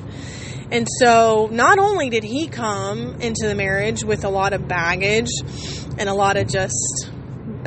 And 0.70 0.86
so, 1.00 1.48
not 1.50 1.80
only 1.80 2.08
did 2.08 2.22
he 2.22 2.46
come 2.46 3.20
into 3.20 3.48
the 3.48 3.56
marriage 3.56 4.04
with 4.04 4.24
a 4.24 4.28
lot 4.28 4.52
of 4.52 4.68
baggage 4.68 5.30
and 5.98 6.08
a 6.08 6.14
lot 6.14 6.36
of 6.36 6.46
just 6.46 7.10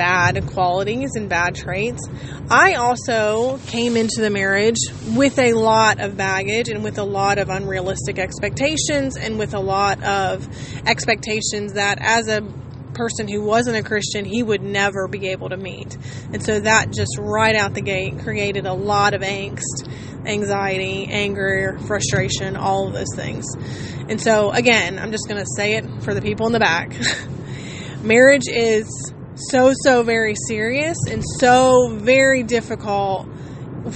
bad 0.02 0.48
qualities 0.48 1.12
and 1.16 1.30
bad 1.30 1.54
traits, 1.54 2.02
I 2.50 2.74
also 2.74 3.60
came 3.68 3.96
into 3.96 4.20
the 4.20 4.32
marriage 4.32 4.80
with 5.16 5.38
a 5.38 5.54
lot 5.54 6.00
of 6.00 6.18
baggage 6.18 6.70
and 6.70 6.84
with 6.84 6.98
a 6.98 7.04
lot 7.04 7.38
of 7.38 7.50
unrealistic 7.50 8.18
expectations 8.18 9.16
and 9.16 9.38
with 9.38 9.54
a 9.54 9.60
lot 9.60 10.04
of 10.04 10.48
expectations 10.88 11.74
that 11.74 12.00
as 12.02 12.28
a 12.30 12.42
person 12.96 13.28
who 13.28 13.44
wasn't 13.44 13.78
a 13.78 13.84
Christian, 13.84 14.26
he 14.26 14.42
would 14.42 14.64
never 14.64 15.08
be 15.08 15.28
able 15.28 15.50
to 15.50 15.58
meet. 15.58 15.96
And 16.34 16.44
so 16.44 16.60
that 16.60 16.92
just 16.92 17.20
right 17.20 17.56
out 17.56 17.76
the 17.76 17.82
gate 17.82 18.18
created 18.24 18.66
a 18.66 18.74
lot 18.74 19.14
of 19.14 19.22
angst, 19.22 19.88
anxiety, 20.26 21.06
anger, 21.12 21.78
frustration, 21.86 22.56
all 22.56 22.88
of 22.88 22.94
those 22.94 23.16
things. 23.16 23.46
And 24.10 24.20
so, 24.20 24.50
again, 24.50 24.98
I'm 24.98 25.12
just 25.12 25.28
going 25.28 25.40
to 25.40 25.48
say 25.56 25.76
it 25.76 25.86
for 26.02 26.16
the 26.16 26.24
people 26.24 26.48
in 26.48 26.54
the 26.54 26.60
back. 26.60 26.92
Marriage 28.02 28.48
is 28.48 29.14
so, 29.50 29.74
so 29.84 30.04
very 30.04 30.36
serious 30.48 30.98
and 31.10 31.24
so 31.40 31.90
very 31.90 32.44
difficult 32.44 33.28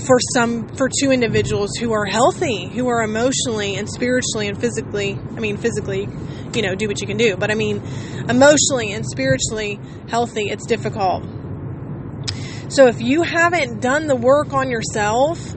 for 0.08 0.18
some 0.34 0.68
for 0.70 0.89
two 0.89 1.12
individuals 1.12 1.70
who 1.80 1.93
are 1.93 2.06
healthy 2.06 2.66
who 2.66 2.88
are 2.88 3.04
emotionally 3.04 3.76
and 3.76 3.88
spiritually 3.88 4.48
and 4.48 4.60
physically 4.60 5.14
i 5.38 5.39
mean 5.39 5.58
physically 5.58 6.08
you 6.56 6.62
know 6.62 6.74
do 6.76 6.88
what 6.88 7.02
you 7.02 7.08
can 7.08 7.18
do. 7.18 7.36
But 7.38 7.52
i 7.52 7.56
mean 7.56 7.78
emotionally 8.30 8.93
and 8.93 9.06
spiritually 9.06 9.80
healthy 10.08 10.50
it's 10.50 10.66
difficult. 10.66 11.24
So 12.70 12.88
if 12.88 13.00
you 13.00 13.22
haven't 13.22 13.82
done 13.82 14.08
the 14.08 14.16
work 14.16 14.54
on 14.54 14.72
yourself 14.72 15.56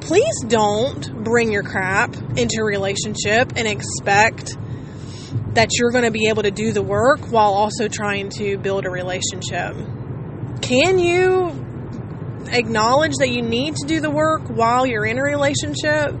please 0.00 0.34
don't 0.46 1.24
bring 1.24 1.52
your 1.52 1.62
crap 1.62 2.14
into 2.36 2.60
a 2.60 2.64
relationship 2.64 3.52
and 3.56 3.68
expect 3.68 4.56
that 5.54 5.68
you're 5.78 5.90
going 5.90 6.04
to 6.04 6.10
be 6.10 6.28
able 6.28 6.42
to 6.42 6.50
do 6.50 6.72
the 6.72 6.82
work 6.82 7.20
while 7.30 7.52
also 7.52 7.88
trying 7.88 8.28
to 8.28 8.56
build 8.58 8.86
a 8.86 8.90
relationship 8.90 9.74
can 10.70 10.98
you 10.98 11.48
acknowledge 12.52 13.14
that 13.18 13.30
you 13.30 13.42
need 13.42 13.74
to 13.74 13.86
do 13.86 14.00
the 14.00 14.10
work 14.10 14.42
while 14.48 14.86
you're 14.86 15.04
in 15.04 15.18
a 15.18 15.22
relationship? 15.22 16.14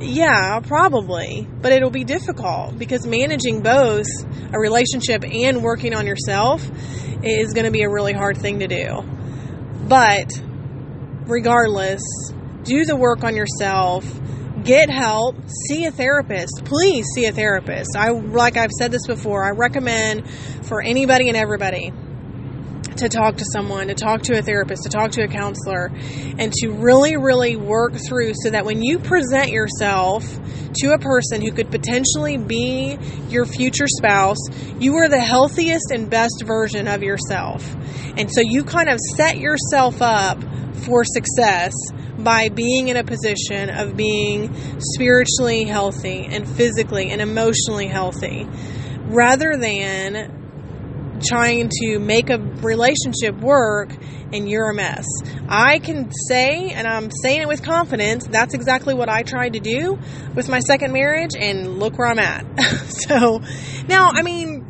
Yeah, 0.00 0.60
probably. 0.60 1.48
But 1.60 1.72
it'll 1.72 1.90
be 1.90 2.04
difficult 2.04 2.78
because 2.78 3.06
managing 3.06 3.62
both 3.62 4.06
a 4.52 4.58
relationship 4.58 5.24
and 5.24 5.62
working 5.62 5.94
on 5.94 6.06
yourself 6.06 6.64
is 7.24 7.52
going 7.54 7.66
to 7.66 7.70
be 7.70 7.82
a 7.82 7.90
really 7.90 8.12
hard 8.12 8.36
thing 8.36 8.60
to 8.60 8.68
do. 8.68 9.02
But 9.88 10.40
regardless, 11.26 12.02
do 12.62 12.84
the 12.84 12.94
work 12.96 13.24
on 13.24 13.36
yourself. 13.36 14.04
Get 14.64 14.90
help. 14.90 15.36
See 15.68 15.86
a 15.86 15.90
therapist. 15.90 16.64
Please 16.64 17.06
see 17.14 17.26
a 17.26 17.32
therapist. 17.32 17.96
I 17.96 18.10
like 18.10 18.56
I've 18.56 18.70
said 18.70 18.92
this 18.92 19.06
before. 19.06 19.44
I 19.44 19.50
recommend 19.50 20.28
for 20.62 20.80
anybody 20.82 21.28
and 21.28 21.36
everybody 21.36 21.92
to 22.96 23.08
talk 23.08 23.36
to 23.36 23.44
someone, 23.52 23.88
to 23.88 23.94
talk 23.94 24.22
to 24.22 24.38
a 24.38 24.42
therapist, 24.42 24.84
to 24.84 24.88
talk 24.88 25.12
to 25.12 25.22
a 25.22 25.28
counselor, 25.28 25.90
and 26.38 26.52
to 26.52 26.70
really, 26.70 27.16
really 27.16 27.56
work 27.56 27.94
through 27.94 28.32
so 28.34 28.50
that 28.50 28.64
when 28.64 28.82
you 28.82 28.98
present 28.98 29.50
yourself 29.50 30.24
to 30.74 30.92
a 30.92 30.98
person 30.98 31.40
who 31.42 31.52
could 31.52 31.70
potentially 31.70 32.36
be 32.36 32.98
your 33.28 33.44
future 33.44 33.86
spouse, 33.86 34.38
you 34.78 34.96
are 34.96 35.08
the 35.08 35.20
healthiest 35.20 35.90
and 35.90 36.08
best 36.08 36.42
version 36.44 36.88
of 36.88 37.02
yourself. 37.02 37.74
And 38.16 38.30
so 38.30 38.40
you 38.40 38.64
kind 38.64 38.88
of 38.88 38.98
set 39.16 39.38
yourself 39.38 40.00
up 40.00 40.42
for 40.84 41.04
success 41.04 41.72
by 42.18 42.48
being 42.48 42.88
in 42.88 42.96
a 42.96 43.04
position 43.04 43.70
of 43.70 43.96
being 43.96 44.54
spiritually 44.78 45.64
healthy 45.64 46.26
and 46.30 46.48
physically 46.48 47.10
and 47.10 47.20
emotionally 47.20 47.86
healthy 47.86 48.46
rather 49.06 49.56
than 49.56 50.41
trying 51.22 51.70
to 51.80 51.98
make 51.98 52.30
a 52.30 52.38
relationship 52.38 53.36
work 53.40 53.94
and 54.32 54.48
you're 54.48 54.70
a 54.70 54.74
mess. 54.74 55.06
I 55.48 55.78
can 55.78 56.10
say, 56.28 56.70
and 56.70 56.86
I'm 56.86 57.10
saying 57.22 57.42
it 57.42 57.48
with 57.48 57.62
confidence, 57.62 58.26
that's 58.26 58.54
exactly 58.54 58.94
what 58.94 59.08
I 59.08 59.22
tried 59.22 59.54
to 59.54 59.60
do 59.60 59.98
with 60.34 60.48
my 60.48 60.60
second 60.60 60.92
marriage, 60.92 61.34
and 61.38 61.78
look 61.78 61.98
where 61.98 62.08
I'm 62.08 62.18
at. 62.18 62.44
so 62.88 63.42
now, 63.88 64.10
I 64.12 64.22
mean, 64.22 64.61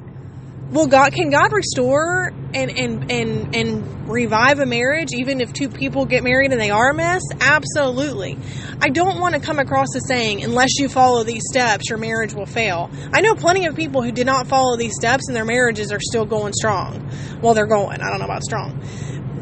Well, 0.73 0.87
God 0.87 1.13
can 1.13 1.29
God 1.29 1.53
restore 1.53 2.33
and 2.55 2.71
and 2.79 3.11
and 3.11 3.55
and 3.55 4.09
revive 4.09 4.59
a 4.59 4.65
marriage 4.65 5.09
even 5.13 5.43
if 5.43 5.53
two 5.53 5.69
people 5.69 6.07
get 6.07 6.25
married 6.25 6.51
and 6.51 6.59
they 6.59 6.71
are 6.71 6.93
a 6.93 6.95
mess? 6.95 7.21
Absolutely. 7.43 8.39
I 8.81 8.89
don't 8.89 9.21
want 9.21 9.35
to 9.35 9.41
come 9.41 9.59
across 9.59 9.95
as 9.95 10.09
saying 10.09 10.43
unless 10.43 10.79
you 10.79 10.89
follow 10.89 11.25
these 11.25 11.43
steps 11.51 11.91
your 11.91 11.99
marriage 11.99 12.33
will 12.33 12.47
fail. 12.47 12.91
I 13.13 13.21
know 13.21 13.35
plenty 13.35 13.67
of 13.67 13.77
people 13.77 14.03
who 14.03 14.13
did 14.13 14.25
not 14.25 14.47
follow 14.47 14.79
these 14.79 14.95
steps 14.95 15.25
and 15.29 15.37
their 15.37 15.45
marriages 15.45 15.93
are 15.93 16.01
still 16.01 16.25
going 16.25 16.55
strong. 16.55 17.07
Well, 17.43 17.53
they're 17.53 17.67
going. 17.67 18.01
I 18.01 18.09
don't 18.09 18.21
know 18.21 18.25
about 18.25 18.43
strong. 18.43 18.81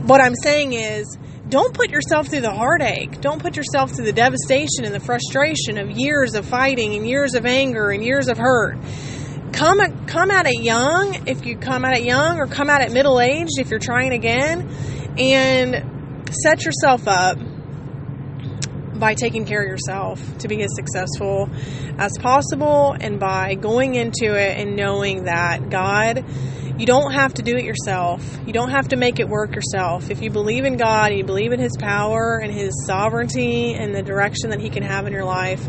What 0.09 0.21
I'm 0.21 0.35
saying 0.35 0.73
is 0.73 1.17
don't 1.49 1.73
put 1.73 1.91
yourself 1.91 2.27
through 2.27 2.41
the 2.41 2.55
heartache. 2.55 3.21
Don't 3.21 3.41
put 3.41 3.57
yourself 3.57 3.93
through 3.93 4.07
the 4.07 4.13
devastation 4.13 4.85
and 4.85 4.93
the 4.93 5.01
frustration 5.01 5.79
of 5.79 5.93
years 5.93 6.35
of 6.35 6.45
fighting 6.45 6.97
and 6.97 7.09
years 7.09 7.35
of 7.35 7.47
anger 7.47 7.91
and 7.91 8.03
years 8.03 8.27
of 8.27 8.37
hurt 8.37 8.79
come 9.53 10.07
come 10.07 10.31
at 10.31 10.47
it 10.47 10.63
young 10.63 11.27
if 11.27 11.45
you 11.45 11.57
come 11.57 11.85
at 11.85 11.97
it 11.97 12.05
young 12.05 12.39
or 12.39 12.47
come 12.47 12.71
at 12.71 12.83
it 12.83 12.93
middle 12.93 13.21
aged 13.21 13.59
if 13.59 13.71
you're 13.71 13.81
trying 13.81 14.13
again 14.13 14.69
and 15.19 16.35
set 16.35 16.65
yourself 16.65 17.07
up 17.07 17.39
by 18.95 19.15
taking 19.15 19.45
care 19.45 19.63
of 19.63 19.69
yourself 19.69 20.39
to 20.39 20.49
be 20.49 20.63
as 20.63 20.71
successful 20.75 21.49
as 21.99 22.13
possible 22.19 22.95
and 23.01 23.19
by 23.19 23.55
going 23.55 23.95
into 23.95 24.35
it 24.35 24.59
and 24.59 24.77
knowing 24.77 25.25
that 25.25 25.71
God 25.71 26.25
you 26.81 26.87
don't 26.87 27.13
have 27.13 27.35
to 27.35 27.43
do 27.43 27.57
it 27.57 27.65
yourself. 27.65 28.25
You 28.47 28.55
don't 28.55 28.71
have 28.71 28.89
to 28.89 28.97
make 28.97 29.21
it 29.21 29.29
work 29.29 29.55
yourself. 29.55 30.11
If 30.11 30.23
you 30.23 30.31
believe 30.31 30.65
in 30.65 30.79
God 30.79 31.11
and 31.11 31.19
you 31.19 31.25
believe 31.25 31.53
in 31.53 31.61
His 31.61 31.77
power 31.79 32.39
and 32.43 32.51
His 32.51 32.87
sovereignty 32.87 33.75
and 33.75 33.95
the 33.95 34.03
direction 34.03 34.49
that 34.49 34.61
He 34.61 34.71
can 34.71 34.83
have 34.83 35.07
in 35.07 35.13
your 35.13 35.27
life, 35.27 35.63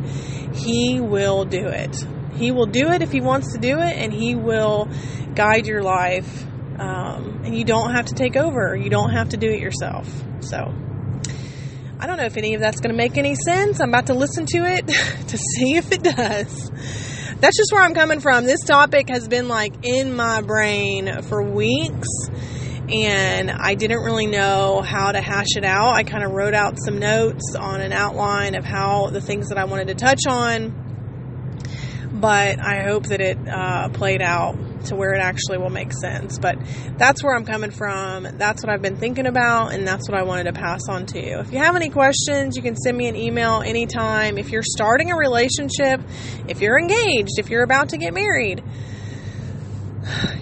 He 0.56 1.02
will 1.02 1.44
do 1.44 1.68
it. 1.68 1.98
He 2.36 2.52
will 2.52 2.66
do 2.66 2.90
it 2.92 3.02
if 3.02 3.12
He 3.12 3.22
wants 3.22 3.54
to 3.54 3.60
do 3.60 3.80
it, 3.80 3.98
and 3.98 4.14
He 4.14 4.36
will 4.36 4.90
guide 5.36 5.68
your 5.68 5.84
life. 5.84 6.46
Um, 6.80 7.42
and 7.46 7.56
you 7.56 7.64
don't 7.64 7.94
have 7.94 8.08
to 8.08 8.16
take 8.16 8.36
over. 8.36 8.76
You 8.76 8.90
don't 8.90 9.12
have 9.12 9.30
to 9.30 9.38
do 9.38 9.50
it 9.50 9.60
yourself. 9.60 10.08
So, 10.40 10.74
I 12.00 12.08
don't 12.08 12.18
know 12.18 12.26
if 12.26 12.38
any 12.38 12.56
of 12.56 12.62
that's 12.62 12.80
going 12.80 12.92
to 12.92 12.98
make 12.98 13.18
any 13.18 13.36
sense. 13.36 13.80
I'm 13.80 13.90
about 13.90 14.08
to 14.08 14.16
listen 14.16 14.46
to 14.48 14.66
it 14.66 14.88
to 15.28 15.38
see 15.38 15.78
if 15.78 15.92
it 15.92 16.02
does. 16.02 16.72
That's 17.40 17.58
just 17.58 17.72
where 17.72 17.84
I'm 17.84 17.94
coming 17.94 18.20
from. 18.20 18.46
This 18.46 18.64
topic 18.66 19.10
has 19.10 19.28
been 19.28 19.48
like 19.48 19.86
in 19.86 20.16
my 20.16 20.42
brain 20.42 21.22
for 21.24 21.44
weeks 21.44 22.08
and 22.92 23.50
I 23.50 23.76
didn't 23.76 24.04
really 24.04 24.28
know 24.28 24.82
how 24.82 25.12
to 25.12 25.22
hash 25.22 25.56
it 25.56 25.64
out. 25.64 25.94
I 25.94 26.04
kind 26.04 26.24
of 26.24 26.32
wrote 26.32 26.54
out 26.54 26.78
some 26.78 27.00
notes 27.00 27.56
on 27.56 27.82
an 27.82 27.94
outline 27.94 28.56
of 28.56 28.66
how 28.66 29.08
the 29.08 29.22
things 29.22 29.50
that 29.50 29.58
I 29.58 29.66
wanted 29.66 29.88
to 29.88 29.96
touch 29.96 30.22
on 30.28 30.91
but 32.22 32.60
I 32.60 32.84
hope 32.84 33.08
that 33.08 33.20
it 33.20 33.38
uh, 33.48 33.90
played 33.90 34.22
out 34.22 34.56
to 34.86 34.96
where 34.96 35.14
it 35.14 35.20
actually 35.20 35.58
will 35.58 35.72
make 35.72 35.92
sense. 35.92 36.38
But 36.38 36.58
that's 36.98 37.24
where 37.24 37.36
I'm 37.36 37.46
coming 37.46 37.72
from. 37.72 38.24
That's 38.38 38.64
what 38.64 38.72
I've 38.72 38.82
been 38.82 38.98
thinking 38.98 39.26
about, 39.26 39.74
and 39.74 39.88
that's 39.88 40.08
what 40.08 40.18
I 40.18 40.24
wanted 40.24 40.44
to 40.44 40.54
pass 40.54 40.82
on 40.88 41.08
to 41.08 41.20
you. 41.20 41.40
If 41.40 41.52
you 41.52 41.58
have 41.58 41.76
any 41.76 41.90
questions, 41.90 42.56
you 42.56 42.62
can 42.62 42.76
send 42.76 42.96
me 42.96 43.08
an 43.08 43.16
email 43.16 43.62
anytime. 43.62 44.38
If 44.38 44.52
you're 44.52 44.64
starting 44.64 45.12
a 45.12 45.18
relationship, 45.18 46.02
if 46.48 46.62
you're 46.62 46.80
engaged, 46.80 47.40
if 47.40 47.50
you're 47.50 47.64
about 47.64 47.90
to 47.90 47.98
get 47.98 48.14
married, 48.14 48.64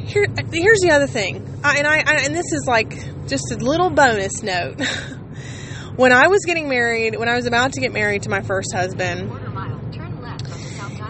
here, 0.03 0.27
here's 0.51 0.80
the 0.80 0.91
other 0.91 1.07
thing, 1.07 1.47
I, 1.64 1.77
and 1.77 1.88
I, 1.88 1.97
I 1.97 2.22
and 2.26 2.35
this 2.35 2.51
is 2.51 2.65
like 2.68 2.91
just 3.27 3.51
a 3.51 3.56
little 3.56 3.89
bonus 3.89 4.43
note. 4.43 4.81
when 5.95 6.11
I 6.11 6.27
was 6.27 6.45
getting 6.45 6.68
married, 6.68 7.18
when 7.18 7.30
I 7.30 7.35
was 7.35 7.45
about 7.45 7.73
to 7.73 7.81
get 7.81 7.93
married 7.93 8.23
to 8.23 8.30
my 8.30 8.41
first 8.41 8.73
husband 8.73 9.31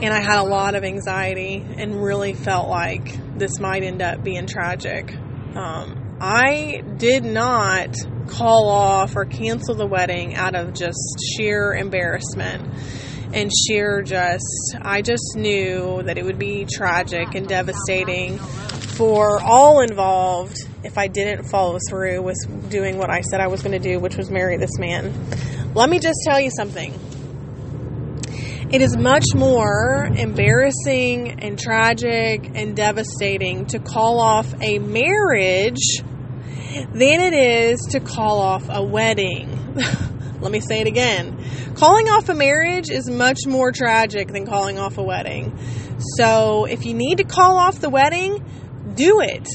and 0.02 0.14
I 0.14 0.22
had 0.22 0.40
a 0.40 0.44
lot 0.44 0.76
of 0.76 0.84
anxiety 0.84 1.66
and 1.78 2.02
really 2.02 2.34
felt 2.34 2.70
like 2.70 3.38
this 3.38 3.60
might 3.60 3.84
end 3.84 4.02
up 4.02 4.24
being 4.24 4.48
tragic. 4.48 5.14
Um, 5.56 6.18
I 6.22 6.84
did 6.98 7.26
not 7.26 7.96
call 8.28 8.70
off 8.70 9.16
or 9.16 9.26
cancel 9.26 9.76
the 9.76 9.88
wedding 9.88 10.36
out 10.36 10.56
of 10.56 10.74
just 10.74 11.00
sheer 11.36 11.74
embarrassment 11.74 12.68
and 13.34 13.52
sheer 13.68 14.02
just, 14.02 14.76
I 14.82 15.02
just 15.02 15.36
knew 15.36 16.02
that 16.04 16.18
it 16.18 16.24
would 16.24 16.40
be 16.40 16.66
tragic 16.66 17.36
and 17.36 17.48
devastating 17.48 18.38
for 18.38 19.42
all 19.42 19.82
involved 19.82 20.58
if 20.84 20.98
I 20.98 21.08
didn't 21.08 21.46
follow 21.46 21.78
through 21.90 22.22
with 22.22 22.70
doing 22.70 22.98
what 22.98 23.10
I 23.10 23.22
said 23.22 23.40
I 23.40 23.48
was 23.48 23.62
going 23.62 23.80
to 23.80 23.80
do, 23.80 24.00
which 24.00 24.16
was 24.16 24.30
marry 24.30 24.58
this 24.58 24.78
man. 24.80 25.14
Let 25.74 25.90
me 25.90 26.00
just 26.00 26.20
tell 26.26 26.40
you 26.40 26.52
something 26.52 26.94
it 28.72 28.84
is 28.84 28.96
much 28.96 29.26
more 29.34 30.08
embarrassing 30.16 31.42
and 31.42 31.58
tragic 31.58 32.52
and 32.54 32.76
devastating 32.76 33.66
to 33.66 33.80
call 33.80 34.20
off 34.20 34.54
a 34.62 34.78
marriage 34.78 36.04
than 36.94 37.20
it 37.20 37.34
is 37.34 37.80
to 37.92 38.00
call 38.00 38.40
off 38.40 38.68
a 38.70 38.84
wedding. 38.84 39.74
Let 40.40 40.52
me 40.52 40.60
say 40.60 40.82
it 40.82 40.88
again. 40.88 41.44
Calling 41.76 42.10
off 42.10 42.30
a 42.30 42.36
marriage 42.36 42.92
is 42.92 43.10
much 43.10 43.40
more 43.48 43.72
tragic 43.72 44.28
than 44.28 44.46
calling 44.46 44.78
off 44.78 45.00
a 45.00 45.04
wedding. 45.04 45.58
So 46.18 46.66
if 46.66 46.86
you 46.86 46.94
need 46.94 47.18
to 47.18 47.24
call 47.24 47.58
off 47.58 47.82
the 47.82 47.90
wedding, 47.90 48.46
do 48.94 49.20
it. 49.20 49.50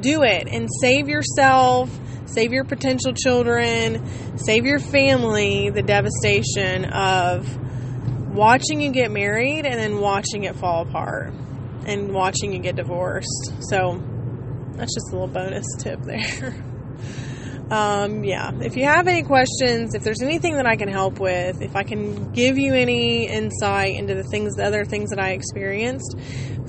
Do 0.00 0.22
it 0.22 0.48
and 0.48 0.68
save 0.82 1.08
yourself, 1.08 1.90
save 2.26 2.52
your 2.52 2.64
potential 2.64 3.14
children, 3.14 4.06
save 4.36 4.66
your 4.66 4.80
family 4.80 5.70
the 5.70 5.82
devastation 5.82 6.84
of 6.84 7.58
watching 8.32 8.80
you 8.80 8.90
get 8.92 9.10
married 9.10 9.66
and 9.66 9.78
then 9.78 10.00
watching 10.00 10.44
it 10.44 10.56
fall 10.56 10.82
apart 10.82 11.32
and 11.86 12.12
watching 12.12 12.52
you 12.52 12.58
get 12.58 12.76
divorced. 12.76 13.52
So 13.60 14.02
that's 14.72 14.94
just 14.94 15.10
a 15.10 15.12
little 15.12 15.28
bonus 15.28 15.66
tip 15.78 16.00
there. 16.02 16.64
um, 17.70 18.24
yeah, 18.24 18.50
if 18.60 18.76
you 18.76 18.84
have 18.84 19.06
any 19.06 19.22
questions, 19.22 19.94
if 19.94 20.02
there's 20.02 20.22
anything 20.22 20.56
that 20.56 20.66
I 20.66 20.74
can 20.74 20.88
help 20.88 21.20
with, 21.20 21.62
if 21.62 21.76
I 21.76 21.84
can 21.84 22.32
give 22.32 22.58
you 22.58 22.74
any 22.74 23.28
insight 23.28 23.94
into 23.94 24.16
the 24.16 24.24
things, 24.24 24.56
the 24.56 24.64
other 24.64 24.84
things 24.84 25.10
that 25.10 25.20
I 25.20 25.30
experienced, 25.30 26.16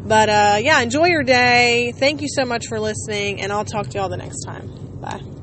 But 0.06 0.30
uh, 0.30 0.58
yeah, 0.62 0.80
enjoy 0.80 1.08
your 1.08 1.24
day. 1.24 1.92
Thank 1.92 2.22
you 2.22 2.30
so 2.30 2.46
much 2.46 2.68
for 2.68 2.80
listening, 2.80 3.42
and 3.42 3.52
I'll 3.52 3.66
talk 3.66 3.88
to 3.88 3.98
y'all 3.98 4.08
the 4.08 4.16
next 4.16 4.44
time. 4.46 4.70
Bye. 5.02 5.37